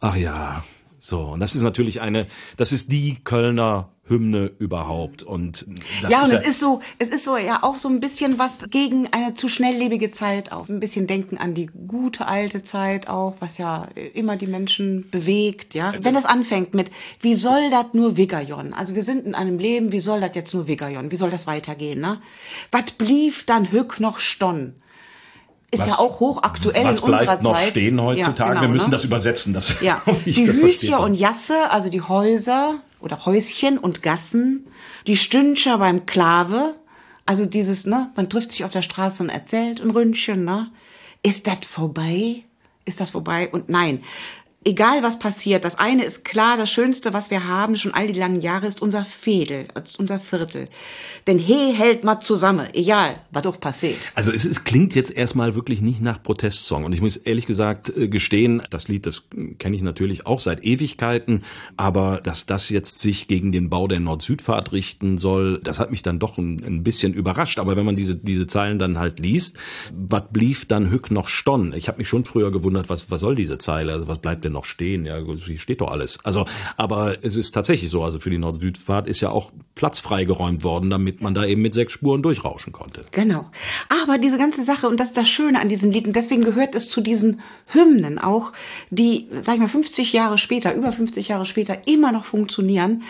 ach 0.00 0.16
ja, 0.16 0.64
so, 1.04 1.18
und 1.18 1.40
das 1.40 1.56
ist 1.56 1.62
natürlich 1.62 2.00
eine, 2.00 2.28
das 2.56 2.70
ist 2.70 2.92
die 2.92 3.16
Kölner 3.24 3.88
Hymne 4.04 4.52
überhaupt. 4.58 5.24
Und 5.24 5.66
ja, 6.08 6.22
und 6.22 6.30
es 6.30 6.46
ist 6.46 6.60
so, 6.60 6.80
es 7.00 7.08
ist 7.08 7.24
so 7.24 7.36
ja 7.36 7.64
auch 7.64 7.76
so 7.76 7.88
ein 7.88 7.98
bisschen 7.98 8.38
was 8.38 8.70
gegen 8.70 9.08
eine 9.08 9.34
zu 9.34 9.48
schnelllebige 9.48 10.12
Zeit 10.12 10.52
auch. 10.52 10.68
Ein 10.68 10.78
bisschen 10.78 11.08
denken 11.08 11.38
an 11.38 11.54
die 11.54 11.66
gute 11.66 12.28
alte 12.28 12.62
Zeit 12.62 13.08
auch, 13.08 13.34
was 13.40 13.58
ja 13.58 13.88
immer 14.14 14.36
die 14.36 14.46
Menschen 14.46 15.10
bewegt, 15.10 15.74
ja. 15.74 15.92
Wenn 15.98 16.14
es 16.14 16.24
anfängt 16.24 16.72
mit, 16.72 16.92
wie 17.20 17.34
soll 17.34 17.68
das 17.72 17.94
nur 17.94 18.16
Wiggerjon? 18.16 18.72
Also 18.72 18.94
wir 18.94 19.02
sind 19.02 19.26
in 19.26 19.34
einem 19.34 19.58
Leben, 19.58 19.90
wie 19.90 19.98
soll 19.98 20.20
das 20.20 20.36
jetzt 20.36 20.54
nur 20.54 20.68
Wiggerjon? 20.68 21.10
Wie 21.10 21.16
soll 21.16 21.32
das 21.32 21.48
weitergehen, 21.48 22.00
ne? 22.00 22.22
Was 22.70 22.92
blieb 22.92 23.44
dann 23.46 23.72
Hück 23.72 23.98
noch 23.98 24.20
stonn? 24.20 24.74
Ist 25.72 25.80
was, 25.80 25.88
ja 25.88 25.98
auch 25.98 26.20
hochaktuell 26.20 26.82
in 26.82 26.88
unserer 26.88 27.18
bleibt 27.24 27.42
noch 27.42 27.58
stehen 27.58 28.00
heutzutage? 28.00 28.50
Ja, 28.50 28.60
genau, 28.60 28.60
Wir 28.62 28.68
müssen 28.68 28.90
ne? 28.90 28.92
das 28.92 29.04
übersetzen. 29.04 29.52
Das 29.54 29.80
ja. 29.80 30.02
die 30.24 30.46
Hüsje 30.46 30.98
und 30.98 31.14
Jasse, 31.14 31.70
also 31.70 31.90
die 31.90 32.02
Häuser 32.02 32.78
oder 33.00 33.24
Häuschen 33.26 33.78
und 33.78 34.02
Gassen, 34.02 34.66
die 35.06 35.16
Stündscher 35.16 35.78
beim 35.78 36.06
Klave, 36.06 36.74
also 37.26 37.46
dieses, 37.46 37.86
ne, 37.86 38.10
man 38.16 38.28
trifft 38.28 38.50
sich 38.50 38.64
auf 38.64 38.70
der 38.70 38.82
Straße 38.82 39.22
und 39.22 39.30
erzählt 39.30 39.80
ein 39.80 39.90
Ründchen, 39.90 40.44
ne? 40.44 40.70
Ist 41.22 41.46
das 41.46 41.58
vorbei? 41.66 42.42
Ist 42.84 43.00
das 43.00 43.12
vorbei? 43.12 43.48
Und 43.50 43.68
nein, 43.68 44.02
egal 44.64 45.02
was 45.02 45.18
passiert, 45.18 45.64
das 45.64 45.78
eine 45.78 46.04
ist 46.04 46.24
klar, 46.24 46.56
das 46.56 46.70
Schönste, 46.70 47.12
was 47.12 47.30
wir 47.30 47.46
haben, 47.46 47.76
schon 47.76 47.94
all 47.94 48.06
die 48.06 48.18
langen 48.18 48.40
Jahre, 48.40 48.66
ist 48.66 48.82
unser 48.82 49.04
Fädel, 49.04 49.68
ist 49.82 49.98
unser 49.98 50.20
Viertel. 50.20 50.68
Denn 51.26 51.38
he 51.38 51.72
hält 51.72 52.04
mal 52.04 52.20
zusammen, 52.20 52.68
egal, 52.72 53.20
was 53.30 53.42
doch 53.42 53.60
passiert. 53.60 53.96
Also 54.14 54.32
es, 54.32 54.44
es 54.44 54.64
klingt 54.64 54.94
jetzt 54.94 55.10
erstmal 55.10 55.54
wirklich 55.54 55.80
nicht 55.80 56.00
nach 56.00 56.22
Protestsong. 56.22 56.84
Und 56.84 56.92
ich 56.92 57.00
muss 57.00 57.16
ehrlich 57.16 57.46
gesagt 57.46 57.96
äh, 57.96 58.08
gestehen, 58.08 58.62
das 58.70 58.88
Lied, 58.88 59.06
das 59.06 59.24
kenne 59.58 59.76
ich 59.76 59.82
natürlich 59.82 60.26
auch 60.26 60.40
seit 60.40 60.64
Ewigkeiten, 60.64 61.44
aber 61.76 62.20
dass 62.22 62.46
das 62.46 62.68
jetzt 62.68 63.00
sich 63.00 63.28
gegen 63.28 63.52
den 63.52 63.70
Bau 63.70 63.88
der 63.88 64.00
Nord-Süd-Fahrt 64.00 64.72
richten 64.72 65.18
soll, 65.18 65.60
das 65.62 65.78
hat 65.78 65.90
mich 65.90 66.02
dann 66.02 66.18
doch 66.18 66.38
ein, 66.38 66.62
ein, 66.64 66.82
bisschen 66.82 67.14
überrascht. 67.14 67.58
Aber 67.58 67.76
wenn 67.76 67.84
man 67.84 67.96
diese, 67.96 68.16
diese 68.16 68.46
Zeilen 68.46 68.78
dann 68.78 68.98
halt 68.98 69.20
liest, 69.20 69.56
was 69.92 70.24
blieb 70.32 70.68
dann 70.68 70.90
Hück 70.90 71.10
noch 71.10 71.28
stonn? 71.28 71.72
Ich 71.72 71.88
habe 71.88 71.98
mich 71.98 72.08
schon 72.08 72.24
früher 72.24 72.50
gewundert, 72.50 72.88
was, 72.88 73.10
was 73.10 73.20
soll 73.20 73.34
diese 73.34 73.58
Zeile? 73.58 73.92
Also 73.92 74.08
was 74.08 74.18
bleibt 74.18 74.44
denn 74.44 74.51
noch 74.52 74.64
stehen? 74.64 75.04
Ja, 75.06 75.18
hier 75.18 75.58
steht 75.58 75.80
doch 75.80 75.90
alles. 75.90 76.18
Also, 76.24 76.46
aber 76.76 77.16
es 77.22 77.36
ist 77.36 77.52
tatsächlich 77.52 77.90
so. 77.90 78.02
Also 78.02 78.18
für 78.18 78.30
die 78.30 78.38
Nord-Süd-Fahrt 78.38 79.08
ist 79.08 79.20
ja 79.20 79.30
auch 79.30 79.50
Platz 79.74 79.98
freigeräumt 79.98 80.64
worden, 80.64 80.90
damit 80.90 81.22
man 81.22 81.34
da 81.34 81.44
eben 81.44 81.62
mit 81.62 81.74
sechs 81.74 81.92
Spuren 81.92 82.22
durchrauschen 82.22 82.72
konnte. 82.72 83.04
Genau. 83.10 83.50
Aber 84.02 84.18
diese 84.18 84.38
ganze 84.38 84.64
Sache, 84.64 84.88
und 84.88 85.00
das 85.00 85.08
ist 85.08 85.16
das 85.16 85.28
Schöne 85.28 85.60
an 85.60 85.68
diesem 85.68 85.90
Lied, 85.90 86.06
und 86.06 86.14
deswegen 86.14 86.44
gehört 86.44 86.74
es 86.74 86.88
zu 86.88 87.00
diesen 87.00 87.40
Hymnen 87.66 88.18
auch, 88.18 88.52
die, 88.90 89.28
sag 89.32 89.54
ich 89.54 89.60
mal, 89.60 89.68
50 89.68 90.12
Jahre 90.12 90.38
später, 90.38 90.74
über 90.74 90.92
50 90.92 91.28
Jahre 91.28 91.46
später 91.46 91.86
immer 91.86 92.12
noch 92.12 92.24
funktionieren, 92.24 93.02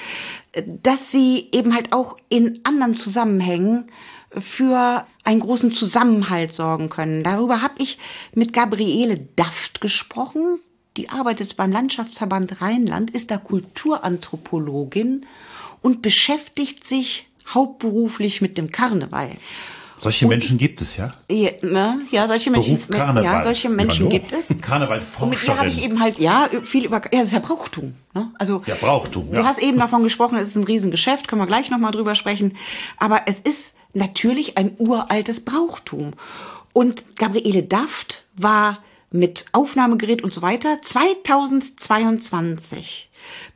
dass 0.66 1.10
sie 1.10 1.48
eben 1.52 1.74
halt 1.74 1.92
auch 1.92 2.16
in 2.28 2.60
anderen 2.64 2.96
Zusammenhängen 2.96 3.90
für 4.38 5.06
einen 5.24 5.40
großen 5.40 5.72
Zusammenhalt 5.72 6.52
sorgen 6.52 6.88
können. 6.88 7.22
Darüber 7.22 7.62
habe 7.62 7.74
ich 7.78 7.98
mit 8.34 8.52
Gabriele 8.52 9.28
Daft 9.36 9.80
gesprochen 9.80 10.58
die 10.96 11.08
arbeitet 11.08 11.56
beim 11.56 11.72
Landschaftsverband 11.72 12.60
Rheinland, 12.60 13.10
ist 13.10 13.30
da 13.30 13.38
Kulturanthropologin 13.38 15.26
und 15.80 16.02
beschäftigt 16.02 16.86
sich 16.86 17.28
hauptberuflich 17.48 18.40
mit 18.40 18.58
dem 18.58 18.70
Karneval. 18.70 19.30
Solche 19.98 20.24
und, 20.24 20.30
Menschen 20.30 20.58
gibt 20.58 20.80
es, 20.80 20.96
ja? 20.96 21.14
Ja, 21.30 21.50
ne? 21.62 22.00
ja 22.10 22.26
solche 22.26 22.50
Menschen, 22.50 22.74
Beruf 22.74 22.88
Karneval. 22.88 23.24
ja, 23.24 23.44
solche 23.44 23.68
Menschen 23.68 24.08
gibt 24.08 24.32
es. 24.32 24.52
Karnevalforscherin. 24.60 25.22
Und 25.22 25.30
mit 25.30 25.42
ihr 25.44 25.58
habe 25.58 25.68
ich 25.68 25.82
eben 25.82 26.00
halt, 26.00 26.18
ja, 26.18 26.48
viel 26.64 26.84
über, 26.84 26.96
ja, 26.96 27.20
das 27.20 27.26
ist 27.26 27.32
ja 27.32 27.38
Brauchtum, 27.38 27.94
ne? 28.12 28.32
Also. 28.36 28.64
Ja, 28.66 28.74
Brauchtum, 28.74 29.28
ja. 29.28 29.40
Du 29.40 29.44
hast 29.46 29.60
eben 29.60 29.78
davon 29.78 30.02
gesprochen, 30.02 30.38
es 30.38 30.48
ist 30.48 30.56
ein 30.56 30.64
Riesengeschäft, 30.64 31.28
können 31.28 31.40
wir 31.40 31.46
gleich 31.46 31.70
nochmal 31.70 31.92
drüber 31.92 32.16
sprechen. 32.16 32.56
Aber 32.98 33.22
es 33.26 33.36
ist 33.40 33.74
natürlich 33.94 34.58
ein 34.58 34.74
uraltes 34.78 35.44
Brauchtum. 35.44 36.14
Und 36.72 37.16
Gabriele 37.16 37.62
Daft 37.62 38.24
war 38.34 38.78
mit 39.12 39.46
Aufnahmegerät 39.52 40.22
und 40.22 40.34
so 40.34 40.42
weiter 40.42 40.82
2022 40.82 43.10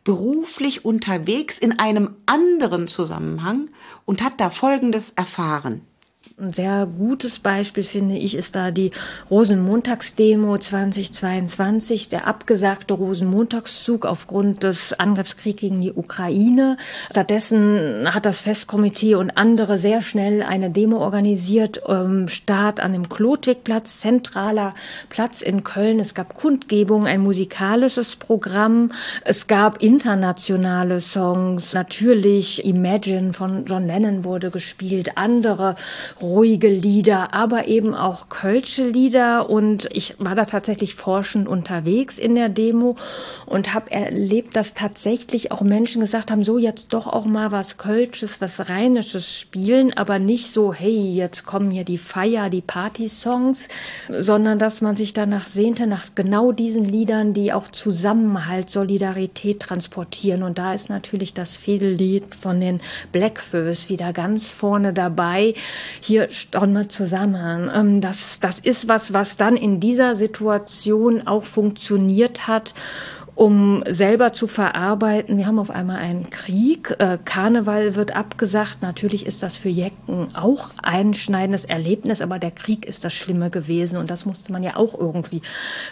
beruflich 0.05 0.85
unterwegs 0.85 1.59
in 1.59 1.79
einem 1.79 2.17
anderen 2.27 2.89
Zusammenhang 2.89 3.71
und 4.05 4.23
hat 4.23 4.41
da 4.41 4.51
Folgendes 4.51 5.13
erfahren. 5.17 5.81
Ein 6.39 6.53
sehr 6.53 6.85
gutes 6.85 7.39
Beispiel 7.39 7.83
finde 7.83 8.19
ich 8.19 8.35
ist 8.35 8.57
da 8.57 8.71
die 8.71 8.91
Rosenmontagsdemo 9.31 10.59
2022, 10.59 12.11
der 12.11 12.27
abgesagte 12.27 12.93
Rosenmontagszug 12.93 14.05
aufgrund 14.05 14.63
des 14.63 14.93
Angriffskriegs 14.93 15.63
gegen 15.63 15.81
die 15.81 15.95
Ukraine. 15.95 16.77
Stattdessen 17.11 18.13
hat 18.13 18.27
das 18.27 18.43
Festkomitee 18.43 19.15
und 19.15 19.31
andere 19.31 19.79
sehr 19.79 20.03
schnell 20.03 20.43
eine 20.43 20.69
Demo 20.69 20.99
organisiert, 20.99 21.81
ähm, 21.89 22.29
Start 22.29 22.81
an 22.81 22.93
dem 22.93 23.09
Klotwigplatz, 23.09 24.01
zentraler 24.01 24.75
Platz 25.09 25.41
in 25.41 25.65
Köln. 25.65 26.01
Es 26.01 26.13
gab 26.13 26.35
Kundgebung, 26.35 27.07
ein 27.07 27.23
musikalisches 27.23 28.17
Programm, 28.17 28.93
es 29.25 29.47
gab 29.47 29.83
internationale 29.83 31.01
Songs, 31.01 31.73
natürlich 31.73 32.63
Imagine 32.67 33.33
von 33.33 33.65
John 33.65 33.87
Lennon 33.87 34.23
wurde 34.23 34.51
gespielt, 34.51 35.17
andere 35.17 35.77
ruhige 36.27 36.69
Lieder, 36.69 37.33
aber 37.33 37.69
eben 37.69 37.95
auch 37.95 38.29
kölsche 38.29 38.87
Lieder. 38.87 39.49
Und 39.49 39.89
ich 39.93 40.17
war 40.19 40.35
da 40.35 40.45
tatsächlich 40.45 40.95
forschend 40.95 41.49
unterwegs 41.49 42.19
in 42.19 42.35
der 42.35 42.49
Demo 42.49 42.97
und 43.47 43.75
habe 43.75 43.91
erlebt, 43.91 44.57
dass 44.57 44.75
tatsächlich 44.75 45.53
auch 45.53 45.61
Menschen 45.61 46.01
gesagt 46.01 46.31
haben, 46.31 46.45
so 46.45 46.59
jetzt 46.59 46.93
doch 46.93 47.07
auch 47.07 47.25
mal 47.25 47.53
was 47.53 47.79
Kölsches, 47.79 48.41
was 48.41 48.69
Rheinisches 48.69 49.39
spielen, 49.39 49.93
aber 49.97 50.19
nicht 50.19 50.51
so, 50.51 50.73
hey, 50.73 51.15
jetzt 51.15 51.47
kommen 51.47 51.71
hier 51.71 51.85
die 51.85 51.99
Feier, 51.99 52.51
die 52.51 52.61
Party-Songs, 52.61 53.69
sondern 54.09 54.59
dass 54.59 54.81
man 54.81 54.97
sich 54.97 55.13
danach 55.13 55.47
sehnte, 55.47 55.87
nach 55.87 56.07
genau 56.15 56.53
diesen 56.53 56.85
Liedern, 56.85 57.33
die 57.33 57.53
auch 57.53 57.69
Zusammenhalt, 57.69 58.71
Solidarität 58.71 59.61
transportieren. 59.61 60.43
Und 60.43 60.59
da 60.59 60.75
ist 60.75 60.91
natürlich 60.91 61.35
das 61.35 61.57
Fädellied 61.57 62.35
von 62.35 62.61
den 62.61 62.81
Blackfoes 63.13 63.89
wieder 63.89 64.13
ganz 64.13 64.53
vorne 64.53 64.93
dabei. 64.93 65.55
Hier 66.01 66.16
wir 66.17 66.89
zusammen. 66.89 67.71
Ähm, 67.75 68.01
das, 68.01 68.41
das 68.41 68.61
ist 68.61 68.89
was, 68.89 69.13
was 69.13 69.37
dann 69.37 69.57
in 69.57 69.81
dieser 69.81 70.15
Situation 70.15 71.27
auch 71.27 71.45
funktioniert 71.45 72.47
hat 72.47 72.75
um 73.37 73.85
selber 73.87 74.33
zu 74.33 74.47
verarbeiten. 74.47 75.37
Wir 75.37 75.47
haben 75.47 75.59
auf 75.59 75.69
einmal 75.69 75.99
einen 75.99 76.31
Krieg. 76.31 76.97
Äh, 76.99 77.19
Karneval 77.23 77.95
wird 77.95 78.17
abgesagt. 78.17 78.79
Natürlich 78.81 79.27
ist 79.27 79.43
das 79.43 79.59
für 79.59 79.69
Jecken 79.69 80.35
auch 80.35 80.71
ein 80.83 81.13
schneidendes 81.13 81.67
Erlebnis, 81.67 82.23
aber 82.23 82.39
der 82.39 82.51
Krieg 82.51 82.87
ist 82.87 83.05
das 83.05 83.13
Schlimme 83.13 83.51
gewesen 83.51 83.99
und 83.99 84.11
das 84.11 84.25
musste 84.25 84.53
man 84.53 84.63
ja 84.63 84.77
auch 84.77 84.99
irgendwie 84.99 85.43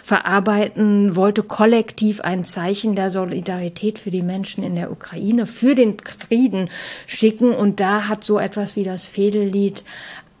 verarbeiten, 0.01 1.15
wollte 1.15 1.43
kollektiv 1.43 2.19
ein 2.21 2.43
Zeichen 2.43 2.95
der 2.95 3.11
Solidarität 3.11 3.99
für 3.99 4.09
die 4.09 4.23
Menschen 4.23 4.63
in 4.63 4.75
der 4.75 4.91
Ukraine, 4.91 5.45
für 5.45 5.75
den 5.75 5.97
Frieden 5.99 6.71
schicken 7.05 7.51
und 7.51 7.79
da 7.79 8.07
hat 8.07 8.23
so 8.23 8.39
etwas 8.39 8.75
wie 8.75 8.83
das 8.83 9.07
Fädellied 9.07 9.83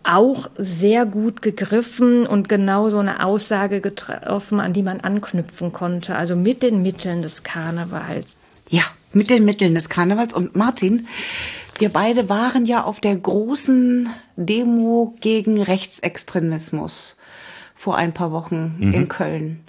auch 0.05 0.49
sehr 0.57 1.05
gut 1.05 1.41
gegriffen 1.41 2.27
und 2.27 2.47
genau 2.47 2.89
so 2.89 2.99
eine 2.99 3.25
Aussage 3.25 3.81
getroffen, 3.81 4.59
an 4.59 4.73
die 4.73 4.83
man 4.83 5.01
anknüpfen 5.01 5.73
konnte, 5.73 6.15
also 6.15 6.35
mit 6.35 6.63
den 6.63 6.81
Mitteln 6.81 7.21
des 7.21 7.43
Karnevals. 7.43 8.37
Ja, 8.69 8.83
mit 9.13 9.29
den 9.29 9.45
Mitteln 9.45 9.73
des 9.73 9.89
Karnevals. 9.89 10.33
Und 10.33 10.55
Martin, 10.55 11.07
wir 11.79 11.89
beide 11.89 12.29
waren 12.29 12.65
ja 12.65 12.83
auf 12.83 12.99
der 12.99 13.15
großen 13.15 14.09
Demo 14.35 15.15
gegen 15.19 15.61
Rechtsextremismus 15.61 17.17
vor 17.75 17.97
ein 17.97 18.13
paar 18.13 18.31
Wochen 18.31 18.75
mhm. 18.77 18.93
in 18.93 19.07
Köln, 19.07 19.59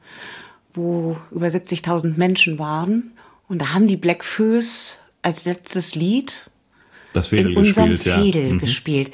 wo 0.75 1.17
über 1.31 1.49
70.000 1.49 2.17
Menschen 2.17 2.59
waren. 2.59 3.13
Und 3.49 3.61
da 3.61 3.75
haben 3.75 3.87
die 3.87 3.97
Black 3.97 4.25
Föß 4.25 4.99
als 5.23 5.45
letztes 5.45 5.95
Lied 5.95 6.49
das 7.17 7.29
Fädel 7.29 7.53
in 7.53 7.59
unserem 7.59 7.91
gespielt, 7.91 8.17
Fädel 8.17 8.47
ja. 8.47 8.53
Mhm. 8.55 8.59
gespielt. 8.59 9.13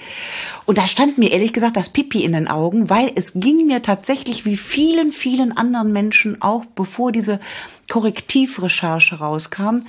Und 0.67 0.79
da 0.79 0.87
stand 0.87 1.19
mir 1.19 1.33
ehrlich 1.33 1.53
gesagt 1.53 1.77
das 1.77 1.91
Pipi 1.91 2.25
in 2.25 2.33
den 2.33 2.49
Augen, 2.49 2.91
weil 2.91 3.13
es 3.15 3.33
ging 3.35 3.67
mir 3.67 3.83
tatsächlich 3.83 4.45
wie 4.45 4.57
vielen, 4.57 5.13
vielen 5.13 5.57
anderen 5.57 5.93
Menschen 5.93 6.41
auch, 6.43 6.65
bevor 6.65 7.13
diese 7.13 7.41
Korrektivrecherche 7.89 9.17
rauskam, 9.17 9.87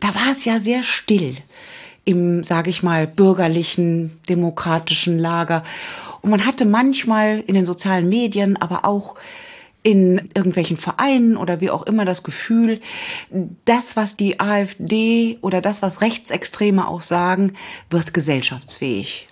da 0.00 0.14
war 0.14 0.32
es 0.32 0.44
ja 0.44 0.60
sehr 0.60 0.82
still 0.82 1.36
im, 2.04 2.42
sage 2.44 2.70
ich 2.70 2.82
mal, 2.82 3.06
bürgerlichen, 3.06 4.18
demokratischen 4.28 5.18
Lager. 5.18 5.64
Und 6.22 6.30
man 6.30 6.46
hatte 6.46 6.64
manchmal 6.64 7.42
in 7.46 7.54
den 7.54 7.66
sozialen 7.66 8.08
Medien, 8.08 8.56
aber 8.56 8.84
auch 8.84 9.16
in 9.82 10.30
irgendwelchen 10.34 10.76
Vereinen 10.76 11.36
oder 11.36 11.60
wie 11.60 11.70
auch 11.70 11.82
immer 11.82 12.04
das 12.04 12.22
Gefühl, 12.22 12.80
das, 13.64 13.96
was 13.96 14.16
die 14.16 14.38
AfD 14.38 15.38
oder 15.40 15.60
das, 15.60 15.80
was 15.82 16.02
Rechtsextreme 16.02 16.86
auch 16.86 17.00
sagen, 17.00 17.54
wird 17.88 18.12
gesellschaftsfähig. 18.12 19.28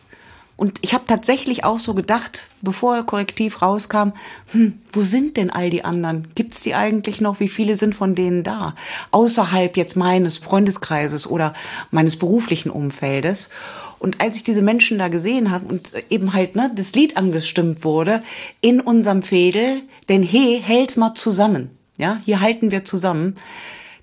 Und 0.58 0.80
ich 0.82 0.92
habe 0.92 1.04
tatsächlich 1.06 1.62
auch 1.62 1.78
so 1.78 1.94
gedacht, 1.94 2.50
bevor 2.62 3.06
Korrektiv 3.06 3.62
rauskam, 3.62 4.10
hm, 4.50 4.80
wo 4.92 5.02
sind 5.02 5.36
denn 5.36 5.50
all 5.50 5.70
die 5.70 5.84
anderen? 5.84 6.26
Gibt's 6.34 6.62
die 6.62 6.74
eigentlich 6.74 7.20
noch? 7.20 7.38
Wie 7.38 7.48
viele 7.48 7.76
sind 7.76 7.94
von 7.94 8.16
denen 8.16 8.42
da? 8.42 8.74
Außerhalb 9.12 9.76
jetzt 9.76 9.94
meines 9.94 10.36
Freundeskreises 10.38 11.28
oder 11.28 11.54
meines 11.92 12.16
beruflichen 12.16 12.70
Umfeldes. 12.70 13.50
Und 13.98 14.20
als 14.20 14.36
ich 14.36 14.44
diese 14.44 14.62
Menschen 14.62 14.98
da 14.98 15.08
gesehen 15.08 15.50
habe 15.50 15.66
und 15.66 15.92
eben 16.10 16.32
halt 16.32 16.56
ne, 16.56 16.70
das 16.74 16.92
Lied 16.92 17.16
angestimmt 17.16 17.84
wurde 17.84 18.22
in 18.60 18.80
unserem 18.80 19.22
Fädel, 19.22 19.82
denn 20.08 20.22
he 20.22 20.58
hält 20.58 20.96
mal 20.96 21.14
zusammen, 21.14 21.70
ja, 21.96 22.20
hier 22.24 22.40
halten 22.40 22.70
wir 22.70 22.84
zusammen, 22.84 23.34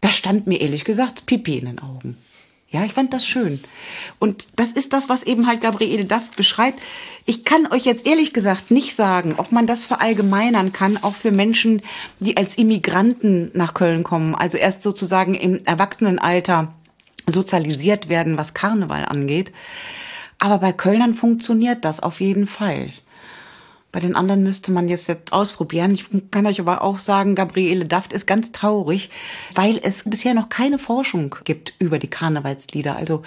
da 0.02 0.10
stand 0.10 0.48
mir 0.48 0.62
ehrlich 0.62 0.84
gesagt 0.86 1.26
Pipi 1.26 1.58
in 1.58 1.66
den 1.66 1.80
Augen. 1.80 2.18
Ja, 2.76 2.84
ich 2.84 2.92
fand 2.92 3.14
das 3.14 3.26
schön. 3.26 3.62
Und 4.20 4.48
das 4.58 4.74
ist 4.74 4.92
das, 4.92 5.08
was 5.08 5.24
eben 5.24 5.48
halt 5.48 5.62
Gabriele 5.62 6.04
Duff 6.04 6.32
beschreibt. 6.36 6.82
Ich 7.26 7.46
kann 7.46 7.72
euch 7.72 7.86
jetzt 7.86 8.06
ehrlich 8.06 8.34
gesagt 8.34 8.70
nicht 8.70 8.96
sagen, 8.96 9.36
ob 9.38 9.54
man 9.54 9.66
das 9.66 9.86
verallgemeinern 9.86 10.74
kann, 10.74 10.98
auch 11.02 11.16
für 11.16 11.32
Menschen, 11.32 11.82
die 12.20 12.36
als 12.36 12.58
Immigranten 12.58 13.50
nach 13.54 13.76
Köln 13.76 14.04
kommen, 14.04 14.36
also 14.36 14.58
erst 14.58 14.84
sozusagen 14.84 15.36
im 15.36 15.64
Erwachsenenalter 15.64 16.74
sozialisiert 17.28 18.10
werden, 18.10 18.38
was 18.38 18.54
Karneval 18.54 19.06
angeht. 19.06 19.52
Aber 20.40 20.60
bei 20.60 20.74
Kölnern 20.74 21.14
funktioniert 21.14 21.86
das 21.86 22.02
auf 22.02 22.20
jeden 22.20 22.48
Fall. 22.48 22.92
Bei 23.96 24.02
den 24.02 24.18
anderen 24.18 24.44
müsste 24.44 24.74
man 24.74 24.90
jetzt, 24.90 25.08
jetzt 25.08 25.32
ausprobieren. 25.32 25.94
Ich 25.94 26.04
kann 26.30 26.46
euch 26.46 26.60
aber 26.60 26.82
auch 26.82 26.98
sagen, 26.98 27.34
Gabriele 27.34 27.86
Daft 27.86 28.12
ist 28.12 28.26
ganz 28.26 28.52
traurig, 28.52 29.10
weil 29.54 29.80
es 29.82 30.04
bisher 30.04 30.34
noch 30.34 30.50
keine 30.50 30.80
Forschung 30.80 31.34
gibt 31.46 31.76
über 31.80 31.98
die 31.98 32.10
Karnevalslieder. 32.10 32.98
Also 32.98 33.22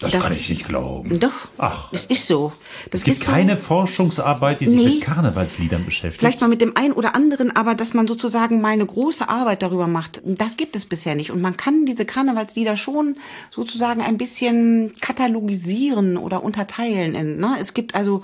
das, 0.00 0.10
das 0.10 0.20
kann 0.24 0.32
ich 0.32 0.48
nicht 0.48 0.66
glauben. 0.66 1.20
Doch. 1.20 1.30
Ach, 1.56 1.92
es 1.92 2.06
ist 2.06 2.26
so. 2.26 2.52
Das 2.90 3.02
es 3.02 3.04
gibt 3.04 3.20
keine 3.20 3.54
so. 3.54 3.62
Forschungsarbeit, 3.62 4.58
die 4.58 4.66
sich 4.66 4.76
nee, 4.76 4.94
mit 4.94 5.02
Karnevalsliedern 5.02 5.84
beschäftigt. 5.84 6.18
Vielleicht 6.18 6.40
mal 6.40 6.48
mit 6.48 6.62
dem 6.62 6.76
einen 6.76 6.94
oder 6.94 7.14
anderen, 7.14 7.54
aber 7.54 7.76
dass 7.76 7.94
man 7.94 8.08
sozusagen 8.08 8.60
mal 8.60 8.70
eine 8.70 8.86
große 8.86 9.28
Arbeit 9.28 9.62
darüber 9.62 9.86
macht, 9.86 10.20
das 10.24 10.56
gibt 10.56 10.74
es 10.74 10.86
bisher 10.86 11.14
nicht. 11.14 11.30
Und 11.30 11.40
man 11.40 11.56
kann 11.56 11.86
diese 11.86 12.04
Karnevalslieder 12.04 12.76
schon 12.76 13.18
sozusagen 13.52 14.02
ein 14.02 14.18
bisschen 14.18 14.94
katalogisieren 15.00 16.16
oder 16.16 16.42
unterteilen. 16.42 17.14
In, 17.14 17.38
ne? 17.38 17.54
Es 17.60 17.72
gibt 17.72 17.94
also 17.94 18.22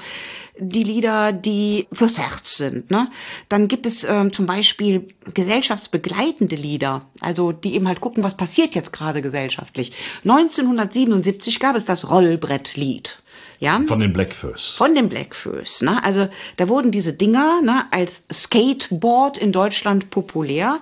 die 0.59 0.85
Lieder, 0.85 1.33
die 1.33 1.84
fürs 1.93 2.19
Herz 2.19 2.57
sind. 2.57 2.91
Ne? 2.91 3.11
Dann 3.49 3.69
gibt 3.69 3.87
es 3.87 4.05
ähm, 4.05 4.33
zum 4.33 4.47
Beispiel 4.47 5.09
gesellschaftsbegleitende 5.33 6.57
Lieder, 6.57 7.03
also 7.21 7.53
die 7.53 7.75
eben 7.75 7.89
halt 7.89 8.01
gucken, 8.01 8.25
was 8.25 8.37
passiert 8.37 8.75
jetzt 8.75 8.93
gerade 8.93 9.23
gesellschaftlich. 9.23 9.93
1977 10.25 11.61
gab 11.61 11.77
es 11.77 11.85
das 11.85 12.11
Rollbrettlied. 12.11 13.23
Ja? 13.61 13.81
Von 13.87 14.01
den 14.01 14.13
Blackfoes. 14.13 14.75
Von 14.77 14.95
den 14.95 15.09
Blackfoes. 15.09 15.81
Ne? 15.81 16.03
Also 16.05 16.29
da 16.57 16.69
wurden 16.69 16.91
diese 16.91 17.13
Dinger 17.13 17.63
ne, 17.63 17.87
als 17.91 18.27
Skateboard 18.33 19.39
in 19.39 19.53
Deutschland 19.53 20.11
populär. 20.11 20.81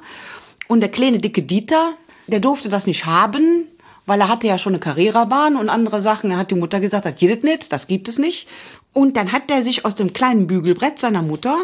Und 0.69 0.81
der 0.81 0.91
kleine 0.91 1.19
dicke 1.19 1.43
Dieter, 1.43 1.95
der 2.27 2.41
durfte 2.41 2.69
das 2.69 2.87
nicht 2.87 3.07
haben, 3.07 3.67
weil 4.07 4.21
er 4.21 4.29
hatte 4.29 4.47
ja 4.47 4.59
schon 4.59 4.73
eine 4.73 4.81
Carrera-Bahn 4.81 5.57
und 5.57 5.69
andere 5.69 6.01
Sachen. 6.01 6.31
Er 6.31 6.39
hat 6.39 6.51
die 6.51 6.57
Mutter 6.57 6.81
gesagt, 6.81 7.05
das 7.05 7.17
geht 7.17 7.45
nicht, 7.45 7.73
das 7.73 7.87
gibt 7.87 8.09
es 8.09 8.19
nicht. 8.19 8.49
Und 8.93 9.17
dann 9.17 9.33
hat 9.33 9.51
er 9.51 9.63
sich 9.63 9.85
aus 9.85 9.95
dem 9.95 10.13
kleinen 10.13 10.47
Bügelbrett 10.47 10.99
seiner 10.99 11.23
Mutter 11.23 11.57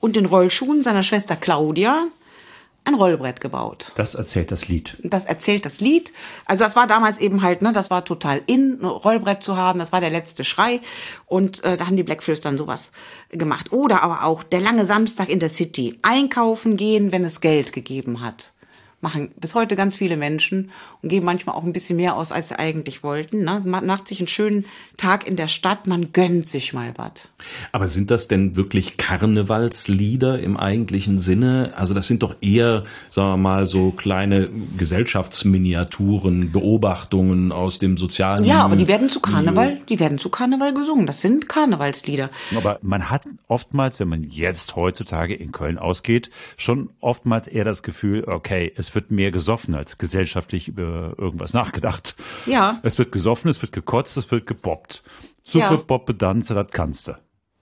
und 0.00 0.16
den 0.16 0.26
Rollschuhen 0.26 0.82
seiner 0.82 1.02
Schwester 1.02 1.36
Claudia 1.36 2.06
ein 2.84 2.94
Rollbrett 2.94 3.40
gebaut. 3.40 3.92
Das 3.94 4.14
erzählt 4.14 4.50
das 4.50 4.66
Lied. 4.68 4.96
Das 5.04 5.24
erzählt 5.24 5.64
das 5.64 5.80
Lied. 5.80 6.12
Also 6.46 6.64
das 6.64 6.74
war 6.74 6.88
damals 6.88 7.18
eben 7.18 7.42
halt, 7.42 7.62
ne, 7.62 7.72
das 7.72 7.90
war 7.90 8.04
total 8.04 8.42
in, 8.46 8.80
ein 8.80 8.84
Rollbrett 8.84 9.42
zu 9.42 9.56
haben. 9.56 9.78
Das 9.78 9.92
war 9.92 10.00
der 10.00 10.10
letzte 10.10 10.42
Schrei. 10.42 10.80
Und 11.26 11.62
äh, 11.62 11.76
da 11.76 11.86
haben 11.86 11.96
die 11.96 12.02
Blackfish 12.02 12.40
dann 12.40 12.58
sowas 12.58 12.90
gemacht. 13.30 13.70
Oder 13.70 14.02
aber 14.02 14.24
auch 14.24 14.42
der 14.42 14.60
lange 14.60 14.84
Samstag 14.84 15.28
in 15.28 15.38
der 15.38 15.48
City. 15.48 15.98
Einkaufen 16.02 16.76
gehen, 16.76 17.12
wenn 17.12 17.24
es 17.24 17.40
Geld 17.40 17.72
gegeben 17.72 18.20
hat 18.20 18.51
machen 19.02 19.30
bis 19.36 19.54
heute 19.54 19.74
ganz 19.74 19.96
viele 19.96 20.16
Menschen 20.16 20.70
und 21.02 21.08
geben 21.08 21.26
manchmal 21.26 21.56
auch 21.56 21.64
ein 21.64 21.72
bisschen 21.72 21.96
mehr 21.96 22.16
aus, 22.16 22.30
als 22.30 22.48
sie 22.48 22.58
eigentlich 22.58 23.02
wollten. 23.02 23.42
Ne? 23.42 23.60
Man 23.64 23.84
macht 23.84 24.06
sich 24.06 24.20
einen 24.20 24.28
schönen 24.28 24.66
Tag 24.96 25.26
in 25.26 25.34
der 25.34 25.48
Stadt, 25.48 25.88
man 25.88 26.12
gönnt 26.12 26.46
sich 26.46 26.72
mal 26.72 26.94
was. 26.96 27.12
Aber 27.72 27.88
sind 27.88 28.12
das 28.12 28.28
denn 28.28 28.54
wirklich 28.54 28.96
Karnevalslieder 28.96 30.38
im 30.38 30.56
eigentlichen 30.56 31.18
Sinne? 31.18 31.72
Also 31.76 31.94
das 31.94 32.06
sind 32.06 32.22
doch 32.22 32.36
eher, 32.40 32.84
sagen 33.10 33.30
wir 33.30 33.36
mal, 33.36 33.66
so 33.66 33.90
kleine 33.90 34.48
Gesellschaftsminiaturen, 34.78 36.52
Beobachtungen 36.52 37.50
aus 37.50 37.80
dem 37.80 37.96
sozialen 37.96 38.44
Ja, 38.44 38.62
aber 38.62 38.76
die 38.76 38.86
werden 38.86 39.10
zu 39.10 39.18
Karneval, 39.18 39.80
die 39.88 39.98
werden 39.98 40.18
zu 40.18 40.28
Karneval 40.28 40.74
gesungen. 40.74 41.06
Das 41.06 41.20
sind 41.20 41.48
Karnevalslieder. 41.48 42.30
Aber 42.56 42.78
man 42.82 43.10
hat 43.10 43.24
oftmals, 43.48 43.98
wenn 43.98 44.08
man 44.08 44.22
jetzt 44.22 44.76
heutzutage 44.76 45.34
in 45.34 45.50
Köln 45.50 45.78
ausgeht, 45.78 46.30
schon 46.56 46.90
oftmals 47.00 47.48
eher 47.48 47.64
das 47.64 47.82
Gefühl, 47.82 48.24
okay, 48.28 48.72
es 48.76 48.91
wird 48.94 49.10
mehr 49.10 49.30
gesoffen 49.30 49.74
als 49.74 49.98
gesellschaftlich 49.98 50.68
über 50.68 51.14
irgendwas 51.18 51.52
nachgedacht. 51.52 52.16
Ja. 52.46 52.80
Es 52.82 52.98
wird 52.98 53.12
gesoffen, 53.12 53.50
es 53.50 53.60
wird 53.62 53.72
gekotzt, 53.72 54.16
es 54.16 54.30
wird 54.30 54.46
gebobbt. 54.46 55.02
So 55.44 55.58
ja. 55.58 55.70
wird 55.70 55.86
Bob 55.86 56.06
bedanzt, 56.06 56.50
das 56.50 56.68
kannst 56.70 57.08
du. 57.08 57.16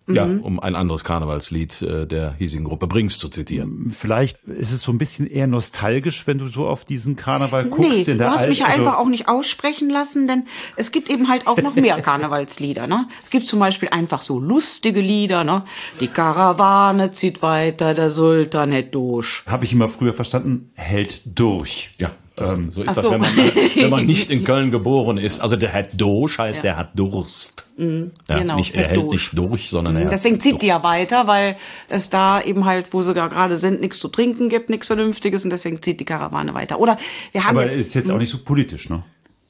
Ja, 0.08 0.24
um 0.24 0.58
ein 0.58 0.74
anderes 0.74 1.04
Karnevalslied 1.04 1.82
äh, 1.82 2.04
der 2.06 2.34
hiesigen 2.36 2.64
Gruppe 2.64 2.88
Brings 2.88 3.18
zu 3.18 3.28
zitieren. 3.28 3.90
Vielleicht 3.96 4.42
ist 4.44 4.72
es 4.72 4.80
so 4.82 4.90
ein 4.90 4.98
bisschen 4.98 5.26
eher 5.28 5.46
nostalgisch, 5.46 6.26
wenn 6.26 6.38
du 6.38 6.48
so 6.48 6.66
auf 6.66 6.84
diesen 6.84 7.14
Karneval 7.14 7.66
guckst. 7.66 7.90
Nee, 7.90 7.98
in 8.00 8.04
du 8.04 8.16
der 8.16 8.30
hast 8.32 8.48
mich 8.48 8.58
ja 8.58 8.64
Al- 8.66 8.72
also- 8.72 8.86
einfach 8.86 8.98
auch 8.98 9.08
nicht 9.08 9.28
aussprechen 9.28 9.88
lassen, 9.88 10.26
denn 10.26 10.46
es 10.76 10.90
gibt 10.90 11.10
eben 11.10 11.28
halt 11.28 11.46
auch 11.46 11.58
noch 11.62 11.76
mehr 11.76 12.00
Karnevalslieder. 12.02 12.88
Ne? 12.88 13.06
Es 13.22 13.30
gibt 13.30 13.46
zum 13.46 13.60
Beispiel 13.60 13.90
einfach 13.90 14.22
so 14.22 14.40
lustige 14.40 15.00
Lieder. 15.00 15.44
Ne? 15.44 15.64
Die 16.00 16.08
Karawane 16.08 17.12
zieht 17.12 17.42
weiter, 17.42 17.94
der 17.94 18.10
Sultan 18.10 18.72
hält 18.72 18.94
durch. 18.94 19.42
Habe 19.46 19.64
ich 19.64 19.72
immer 19.72 19.88
früher 19.88 20.14
verstanden, 20.14 20.70
hält 20.74 21.20
durch. 21.24 21.90
Ja, 21.98 22.10
das, 22.40 22.74
so 22.74 22.82
ist 22.82 22.88
Ach 22.90 22.94
das, 22.94 23.04
so. 23.04 23.10
wenn 23.12 23.20
man, 23.20 23.36
wenn 23.36 23.90
man 23.90 24.06
nicht 24.06 24.30
in 24.30 24.44
Köln 24.44 24.70
geboren 24.70 25.18
ist. 25.18 25.40
Also 25.40 25.56
der 25.56 25.72
hat 25.72 26.00
Dosch 26.00 26.38
heißt, 26.38 26.64
der 26.64 26.76
hat 26.76 26.90
Durst. 26.94 27.68
ja, 27.76 28.38
genau, 28.38 28.56
nicht, 28.56 28.74
er 28.74 28.88
hält 28.88 28.96
Durst. 28.96 29.12
nicht 29.12 29.38
durch, 29.38 29.70
sondern 29.70 29.96
er 29.96 30.06
Deswegen 30.08 30.36
hat 30.36 30.42
zieht 30.42 30.62
die 30.62 30.66
ja 30.66 30.74
Durst. 30.78 30.84
weiter, 30.84 31.26
weil 31.26 31.56
es 31.88 32.10
da 32.10 32.40
eben 32.42 32.64
halt, 32.64 32.92
wo 32.92 33.02
sie 33.02 33.14
gerade 33.14 33.56
sind, 33.56 33.80
nichts 33.80 33.98
zu 33.98 34.08
trinken 34.08 34.48
gibt, 34.48 34.70
nichts 34.70 34.88
Vernünftiges 34.88 35.44
und 35.44 35.50
deswegen 35.50 35.82
zieht 35.82 36.00
die 36.00 36.04
Karawane 36.04 36.54
weiter. 36.54 36.78
Oder 36.80 36.98
wir 37.32 37.44
haben 37.44 37.56
Aber 37.56 37.70
jetzt, 37.70 37.86
ist 37.86 37.94
jetzt 37.94 38.10
auch 38.10 38.18
nicht 38.18 38.30
so 38.30 38.38
politisch, 38.38 38.90
ne? 38.90 39.02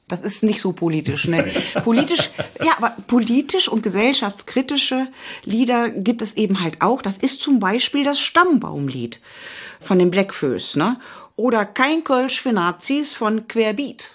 Das 0.07 0.19
ist 0.19 0.43
nicht 0.43 0.59
so 0.59 0.73
politisch, 0.73 1.29
ne? 1.29 1.45
Politisch, 1.85 2.31
ja, 2.61 2.73
aber 2.77 2.93
politisch 3.07 3.69
und 3.69 3.81
gesellschaftskritische 3.81 5.07
Lieder 5.45 5.89
gibt 5.89 6.21
es 6.21 6.35
eben 6.35 6.59
halt 6.61 6.81
auch. 6.81 7.01
Das 7.01 7.17
ist 7.17 7.39
zum 7.41 7.61
Beispiel 7.61 8.03
das 8.03 8.19
Stammbaumlied 8.19 9.21
von 9.79 9.99
den 9.99 10.11
Blackfoes, 10.11 10.75
ne? 10.75 10.97
Oder 11.41 11.65
Kein 11.65 12.03
Kölsch 12.03 12.39
für 12.39 12.53
Nazis 12.53 13.15
von 13.15 13.47
Querbeat. 13.47 14.13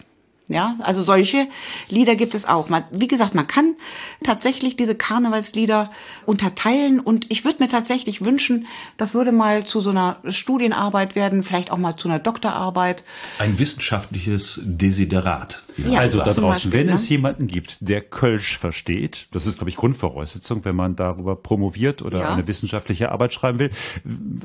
Ja, 0.48 0.76
also 0.78 1.02
solche 1.02 1.48
Lieder 1.88 2.14
gibt 2.14 2.32
es 2.32 2.44
auch. 2.44 2.68
Man, 2.68 2.84
wie 2.92 3.08
gesagt, 3.08 3.34
man 3.34 3.48
kann 3.48 3.74
tatsächlich 4.22 4.76
diese 4.76 4.94
Karnevalslieder 4.94 5.90
unterteilen 6.24 7.00
und 7.00 7.28
ich 7.32 7.44
würde 7.44 7.64
mir 7.64 7.68
tatsächlich 7.68 8.24
wünschen, 8.24 8.68
das 8.96 9.12
würde 9.12 9.32
mal 9.32 9.66
zu 9.66 9.80
so 9.80 9.90
einer 9.90 10.18
Studienarbeit 10.28 11.16
werden, 11.16 11.42
vielleicht 11.42 11.72
auch 11.72 11.78
mal 11.78 11.96
zu 11.96 12.06
einer 12.06 12.20
Doktorarbeit. 12.20 13.02
Ein 13.40 13.58
wissenschaftliches 13.58 14.60
Desiderat. 14.62 15.64
Ja. 15.78 15.98
Also 15.98 16.18
da 16.18 16.26
draußen, 16.26 16.42
Beispiel, 16.44 16.72
wenn 16.72 16.86
ne? 16.86 16.92
es 16.92 17.08
jemanden 17.08 17.48
gibt, 17.48 17.78
der 17.80 18.02
Kölsch 18.02 18.56
versteht, 18.56 19.26
das 19.32 19.46
ist, 19.46 19.56
glaube 19.56 19.70
ich, 19.70 19.76
Grundvoraussetzung, 19.76 20.64
wenn 20.64 20.76
man 20.76 20.94
darüber 20.94 21.34
promoviert 21.34 22.02
oder 22.02 22.20
Ja. 22.20 22.32
eine 22.32 22.46
wissenschaftliche 22.46 23.10
Arbeit 23.10 23.32
schreiben 23.32 23.58
will, 23.58 23.70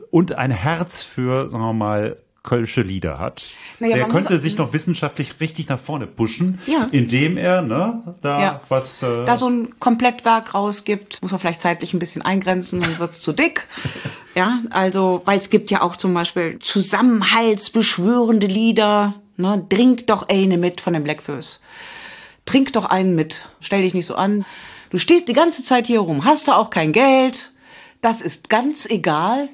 und 0.10 0.34
ein 0.34 0.50
Herz 0.50 1.04
für, 1.04 1.52
sagen 1.52 1.64
wir 1.64 1.74
mal, 1.74 2.18
Kölsche 2.44 2.82
Lieder 2.82 3.20
hat, 3.20 3.44
Naja, 3.80 3.96
der 3.98 4.06
muss 4.06 4.14
könnte 4.14 4.36
auch- 4.38 4.40
sich 4.42 4.58
noch 4.58 4.74
wissenschaftlich 4.74 5.40
richtig 5.40 5.70
nach 5.70 5.80
vorne 5.80 6.08
pushen, 6.08 6.60
Ja. 6.66 6.88
indem 6.92 7.38
er 7.38 7.62
ne, 7.62 8.16
da 8.22 8.42
Ja. 8.42 8.62
was 8.68 9.04
äh, 9.04 9.26
da 9.26 9.38
so 9.38 9.48
ein 9.48 9.80
Komplettwerk 9.80 10.56
rausgibt, 10.56 11.22
muss 11.22 11.30
man 11.32 11.40
vielleicht 11.40 11.62
zeitlich 11.62 11.94
ein 11.94 12.00
bisschen 12.00 12.24
eingrenzen, 12.24 12.82
sonst 12.82 13.00
wird's 13.00 13.20
zu 13.22 13.34
dick. 13.34 13.68
Ja, 14.34 14.60
also, 14.70 15.22
weil 15.26 15.38
es 15.40 15.50
gibt 15.50 15.72
ja 15.72 15.82
auch 15.82 15.98
zum 15.98 16.14
Beispiel 16.14 16.58
zusammenhaltsbeschwörende 16.60 18.48
Lieder, 18.48 19.16
ne, 19.36 19.66
trink 19.70 20.08
doch 20.08 20.30
eine 20.30 20.58
mit 20.58 20.80
von 20.80 20.94
den 20.94 21.04
Blackfoes. 21.04 21.60
Trink 22.46 22.72
doch 22.74 22.86
einen 22.86 23.14
mit, 23.16 23.50
stell 23.60 23.82
dich 23.82 23.94
nicht 23.94 24.06
so 24.06 24.16
an. 24.16 24.46
Du 24.90 24.98
stehst 25.00 25.28
die 25.28 25.34
ganze 25.34 25.66
Zeit 25.66 25.86
hier 25.88 26.00
rum, 26.00 26.24
hast 26.26 26.48
du 26.48 26.54
auch 26.54 26.70
kein 26.70 26.94
Geld, 26.94 27.52
das 28.02 28.22
ist 28.22 28.50
ganz 28.50 28.86
egal. 28.90 29.50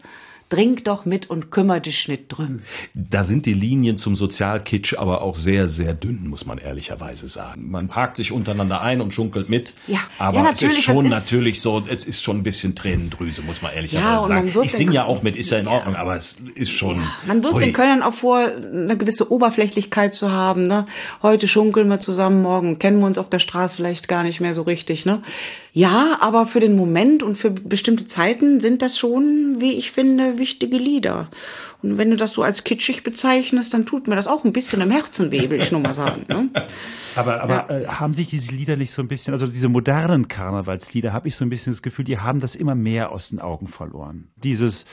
Trink 0.50 0.86
doch 0.86 1.04
mit 1.06 1.30
und 1.30 1.52
kümmer 1.52 1.82
dich 1.82 2.08
nicht 2.08 2.30
drum. 2.30 2.62
Da 2.94 3.26
sind 3.26 3.46
die 3.46 3.54
Linien 3.54 3.98
zum 3.98 4.16
Sozialkitsch 4.16 4.94
aber 4.98 5.22
auch 5.22 5.36
sehr, 5.36 5.68
sehr 5.68 5.94
dünn, 5.94 6.28
muss 6.30 6.46
man 6.46 6.58
ehrlicherweise 6.58 7.28
sagen. 7.28 7.70
Man 7.70 7.94
hakt 7.94 8.16
sich 8.16 8.32
untereinander 8.32 8.80
ein 8.82 9.02
und 9.02 9.14
schunkelt 9.14 9.50
mit. 9.50 9.74
Ja. 9.88 10.00
aber 10.18 10.38
Ja, 10.40 10.50
es 10.52 10.62
ist 10.62 10.82
schon 10.82 11.06
ist- 11.08 11.12
natürlich 11.12 11.60
so, 11.62 11.84
es 11.90 12.06
ist 12.06 12.24
schon 12.24 12.38
ein 12.38 12.44
bisschen 12.44 12.76
Tränendrüse, 12.76 13.42
muss 13.42 13.62
man 13.62 13.74
ehrlicherweise 13.74 14.08
Ja, 14.30 14.36
man 14.36 14.48
sagen. 14.48 14.66
Ich 14.66 14.72
singe 14.72 14.94
ja 14.94 15.04
auch 15.04 15.22
mit, 15.22 15.36
ist 15.36 15.50
ja 15.50 15.58
in 15.58 15.68
Ordnung, 15.68 15.96
aber 15.96 16.16
es 16.16 16.38
ist 16.56 16.72
schon. 16.72 17.04
Man 17.28 17.44
wirft 17.44 17.56
Hui. 17.56 17.64
den 17.66 17.74
Kölnern 17.74 18.02
auch 18.02 18.14
vor, 18.14 18.38
eine 18.40 18.96
gewisse 18.98 19.30
Oberflächlichkeit 19.30 20.16
zu 20.16 20.32
haben. 20.32 20.68
Ne? 20.68 20.86
Heute 21.22 21.50
schunkeln 21.50 21.90
wir 21.90 22.00
zusammen, 22.00 22.42
morgen 22.42 22.80
kennen 22.80 23.00
wir 23.00 23.06
uns 23.08 23.18
auf 23.18 23.30
der 23.30 23.40
Straße 23.40 23.76
vielleicht 23.76 24.08
gar 24.08 24.24
nicht 24.24 24.40
mehr 24.40 24.54
so 24.54 24.62
richtig. 24.62 25.06
Ne? 25.06 25.22
Ja, 25.78 26.18
aber 26.22 26.48
für 26.48 26.60
den 26.60 26.76
Moment 26.76 27.22
und 27.22 27.38
für 27.38 27.52
bestimmte 27.52 28.08
Zeiten 28.08 28.62
sind 28.62 28.82
das 28.82 28.98
schon, 28.98 29.58
wie 29.60 29.74
ich 29.74 29.92
finde, 29.92 30.40
wichtige 30.40 30.76
Lieder. 30.76 31.30
Und 31.84 32.00
wenn 32.00 32.10
du 32.10 32.18
das 32.18 32.34
so 32.34 32.42
als 32.42 32.64
kitschig 32.64 33.04
bezeichnest, 33.04 33.76
dann 33.76 33.86
tut 33.86 34.08
mir 34.08 34.16
das 34.16 34.26
auch 34.26 34.44
ein 34.44 34.54
bisschen 34.54 34.82
im 34.82 34.90
Herzen 34.90 35.30
weh, 35.30 35.52
will 35.52 35.62
ich 35.62 35.72
nur 35.72 35.82
mal 35.82 35.94
sagen. 35.94 36.26
Ne? 36.28 36.50
Aber, 37.16 37.42
aber 37.42 37.70
äh, 37.72 37.88
haben 37.88 38.14
sich 38.14 38.30
diese 38.30 38.52
Lieder 38.52 38.76
nicht 38.76 38.92
so 38.92 39.02
ein 39.02 39.08
bisschen, 39.08 39.34
also 39.34 39.48
diese 39.48 39.70
modernen 39.70 40.28
Karnevalslieder, 40.28 41.14
habe 41.14 41.28
ich 41.28 41.36
so 41.36 41.44
ein 41.44 41.50
bisschen 41.50 41.74
das 41.74 41.82
Gefühl, 41.82 42.06
die 42.06 42.20
haben 42.20 42.40
das 42.40 42.54
immer 42.54 42.76
mehr 42.76 43.12
aus 43.12 43.30
den 43.30 43.40
Augen 43.40 43.68
verloren. 43.68 44.28
Dieses 44.36 44.86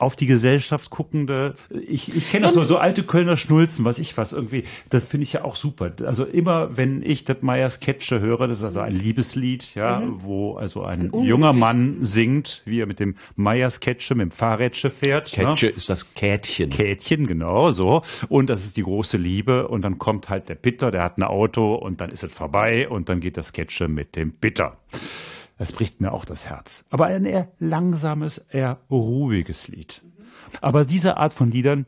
auf 0.00 0.16
die 0.16 0.26
Gesellschaft 0.26 0.90
guckende, 0.90 1.54
ich, 1.70 2.14
ich 2.14 2.30
kenne 2.30 2.46
das 2.46 2.54
so, 2.54 2.64
so 2.64 2.78
alte 2.78 3.02
Kölner 3.02 3.36
Schnulzen, 3.36 3.84
was 3.84 3.98
ich 3.98 4.16
was 4.16 4.32
irgendwie, 4.32 4.64
das 4.90 5.08
finde 5.08 5.24
ich 5.24 5.32
ja 5.32 5.44
auch 5.44 5.56
super. 5.56 5.92
Also 6.04 6.24
immer, 6.24 6.76
wenn 6.76 7.02
ich 7.02 7.24
das 7.24 7.42
Meyers 7.42 7.80
Ketsche 7.80 8.20
höre, 8.20 8.48
das 8.48 8.58
ist 8.58 8.64
also 8.64 8.80
ein 8.80 8.92
Liebeslied, 8.92 9.74
ja, 9.74 10.02
wo 10.06 10.56
also 10.56 10.82
ein, 10.82 11.10
junger 11.12 11.52
Mann 11.52 11.98
singt, 12.02 12.62
wie 12.64 12.80
er 12.80 12.86
mit 12.86 13.00
dem 13.00 13.14
Meyers 13.36 13.80
Ketsche, 13.80 14.14
mit 14.14 14.24
dem 14.24 14.30
Fahrrädsche 14.30 14.90
fährt. 14.90 15.36
ne? 15.36 15.44
Ketsche 15.44 15.66
ist 15.68 15.88
das 15.88 16.14
Kätchen. 16.14 16.70
Kätchen, 16.70 17.26
genau 17.26 17.72
so. 17.72 18.02
Und 18.28 18.50
das 18.50 18.64
ist 18.64 18.76
die 18.76 18.82
große 18.82 19.16
Liebe. 19.16 19.68
Und 19.68 19.82
dann 19.82 19.98
kommt 19.98 20.28
halt 20.28 20.48
der 20.48 20.54
Bitter, 20.54 20.90
der 20.90 21.02
hat 21.02 21.18
ein 21.18 21.22
Auto 21.22 21.74
und 21.74 22.00
dann 22.00 22.10
ist 22.10 22.22
es 22.22 22.32
vorbei 22.32 22.88
und 22.88 23.08
dann 23.08 23.20
geht 23.20 23.36
das 23.36 23.48
Sketche 23.48 23.88
mit 23.88 24.16
dem 24.16 24.32
Bitter. 24.32 24.76
Das 25.58 25.72
bricht 25.72 26.00
mir 26.00 26.12
auch 26.12 26.24
das 26.24 26.46
Herz. 26.46 26.84
Aber 26.90 27.06
ein 27.06 27.24
eher 27.24 27.48
langsames, 27.58 28.38
eher 28.50 28.78
ruhiges 28.90 29.68
Lied. 29.68 30.02
Aber 30.60 30.84
diese 30.84 31.16
Art 31.16 31.32
von 31.32 31.50
Liedern 31.50 31.86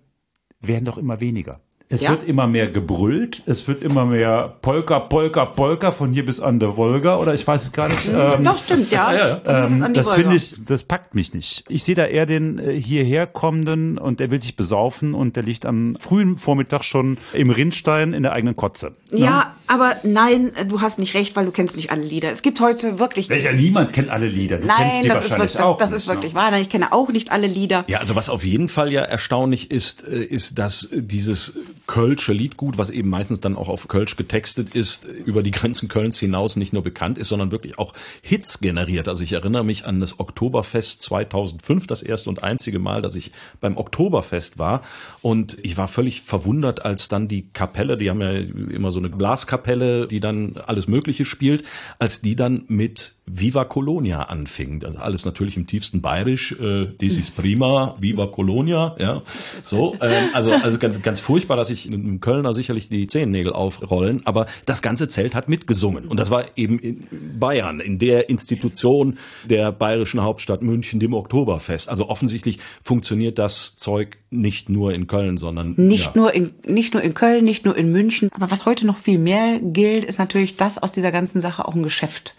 werden 0.60 0.84
doch 0.84 0.98
immer 0.98 1.20
weniger. 1.20 1.60
Es 1.88 2.00
Ja. 2.02 2.10
wird 2.10 2.24
immer 2.24 2.48
mehr 2.48 2.68
gebrüllt, 2.68 3.44
es 3.46 3.68
wird 3.68 3.80
immer 3.80 4.04
mehr 4.06 4.56
Polka, 4.60 4.98
Polka, 4.98 5.44
Polka 5.44 5.92
von 5.92 6.12
hier 6.12 6.26
bis 6.26 6.40
an 6.40 6.58
der 6.58 6.76
Wolga 6.76 7.16
oder 7.18 7.32
ich 7.32 7.46
weiß 7.46 7.62
es 7.62 7.72
gar 7.72 7.88
nicht. 7.88 8.08
Ähm, 8.12 8.42
Doch, 8.42 8.58
stimmt, 8.58 8.90
ja. 8.90 9.38
Das 9.44 9.70
ähm, 9.70 9.94
das 9.94 10.12
finde 10.14 10.34
ich, 10.34 10.56
das 10.66 10.82
packt 10.82 11.14
mich 11.14 11.32
nicht. 11.32 11.64
Ich 11.68 11.84
sehe 11.84 11.94
da 11.94 12.04
eher 12.06 12.26
den 12.26 12.58
äh, 12.58 12.72
hierher 12.80 13.28
kommenden 13.28 13.98
und 13.98 14.18
der 14.18 14.32
will 14.32 14.42
sich 14.42 14.56
besaufen 14.56 15.14
und 15.14 15.36
der 15.36 15.44
liegt 15.44 15.64
am 15.64 15.94
frühen 16.00 16.38
Vormittag 16.38 16.82
schon 16.82 17.18
im 17.32 17.50
Rindstein 17.50 18.14
in 18.14 18.24
der 18.24 18.32
eigenen 18.32 18.56
Kotze. 18.56 18.96
Ja, 19.12 19.54
aber 19.68 19.96
nein, 20.04 20.52
du 20.68 20.80
hast 20.80 20.98
nicht 20.98 21.14
recht, 21.14 21.34
weil 21.34 21.44
du 21.44 21.50
kennst 21.50 21.76
nicht 21.76 21.90
alle 21.90 22.02
Lieder. 22.02 22.30
Es 22.30 22.42
gibt 22.42 22.60
heute 22.60 22.98
wirklich... 22.98 23.28
Welcher 23.28 23.52
niemand 23.52 23.92
kennt 23.92 24.10
alle 24.10 24.26
Lieder. 24.28 24.58
Du 24.58 24.66
Nein, 24.66 25.06
das 25.08 25.24
ist, 25.24 25.30
wirklich, 25.30 25.58
auch. 25.58 25.78
das, 25.78 25.90
das 25.90 25.90
nicht, 25.90 25.98
ist 26.00 26.08
ne? 26.08 26.14
wirklich 26.14 26.34
wahr. 26.34 26.50
Nein, 26.50 26.62
Ich 26.62 26.70
kenne 26.70 26.92
auch 26.92 27.08
nicht 27.10 27.32
alle 27.32 27.46
Lieder. 27.46 27.84
Ja, 27.88 27.98
also 27.98 28.14
was 28.14 28.28
auf 28.28 28.44
jeden 28.44 28.68
Fall 28.68 28.92
ja 28.92 29.02
erstaunlich 29.02 29.70
ist, 29.70 30.06
äh, 30.06 30.22
ist, 30.22 30.58
dass 30.58 30.88
dieses 30.92 31.58
Kölsche 31.86 32.32
Liedgut, 32.32 32.78
was 32.78 32.90
eben 32.90 33.08
meistens 33.08 33.40
dann 33.40 33.56
auch 33.56 33.68
auf 33.68 33.88
Kölsch 33.88 34.16
getextet 34.16 34.74
ist, 34.74 35.04
über 35.04 35.42
die 35.42 35.52
Grenzen 35.52 35.88
Kölns 35.88 36.18
hinaus 36.18 36.56
nicht 36.56 36.72
nur 36.72 36.82
bekannt 36.82 37.18
ist, 37.18 37.28
sondern 37.28 37.52
wirklich 37.52 37.78
auch 37.78 37.92
Hits 38.22 38.60
generiert. 38.60 39.08
Also 39.08 39.22
ich 39.22 39.32
erinnere 39.32 39.64
mich 39.64 39.84
an 39.84 40.00
das 40.00 40.18
Oktoberfest 40.18 41.02
2005, 41.02 41.86
das 41.86 42.02
erste 42.02 42.28
und 42.28 42.42
einzige 42.42 42.78
Mal, 42.78 43.02
dass 43.02 43.14
ich 43.14 43.32
beim 43.60 43.76
Oktoberfest 43.76 44.58
war. 44.58 44.82
Und 45.22 45.58
ich 45.62 45.76
war 45.76 45.88
völlig 45.88 46.22
verwundert, 46.22 46.84
als 46.84 47.08
dann 47.08 47.28
die 47.28 47.48
Kapelle, 47.52 47.96
die 47.96 48.10
haben 48.10 48.20
ja 48.20 48.30
immer 48.30 48.92
so 48.92 48.95
eine 48.98 49.08
Blaskapelle, 49.08 50.06
die 50.06 50.20
dann 50.20 50.54
alles 50.66 50.88
Mögliche 50.88 51.24
spielt, 51.24 51.64
als 51.98 52.20
die 52.20 52.36
dann 52.36 52.64
mit 52.68 53.16
Viva 53.26 53.64
Colonia 53.64 54.22
anfing. 54.22 54.84
Also 54.84 54.98
alles 54.98 55.24
natürlich 55.24 55.56
im 55.56 55.66
tiefsten 55.66 56.00
Bayerisch, 56.00 56.52
äh, 56.52 56.86
dies 57.00 57.18
ist 57.18 57.36
prima, 57.36 57.96
Viva 57.98 58.26
Colonia, 58.26 58.94
ja. 59.00 59.22
So, 59.64 59.96
ähm, 60.00 60.28
also, 60.32 60.52
also 60.52 60.78
ganz, 60.78 61.02
ganz 61.02 61.18
furchtbar, 61.18 61.56
dass 61.56 61.68
sich 61.68 61.88
einem 61.88 62.20
Kölner 62.20 62.54
sicherlich 62.54 62.88
die 62.88 63.08
Zehennägel 63.08 63.52
aufrollen, 63.52 64.22
aber 64.26 64.46
das 64.64 64.80
ganze 64.80 65.08
Zelt 65.08 65.34
hat 65.34 65.48
mitgesungen. 65.48 66.06
Und 66.06 66.20
das 66.20 66.30
war 66.30 66.44
eben 66.54 66.78
in 66.78 67.06
Bayern, 67.38 67.80
in 67.80 67.98
der 67.98 68.30
Institution 68.30 69.18
der 69.44 69.72
bayerischen 69.72 70.22
Hauptstadt 70.22 70.62
München, 70.62 71.00
dem 71.00 71.12
Oktoberfest. 71.12 71.88
Also 71.88 72.08
offensichtlich 72.08 72.60
funktioniert 72.82 73.40
das 73.40 73.74
Zeug 73.74 74.18
nicht 74.30 74.68
nur 74.68 74.92
in 74.92 75.08
Köln, 75.08 75.36
sondern 75.36 75.74
Nicht 75.76 76.06
ja. 76.06 76.12
nur 76.14 76.32
in, 76.32 76.54
nicht 76.64 76.94
nur 76.94 77.02
in 77.02 77.14
Köln, 77.14 77.44
nicht 77.44 77.64
nur 77.64 77.76
in 77.76 77.90
München. 77.90 78.28
Aber 78.32 78.50
was 78.50 78.66
heute 78.66 78.85
noch 78.86 78.98
viel 78.98 79.18
mehr 79.18 79.58
gilt, 79.60 80.04
ist 80.04 80.18
natürlich, 80.18 80.56
dass 80.56 80.78
aus 80.78 80.92
dieser 80.92 81.12
ganzen 81.12 81.40
Sache 81.40 81.66
auch 81.66 81.74
ein 81.74 81.82
Geschäft 81.82 82.34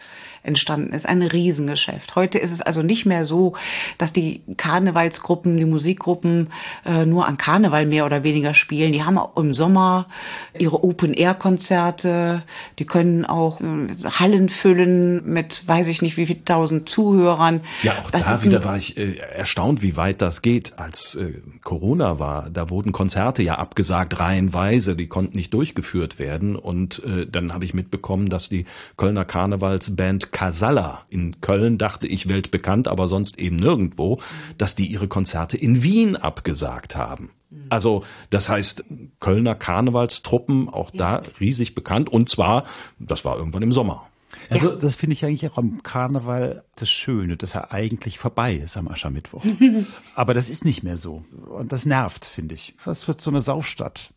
entstanden 0.47 0.93
ist, 0.93 1.05
ein 1.05 1.21
Riesengeschäft. 1.21 2.15
Heute 2.15 2.39
ist 2.39 2.51
es 2.51 2.61
also 2.61 2.81
nicht 2.81 3.05
mehr 3.05 3.25
so, 3.25 3.53
dass 3.97 4.13
die 4.13 4.41
Karnevalsgruppen, 4.55 5.57
die 5.57 5.65
Musikgruppen 5.65 6.49
äh, 6.85 7.05
nur 7.05 7.27
an 7.27 7.37
Karneval 7.37 7.85
mehr 7.85 8.05
oder 8.05 8.23
weniger 8.23 8.53
spielen. 8.53 8.91
Die 8.91 9.03
haben 9.03 9.17
auch 9.17 9.35
im 9.37 9.53
Sommer 9.53 10.07
ihre 10.57 10.83
Open-Air-Konzerte. 10.83 12.43
Die 12.79 12.85
können 12.85 13.25
auch 13.25 13.61
äh, 13.61 13.87
Hallen 14.19 14.49
füllen 14.49 15.25
mit, 15.25 15.67
weiß 15.67 15.87
ich 15.87 16.01
nicht, 16.01 16.17
wie 16.17 16.25
viel 16.25 16.43
tausend 16.43 16.89
Zuhörern. 16.89 17.61
Ja, 17.83 17.99
auch 17.99 18.09
Das 18.09 18.25
da 18.25 18.41
wieder 18.43 18.63
war 18.63 18.77
ich 18.77 18.97
äh, 18.97 19.17
erstaunt, 19.17 19.81
wie 19.81 19.97
weit 19.97 20.21
das 20.21 20.41
geht. 20.41 20.79
Als 20.79 21.15
äh, 21.15 21.41
Corona 21.63 22.19
war, 22.19 22.49
da 22.49 22.69
wurden 22.69 22.93
Konzerte 22.93 23.43
ja 23.43 23.55
abgesagt, 23.55 24.19
reihenweise, 24.19 24.95
die 24.95 25.07
konnten 25.07 25.37
nicht 25.37 25.53
durchgeführt 25.53 26.19
werden. 26.19 26.55
Und 26.55 27.03
äh, 27.03 27.27
dann 27.27 27.53
habe 27.53 27.65
ich 27.65 27.73
mitbekommen, 27.73 28.29
dass 28.29 28.47
die 28.47 28.65
Kölner 28.95 29.25
Karnevalsband 29.25 30.31
Casalla 30.37 31.03
in 31.09 31.41
Köln, 31.41 31.79
dachte 31.79 32.05
ich 32.05 32.27
weltbekannt, 32.27 32.87
aber 32.87 33.07
sonst 33.07 33.39
eben 33.39 33.55
nirgendwo, 33.55 34.19
dass 34.59 34.75
die 34.75 34.85
ihre 34.85 35.07
Konzerte 35.07 35.57
in 35.57 35.81
Wien 35.81 36.15
abgesagt 36.15 36.95
haben. 36.95 37.31
Also 37.69 38.03
das 38.29 38.47
heißt, 38.47 38.83
Kölner 39.19 39.55
Karnevalstruppen, 39.55 40.69
auch 40.69 40.91
da 40.91 41.23
riesig 41.39 41.73
bekannt. 41.73 42.09
Und 42.09 42.29
zwar, 42.29 42.65
das 42.99 43.25
war 43.25 43.35
irgendwann 43.35 43.63
im 43.63 43.73
Sommer. 43.73 44.09
Also 44.51 44.75
das 44.75 44.93
finde 44.93 45.15
ich 45.15 45.25
eigentlich 45.25 45.51
auch 45.51 45.57
am 45.57 45.81
Karneval 45.81 46.63
das 46.75 46.91
Schöne, 46.91 47.35
dass 47.35 47.55
er 47.55 47.73
eigentlich 47.73 48.19
vorbei 48.19 48.53
ist 48.53 48.77
am 48.77 48.89
Aschermittwoch. 48.89 49.43
Aber 50.13 50.35
das 50.35 50.51
ist 50.51 50.63
nicht 50.63 50.83
mehr 50.83 50.97
so. 50.97 51.25
Und 51.49 51.71
das 51.71 51.87
nervt, 51.87 52.25
finde 52.25 52.53
ich. 52.53 52.75
Das 52.85 53.07
wird 53.07 53.21
so 53.21 53.31
eine 53.31 53.41
Saufstadt. 53.41 54.13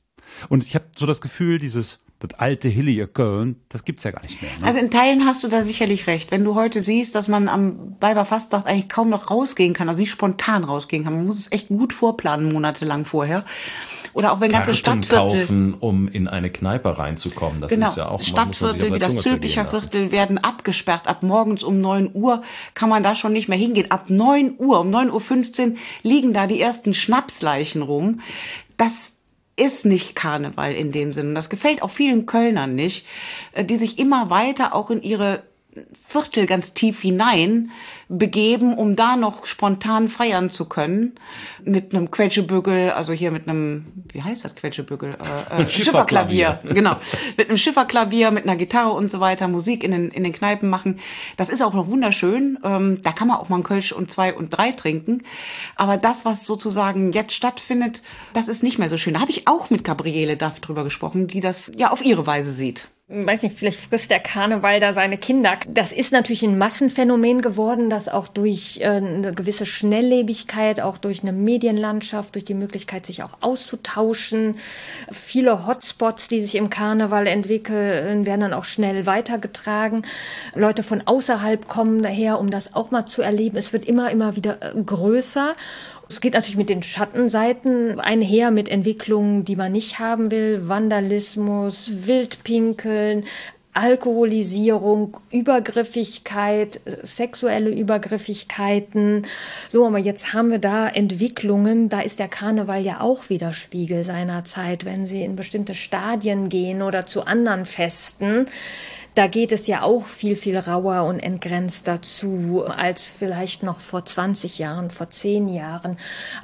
Und 0.51 0.65
ich 0.65 0.75
habe 0.75 0.85
so 0.99 1.07
das 1.07 1.23
Gefühl, 1.23 1.59
dieses 1.59 1.99
das 2.21 2.39
alte 2.39 2.69
Hillier 2.69 3.07
Köln, 3.07 3.57
das 3.71 3.85
gibt's 3.85 4.05
ja 4.05 4.11
gar 4.11 4.23
nicht 4.23 4.41
mehr. 4.43 4.51
Ne? 4.61 4.67
Also 4.67 4.79
in 4.79 4.91
Teilen 4.91 5.25
hast 5.25 5.43
du 5.43 5.49
da 5.49 5.63
sicherlich 5.63 6.07
recht. 6.07 6.31
Wenn 6.31 6.45
du 6.45 6.55
heute 6.55 6.83
siehst, 6.83 7.15
dass 7.15 7.29
man 7.29 7.49
am 7.49 7.97
Weiberfastnacht 7.99 8.67
eigentlich 8.67 8.91
kaum 8.91 9.09
noch 9.09 9.31
rausgehen 9.31 9.73
kann, 9.73 9.89
also 9.89 10.01
nicht 10.01 10.11
spontan 10.11 10.63
rausgehen 10.65 11.05
kann. 11.05 11.15
Man 11.15 11.27
muss 11.27 11.39
es 11.39 11.51
echt 11.51 11.69
gut 11.69 11.95
vorplanen, 11.95 12.53
monatelang 12.53 13.07
vorher. 13.07 13.45
Oder 14.13 14.33
auch 14.33 14.41
wenn 14.41 14.53
ganze 14.53 14.73
Karten 14.83 15.03
Stadtviertel 15.03 15.41
kaufen, 15.41 15.75
um 15.81 16.09
in 16.09 16.29
eine 16.29 16.51
Kneipe 16.51 16.99
reinzukommen. 16.99 17.63
Das 17.63 17.71
genau. 17.71 17.89
ist 17.89 17.97
ja 17.97 18.09
auch 18.09 18.21
Stadtviertel 18.21 18.93
wie 18.93 18.99
das 18.99 19.17
Zülpicher. 19.17 19.65
Viertel 19.65 20.13
werden 20.13 20.37
abgesperrt. 20.37 21.09
Ab 21.09 21.23
morgens 21.23 21.63
um 21.63 21.81
9 21.81 22.11
Uhr 22.13 22.43
kann 22.75 22.91
man 22.91 23.03
da 23.03 23.15
schon 23.15 23.33
nicht 23.33 23.49
mehr 23.49 23.59
hingehen. 23.59 23.91
Ab 23.91 24.11
9 24.11 24.57
Uhr, 24.59 24.81
um 24.81 24.91
9.15 24.91 25.71
Uhr 25.71 25.77
liegen 26.03 26.33
da 26.35 26.47
die 26.47 26.61
ersten 26.61 26.93
Schnapsleichen 26.93 27.81
rum. 27.81 28.21
Das 28.77 29.15
ist 29.61 29.85
nicht 29.85 30.17
Karneval 30.17 30.73
in 30.73 30.91
dem 30.91 31.13
Sinne. 31.13 31.35
Das 31.35 31.51
gefällt 31.51 31.83
auch 31.83 31.91
vielen 31.91 32.27
Kölnern 32.27 32.75
nicht, 32.75 33.07
äh, 33.53 33.65
die 33.65 33.77
sich 33.77 33.99
immer 33.99 34.31
weiter 34.31 34.75
auch 34.75 34.91
in 34.91 35.03
ihre 35.03 35.43
Viertel 35.93 36.47
ganz 36.47 36.75
tief 36.75 37.01
hinein 37.01 37.71
begeben, 38.11 38.75
um 38.75 38.97
da 38.97 39.17
noch 39.17 39.47
spontan 39.47 40.09
feiern 40.09 40.51
zu 40.51 40.69
können. 40.69 41.15
Mit 41.65 41.95
einem 41.95 42.11
Quetschebügel, 42.11 42.91
also 42.91 43.13
hier 43.13 43.31
mit 43.31 43.49
einem, 43.49 43.87
wie 44.13 44.23
heißt 44.23 44.45
das 44.45 44.57
Quetschebügel? 44.57 45.17
Äh, 45.51 45.63
äh, 45.63 45.69
Schifferklavier. 45.69 46.59
Schifferklavier, 46.59 46.61
genau. 46.75 46.97
Mit 47.37 47.49
einem 47.49 47.57
Schifferklavier, 47.57 48.33
mit 48.33 48.45
einer 48.45 48.57
Gitarre 48.57 48.91
und 48.91 49.11
so 49.11 49.21
weiter, 49.21 49.47
Musik 49.47 49.85
in 49.85 49.93
den, 49.93 50.11
in 50.11 50.25
den 50.25 50.33
Kneipen 50.33 50.69
machen. 50.69 50.99
Das 51.37 51.49
ist 51.49 51.63
auch 51.63 51.73
noch 51.73 51.87
wunderschön. 51.87 52.59
Ähm, 52.65 53.01
da 53.03 53.13
kann 53.13 53.29
man 53.29 53.37
auch 53.37 53.49
mal 53.49 53.57
einen 53.57 53.65
Kölsch 53.65 53.93
und 53.93 54.11
zwei 54.11 54.35
und 54.35 54.51
drei 54.51 54.73
trinken. 54.73 55.23
Aber 55.77 55.97
das, 55.97 56.25
was 56.25 56.45
sozusagen 56.45 57.13
jetzt 57.13 57.33
stattfindet, 57.33 58.03
das 58.33 58.49
ist 58.49 58.65
nicht 58.65 58.79
mehr 58.79 58.89
so 58.89 58.97
schön. 58.97 59.15
Da 59.15 59.21
habe 59.21 59.31
ich 59.31 59.47
auch 59.47 59.71
mit 59.71 59.85
Gabriele 59.85 60.37
Duff 60.37 60.59
drüber 60.59 60.83
gesprochen, 60.83 61.29
die 61.29 61.41
das 61.41 61.71
ja 61.77 61.93
auf 61.93 62.05
ihre 62.05 62.27
Weise 62.27 62.53
sieht 62.53 62.89
weiß 63.13 63.43
nicht, 63.43 63.59
vielleicht 63.59 63.81
frisst 63.81 64.13
der 64.13 64.21
Karneval 64.21 64.79
da 64.79 64.93
seine 64.93 65.19
Kinder. 65.19 65.59
Das 65.67 65.91
ist 65.91 66.13
natürlich 66.13 66.45
ein 66.45 66.59
Massenphänomen 66.59 67.43
geworden, 67.43 67.91
das 67.91 68.09
auch 68.09 68.29
durch 68.29 68.79
äh, 68.83 68.87
eine 68.87 69.35
gewisse 69.35 69.67
Schnelllebigkeit, 69.67 70.81
auch 70.81 70.97
durch 70.97 71.23
eine 71.23 71.33
Medienlandschaft, 71.33 72.37
durch 72.37 72.45
die 72.45 72.55
Möglichkeit, 72.55 73.05
sich 73.05 73.25
auch 73.25 73.39
auszutauschen. 73.41 74.57
Viele 75.11 75.67
Hotspots, 75.67 76.29
die 76.29 76.41
sich 76.41 76.55
im 76.55 76.71
Karneval 76.71 77.27
entwickeln, 77.27 78.27
werden 78.27 78.43
dann 78.43 78.53
auch 78.53 78.65
schnell 78.65 79.07
weitergetragen. 79.07 80.03
Leute 80.55 80.85
von 80.85 81.03
außerhalb 81.05 81.67
kommen 81.67 82.03
daher, 82.03 82.39
um 82.39 82.49
das 82.49 82.77
auch 82.77 82.93
mal 82.93 83.07
zu 83.07 83.23
erleben. 83.23 83.57
Es 83.57 83.73
wird 83.73 83.87
immer, 83.87 84.11
immer 84.13 84.37
wieder 84.37 84.63
äh, 84.63 84.81
größer. 84.81 85.55
Es 86.11 86.21
geht 86.21 86.35
natürlich 86.35 86.57
mit 86.57 86.69
den 86.69 86.83
Schattenseiten 86.83 88.01
einher, 88.01 88.51
mit 88.51 88.69
Entwicklungen, 88.69 89.45
die 89.45 89.55
man 89.55 89.71
nicht 89.71 90.01
haben 90.01 90.33
will. 90.33 90.69
Vandalismus, 90.69 92.07
Wildpinkeln, 92.09 93.25
Alkoholisierung, 93.75 95.19
Übergriffigkeit, 95.31 96.81
sexuelle 97.05 97.71
Übergriffigkeiten. 97.71 99.25
So, 99.69 99.87
aber 99.87 99.99
jetzt 99.99 100.35
haben 100.35 100.51
wir 100.51 100.59
da 100.59 100.89
Entwicklungen, 100.89 101.89
da 101.89 102.01
ist 102.01 102.19
der 102.19 102.27
Karneval 102.27 102.85
ja 102.85 103.01
auch 103.01 103.31
wieder 103.31 103.53
Spiegel 103.53 104.03
seiner 104.03 104.43
Zeit, 104.43 104.85
wenn 104.85 105.07
sie 105.07 105.23
in 105.23 105.37
bestimmte 105.37 105.77
Stadien 105.77 106.49
gehen 106.49 106.83
oder 106.83 107.07
zu 107.07 107.23
anderen 107.23 107.65
Festen. 107.65 108.47
Da 109.15 109.27
geht 109.27 109.53
es 109.53 109.67
ja 109.67 109.83
auch 109.83 110.05
viel, 110.05 110.37
viel 110.37 110.57
rauer 110.57 111.05
und 111.05 111.19
entgrenzter 111.19 112.01
zu 112.01 112.65
als 112.65 113.07
vielleicht 113.07 113.63
noch 113.63 113.81
vor 113.81 114.05
20 114.05 114.59
Jahren, 114.59 114.91
vor 114.91 115.11
10 115.11 115.49
Jahren. 115.49 115.97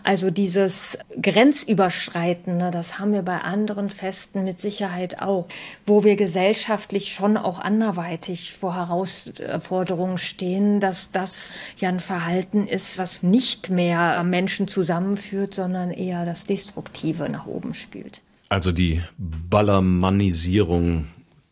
Also 0.02 0.30
dieses 0.30 0.98
Grenzüberschreitende, 1.20 2.70
das 2.70 2.98
haben 2.98 3.12
wir 3.12 3.22
bei 3.22 3.40
anderen 3.40 3.88
Festen 3.88 4.44
mit 4.44 4.58
Sicherheit 4.58 5.22
auch, 5.22 5.46
wo 5.84 6.02
wir 6.02 6.16
gesellschaftlich 6.16 7.12
schon 7.12 7.36
auch 7.36 7.60
anderweitig 7.60 8.54
vor 8.54 8.74
Herausforderungen 8.74 10.18
stehen, 10.18 10.80
dass 10.80 11.12
das 11.12 11.52
ja 11.76 11.88
ein 11.88 12.00
Verhalten 12.00 12.66
ist, 12.66 12.98
was 12.98 13.22
nicht 13.22 13.70
mehr 13.70 14.22
Menschen 14.24 14.66
zusammenführt, 14.66 15.54
sondern 15.54 15.92
eher 15.92 16.24
das 16.24 16.46
Destruktive 16.46 17.28
nach 17.28 17.46
oben 17.46 17.74
spielt. 17.74 18.22
Also 18.48 18.70
die 18.70 19.02
Ballermannisierung 19.18 21.06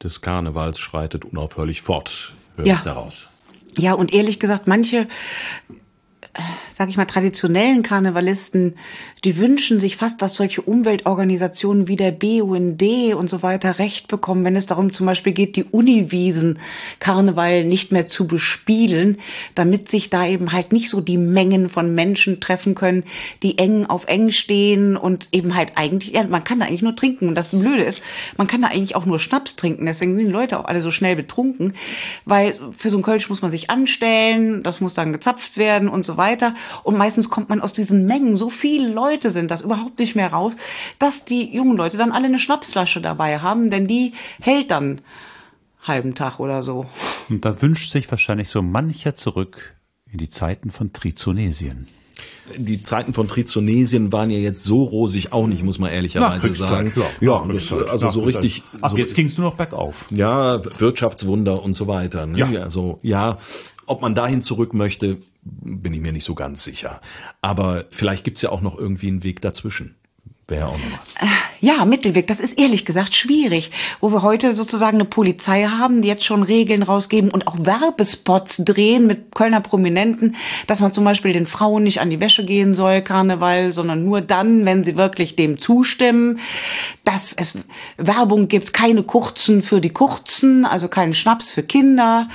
des 0.05 0.20
Karnevals 0.20 0.78
schreitet 0.78 1.24
unaufhörlich 1.24 1.82
fort, 1.82 2.32
höre 2.57 2.66
Ja. 2.66 2.74
ich 2.76 2.82
daraus. 2.82 3.30
Ja, 3.76 3.94
und 3.94 4.12
ehrlich 4.14 4.38
gesagt, 4.38 4.68
manche, 4.68 5.09
äh, 6.74 6.84
sag 6.84 6.88
ich 6.88 6.96
mal, 6.96 7.04
traditionellen 7.04 7.82
Karnevalisten, 7.82 8.74
die 9.24 9.38
wünschen 9.38 9.80
sich 9.80 9.96
fast, 9.96 10.20
dass 10.20 10.34
solche 10.34 10.62
Umweltorganisationen 10.62 11.88
wie 11.88 11.96
der 11.96 12.10
BUND 12.10 12.82
und 13.14 13.30
so 13.30 13.42
weiter 13.42 13.78
Recht 13.78 14.08
bekommen, 14.08 14.44
wenn 14.44 14.56
es 14.56 14.66
darum 14.66 14.92
zum 14.92 15.06
Beispiel 15.06 15.32
geht, 15.32 15.56
die 15.56 15.64
Uniwiesen 15.64 16.58
Karneval 17.00 17.64
nicht 17.64 17.92
mehr 17.92 18.08
zu 18.08 18.26
bespielen, 18.26 19.18
damit 19.54 19.88
sich 19.88 20.10
da 20.10 20.26
eben 20.26 20.52
halt 20.52 20.72
nicht 20.72 20.90
so 20.90 21.00
die 21.00 21.16
Mengen 21.16 21.68
von 21.68 21.94
Menschen 21.94 22.40
treffen 22.40 22.74
können, 22.74 23.04
die 23.42 23.58
eng 23.58 23.86
auf 23.86 24.06
eng 24.06 24.30
stehen 24.30 24.96
und 24.96 25.28
eben 25.32 25.54
halt 25.54 25.72
eigentlich, 25.76 26.14
ja, 26.14 26.24
man 26.24 26.44
kann 26.44 26.60
da 26.60 26.66
eigentlich 26.66 26.82
nur 26.82 26.96
trinken. 26.96 27.28
Und 27.28 27.34
das 27.34 27.48
Blöde 27.48 27.82
ist, 27.82 28.00
man 28.36 28.46
kann 28.46 28.62
da 28.62 28.68
eigentlich 28.68 28.96
auch 28.96 29.06
nur 29.06 29.20
Schnaps 29.20 29.56
trinken. 29.56 29.86
Deswegen 29.86 30.16
sind 30.16 30.26
die 30.26 30.32
Leute 30.32 30.58
auch 30.58 30.64
alle 30.64 30.80
so 30.80 30.90
schnell 30.90 31.16
betrunken, 31.16 31.74
weil 32.24 32.58
für 32.76 32.90
so 32.90 32.96
einen 32.96 33.04
Kölsch 33.04 33.28
muss 33.28 33.42
man 33.42 33.50
sich 33.50 33.70
anstellen, 33.70 34.62
das 34.62 34.80
muss 34.80 34.94
dann 34.94 35.12
gezapft 35.12 35.56
werden 35.56 35.88
und 35.88 36.04
so 36.04 36.16
weiter. 36.16 36.54
Und 36.82 36.96
meistens 36.96 37.30
kommt 37.30 37.48
man 37.48 37.60
aus 37.60 37.72
diesen 37.72 38.06
Mengen, 38.06 38.36
so 38.36 38.50
viele 38.50 38.88
Leute 38.88 39.30
sind 39.30 39.50
das 39.50 39.62
überhaupt 39.62 39.98
nicht 39.98 40.14
mehr 40.14 40.32
raus, 40.32 40.56
dass 40.98 41.24
die 41.24 41.54
jungen 41.54 41.76
Leute 41.76 41.96
dann 41.96 42.12
alle 42.12 42.26
eine 42.26 42.38
Schnapsflasche 42.38 43.00
dabei 43.00 43.38
haben, 43.38 43.70
denn 43.70 43.86
die 43.86 44.12
hält 44.40 44.70
dann 44.70 45.00
halben 45.82 46.14
Tag 46.14 46.40
oder 46.40 46.62
so. 46.62 46.86
Und 47.28 47.44
da 47.44 47.60
wünscht 47.60 47.90
sich 47.90 48.10
wahrscheinlich 48.10 48.48
so 48.48 48.62
mancher 48.62 49.14
zurück 49.14 49.74
in 50.10 50.18
die 50.18 50.30
Zeiten 50.30 50.70
von 50.70 50.92
Trizonesien. 50.92 51.88
Die 52.56 52.82
Zeiten 52.82 53.12
von 53.12 53.26
Trizonesien 53.26 54.12
waren 54.12 54.30
ja 54.30 54.38
jetzt 54.38 54.64
so 54.64 54.84
rosig 54.84 55.32
auch 55.32 55.46
nicht, 55.46 55.62
muss 55.62 55.78
man 55.78 55.90
ehrlicherweise 55.90 56.52
sagen. 56.52 56.92
Ja, 57.20 57.44
das, 57.46 57.72
also 57.72 58.10
so 58.10 58.20
richtig. 58.20 58.62
Ach, 58.80 58.90
so, 58.90 58.96
jetzt 58.96 59.14
ging 59.14 59.26
es 59.26 59.36
nur 59.36 59.50
noch 59.50 59.56
bergauf. 59.56 60.06
Ja, 60.10 60.60
Wirtschaftswunder 60.78 61.62
und 61.62 61.74
so 61.74 61.86
weiter. 61.86 62.26
Ne? 62.26 62.38
Ja. 62.38 62.62
Also 62.62 62.98
ja, 63.02 63.38
ob 63.86 64.02
man 64.02 64.14
dahin 64.14 64.42
zurück 64.42 64.74
möchte, 64.74 65.18
bin 65.42 65.92
ich 65.92 66.00
mir 66.00 66.12
nicht 66.12 66.24
so 66.24 66.34
ganz 66.34 66.62
sicher. 66.62 67.00
Aber 67.40 67.84
vielleicht 67.90 68.24
gibt's 68.24 68.42
ja 68.42 68.50
auch 68.50 68.60
noch 68.60 68.78
irgendwie 68.78 69.08
einen 69.08 69.24
Weg 69.24 69.40
dazwischen. 69.40 69.96
Wäre 70.47 70.66
auch 70.66 70.76
noch 70.76 70.92
was. 70.92 71.14
Ja, 71.61 71.86
Mittelweg, 71.86 72.26
das 72.26 72.40
ist 72.40 72.61
ehrlich 72.61 72.84
gesagt 72.84 73.14
schwierig, 73.14 73.70
wo 74.01 74.12
wir 74.12 74.20
heute 74.20 74.53
sozusagen 74.53 74.99
eine 74.99 75.07
Polizei 75.07 75.64
haben, 75.64 76.03
die 76.03 76.09
jetzt 76.09 76.26
schon 76.26 76.42
Regeln 76.42 76.82
rausgeben 76.82 77.30
und 77.30 77.47
auch 77.47 77.57
Werbespots 77.59 78.62
drehen 78.66 79.07
mit 79.07 79.34
Kölner 79.34 79.62
Prominenten, 79.62 80.36
dass 80.66 80.80
man 80.80 80.92
zum 80.92 81.05
Beispiel 81.05 81.32
den 81.32 81.47
Frauen 81.47 81.84
nicht 81.84 82.03
an 82.03 82.11
die 82.11 82.20
Wäsche 82.20 82.45
gehen 82.45 82.74
soll, 82.74 83.01
Karneval, 83.01 83.72
sondern 83.72 84.05
nur 84.05 84.20
dann, 84.20 84.66
wenn 84.66 84.84
sie 84.84 84.97
wirklich 84.97 85.36
dem 85.36 85.57
zustimmen, 85.57 86.38
dass 87.05 87.32
es 87.32 87.61
Werbung 87.97 88.49
gibt, 88.49 88.74
keine 88.74 89.05
Kurzen 89.05 89.62
für 89.62 89.80
die 89.80 89.95
Kurzen, 89.95 90.66
also 90.66 90.88
keinen 90.88 91.14
Schnaps 91.14 91.51
für 91.51 91.62
Kinder, 91.62 92.28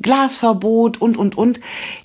Glasverbot 0.00 1.00
und, 1.00 1.16
und, 1.16 1.36
und. 1.36 1.60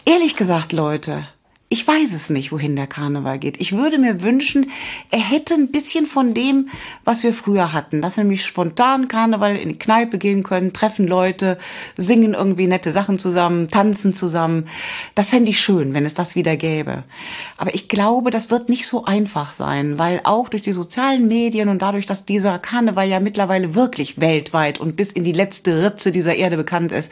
Ehrlich 0.06 0.36
gesagt, 0.36 0.74
Leute, 0.74 1.28
ich 1.72 1.88
weiß 1.88 2.12
es 2.12 2.30
nicht, 2.30 2.52
wohin 2.52 2.76
der 2.76 2.86
Karneval 2.86 3.40
geht. 3.40 3.62
Ich 3.62 3.72
würde 3.72 3.98
mir 3.98 4.22
wünschen, 4.22 4.72
er 5.10 5.22
hätte 5.22 5.54
ein 5.54 5.72
bisschen 5.72 6.06
von 6.06 6.34
dem, 6.34 6.68
was 7.06 7.24
wir 7.24 7.34
früher 7.34 7.72
hatten. 7.72 8.02
Dass 8.02 8.18
wir 8.18 8.26
nämlich 8.26 8.44
spontan 8.44 9.08
Karneval 9.08 9.56
in 9.56 9.70
die 9.70 9.80
Kneipe 9.80 10.18
gehen 10.18 10.44
können, 10.44 10.74
treffen 10.74 11.08
Leute, 11.08 11.58
singen 11.96 12.34
irgendwie 12.34 12.68
nette 12.68 12.92
Sachen 12.92 13.20
zusammen, 13.20 13.70
tanzen 13.70 14.12
zusammen. 14.12 14.68
Das 15.16 15.30
fände 15.30 15.50
ich 15.50 15.62
schön, 15.62 15.94
wenn 15.94 16.04
es 16.04 16.14
das 16.14 16.36
wieder 16.36 16.58
gäbe. 16.58 17.06
Aber 17.56 17.74
ich 17.74 17.88
glaube, 17.88 18.32
das 18.32 18.52
wird 18.52 18.68
nicht 18.68 18.86
so 18.86 19.06
einfach 19.06 19.54
sein, 19.54 19.98
weil 19.98 20.20
auch 20.26 20.50
durch 20.50 20.64
die 20.64 20.74
sozialen 20.74 21.30
Medien 21.30 21.70
und 21.70 21.82
dadurch, 21.82 22.06
dass 22.06 22.26
dieser 22.26 22.60
Karneval 22.60 23.08
ja 23.08 23.22
mittlerweile 23.22 23.76
wirklich 23.76 24.20
weltweit 24.20 24.82
und 24.82 24.98
bis 24.98 25.14
in 25.14 25.24
die 25.24 25.32
letzte 25.32 25.82
Ritze 25.82 26.12
dieser 26.12 26.36
Erde 26.36 26.58
bekannt 26.58 26.92
ist, 26.92 27.10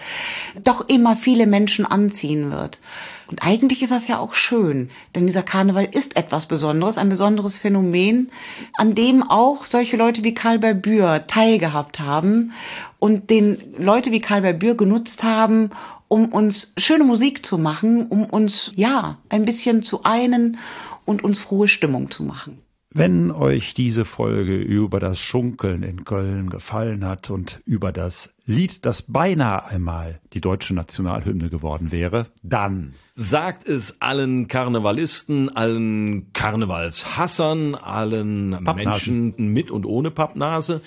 doch 0.65 0.89
immer 0.89 1.15
viele 1.15 1.47
Menschen 1.47 1.85
anziehen 1.85 2.51
wird. 2.51 2.81
Und 3.29 3.45
eigentlich 3.45 3.83
ist 3.83 3.91
das 3.91 4.07
ja 4.07 4.17
auch 4.17 4.33
schön, 4.33 4.89
denn 5.13 5.27
dieser 5.27 5.43
Karneval 5.43 5.87
ist 5.91 6.15
etwas 6.15 6.47
Besonderes, 6.47 6.97
ein 6.97 7.09
besonderes 7.09 7.59
Phänomen, 7.59 8.31
an 8.75 8.95
dem 8.95 9.21
auch 9.21 9.65
solche 9.65 9.97
Leute 9.97 10.23
wie 10.23 10.33
Karl 10.33 10.57
Berbür 10.57 11.27
teilgehabt 11.27 11.99
haben 11.99 12.53
und 12.97 13.29
den 13.29 13.59
Leute 13.77 14.11
wie 14.11 14.19
Karl 14.19 14.41
Berbür 14.41 14.75
genutzt 14.75 15.23
haben, 15.23 15.69
um 16.07 16.29
uns 16.29 16.73
schöne 16.77 17.03
Musik 17.03 17.45
zu 17.45 17.59
machen, 17.59 18.07
um 18.07 18.25
uns, 18.25 18.71
ja, 18.75 19.19
ein 19.29 19.45
bisschen 19.45 19.83
zu 19.83 20.03
einen 20.03 20.57
und 21.05 21.23
uns 21.23 21.37
frohe 21.37 21.67
Stimmung 21.67 22.09
zu 22.09 22.23
machen. 22.23 22.63
Wenn 22.91 23.29
euch 23.29 23.75
diese 23.75 24.03
Folge 24.03 24.55
über 24.55 24.99
das 24.99 25.19
Schunkeln 25.19 25.83
in 25.83 26.05
Köln 26.05 26.49
gefallen 26.49 27.05
hat 27.05 27.29
und 27.29 27.61
über 27.65 27.91
das 27.91 28.33
Lied, 28.47 28.83
das 28.83 29.03
beinahe 29.03 29.63
einmal 29.65 30.19
die 30.33 30.41
deutsche 30.41 30.73
Nationalhymne 30.73 31.51
geworden 31.51 31.91
wäre, 31.91 32.25
dann 32.41 32.95
sagt 33.13 33.69
es 33.69 34.01
allen 34.01 34.47
Karnevalisten, 34.47 35.55
allen 35.55 36.33
Karnevalshassern, 36.33 37.75
allen 37.75 38.57
Pappnasen. 38.63 39.19
Menschen 39.27 39.53
mit 39.53 39.69
und 39.69 39.85
ohne 39.85 40.09
Pappnase 40.09 40.81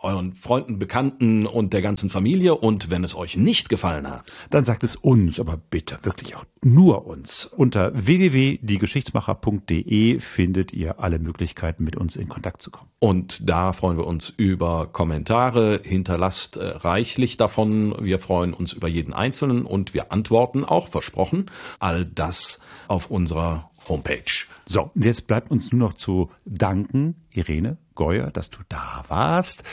euren 0.00 0.32
Freunden, 0.32 0.78
Bekannten 0.78 1.46
und 1.46 1.72
der 1.72 1.82
ganzen 1.82 2.10
Familie. 2.10 2.54
Und 2.54 2.90
wenn 2.90 3.04
es 3.04 3.14
euch 3.14 3.36
nicht 3.36 3.68
gefallen 3.68 4.08
hat, 4.08 4.32
dann 4.50 4.64
sagt 4.64 4.84
es 4.84 4.96
uns, 4.96 5.40
aber 5.40 5.58
bitte 5.70 5.98
wirklich 6.02 6.36
auch 6.36 6.44
nur 6.62 7.06
uns. 7.06 7.46
Unter 7.46 7.92
www.diegeschichtsmacher.de 7.94 10.20
findet 10.20 10.72
ihr 10.72 11.00
alle 11.00 11.18
Möglichkeiten, 11.18 11.84
mit 11.84 11.96
uns 11.96 12.16
in 12.16 12.28
Kontakt 12.28 12.62
zu 12.62 12.70
kommen. 12.70 12.90
Und 12.98 13.48
da 13.48 13.72
freuen 13.72 13.96
wir 13.96 14.06
uns 14.06 14.28
über 14.30 14.86
Kommentare. 14.86 15.80
Hinterlasst 15.84 16.56
äh, 16.56 16.66
reichlich 16.66 17.36
davon. 17.36 17.94
Wir 18.00 18.18
freuen 18.18 18.52
uns 18.52 18.72
über 18.72 18.88
jeden 18.88 19.12
Einzelnen 19.12 19.62
und 19.62 19.94
wir 19.94 20.12
antworten 20.12 20.64
auch, 20.64 20.88
versprochen, 20.88 21.46
all 21.78 22.04
das 22.04 22.60
auf 22.88 23.10
unserer 23.10 23.70
Homepage. 23.88 24.46
So, 24.66 24.90
und 24.94 25.04
jetzt 25.04 25.26
bleibt 25.26 25.50
uns 25.50 25.72
nur 25.72 25.80
noch 25.80 25.94
zu 25.94 26.30
danken, 26.44 27.16
Irene 27.30 27.78
Geuer, 27.94 28.30
dass 28.30 28.50
du 28.50 28.58
da 28.68 29.04
warst. 29.08 29.64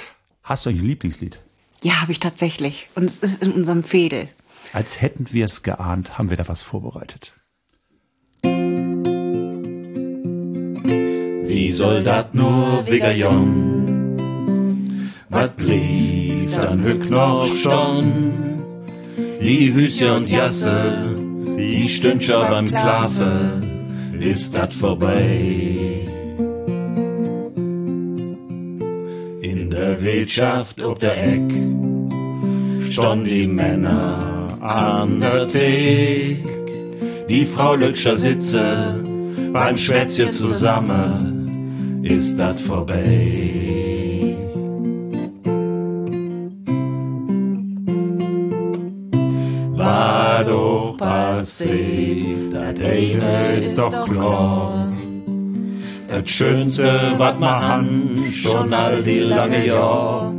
Hast 0.45 0.65
du 0.67 0.69
ein 0.69 0.77
Lieblingslied? 0.77 1.39
Ja, 1.81 2.01
habe 2.01 2.11
ich 2.11 2.19
tatsächlich. 2.19 2.87
Und 2.93 3.05
es 3.05 3.17
ist 3.17 3.41
in 3.41 3.51
unserem 3.51 3.83
Fädel. 3.83 4.29
Als 4.73 5.01
hätten 5.01 5.25
wir 5.31 5.45
es 5.45 5.63
geahnt, 5.63 6.19
haben 6.19 6.29
wir 6.29 6.37
da 6.37 6.47
was 6.47 6.61
vorbereitet. 6.61 7.33
Wie 11.47 11.71
soll 11.71 12.03
dat 12.03 12.35
nur 12.35 12.85
Jon? 12.87 13.81
Wat 15.29 15.57
blieb 15.57 16.51
dann 16.51 16.83
hück 16.83 17.09
noch 17.09 17.55
schon? 17.55 18.61
Die 19.41 19.73
Hüse 19.73 20.13
und 20.13 20.29
Jasse, 20.29 21.15
die 21.57 21.89
Stündcher 21.89 22.47
beim 22.49 22.67
Klafe, 22.67 23.63
ist 24.19 24.53
dat 24.55 24.71
vorbei. 24.71 26.14
Wirtschaft 30.15 30.81
ob 30.81 30.97
der 31.01 31.15
Eck 31.33 31.51
stond 32.89 33.27
die 33.27 33.47
Männer 33.47 34.57
an 34.61 35.19
der 35.19 35.45
Thek. 35.45 36.37
Die 37.27 37.45
Frau 37.45 37.75
Lückscher 37.75 38.15
sitze 38.15 39.03
beim 39.51 39.75
Schwätzchen 39.77 40.31
zusammen, 40.31 42.01
ist 42.03 42.37
dat 42.37 42.57
vorbei. 42.61 44.37
War 49.73 50.45
doch 50.45 50.95
passiert, 50.97 52.53
dat 52.53 52.79
eine 52.79 53.57
ist 53.57 53.77
doch 53.77 54.05
klar. 54.09 54.94
Das 56.15 56.29
Schönste, 56.29 57.11
was 57.17 57.37
man 57.39 57.61
han, 57.61 58.31
schon 58.31 58.73
all 58.73 59.03
die 59.03 59.19
lange 59.19 59.67
Jahr, 59.67 60.33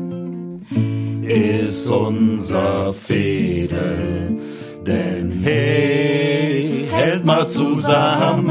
ist 1.22 1.90
unser 1.90 2.94
Fädel. 2.94 4.38
Denn 4.86 5.42
hey, 5.42 6.88
hält 6.90 7.26
mal 7.26 7.46
zusammen, 7.46 8.48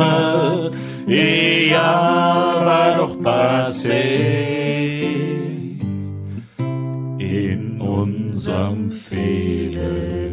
ja, 1.08 2.62
war 2.64 2.96
doch 3.00 3.18
passé. 3.18 4.04
In 7.18 7.82
unserem 7.82 8.92
Fädel. 8.92 10.25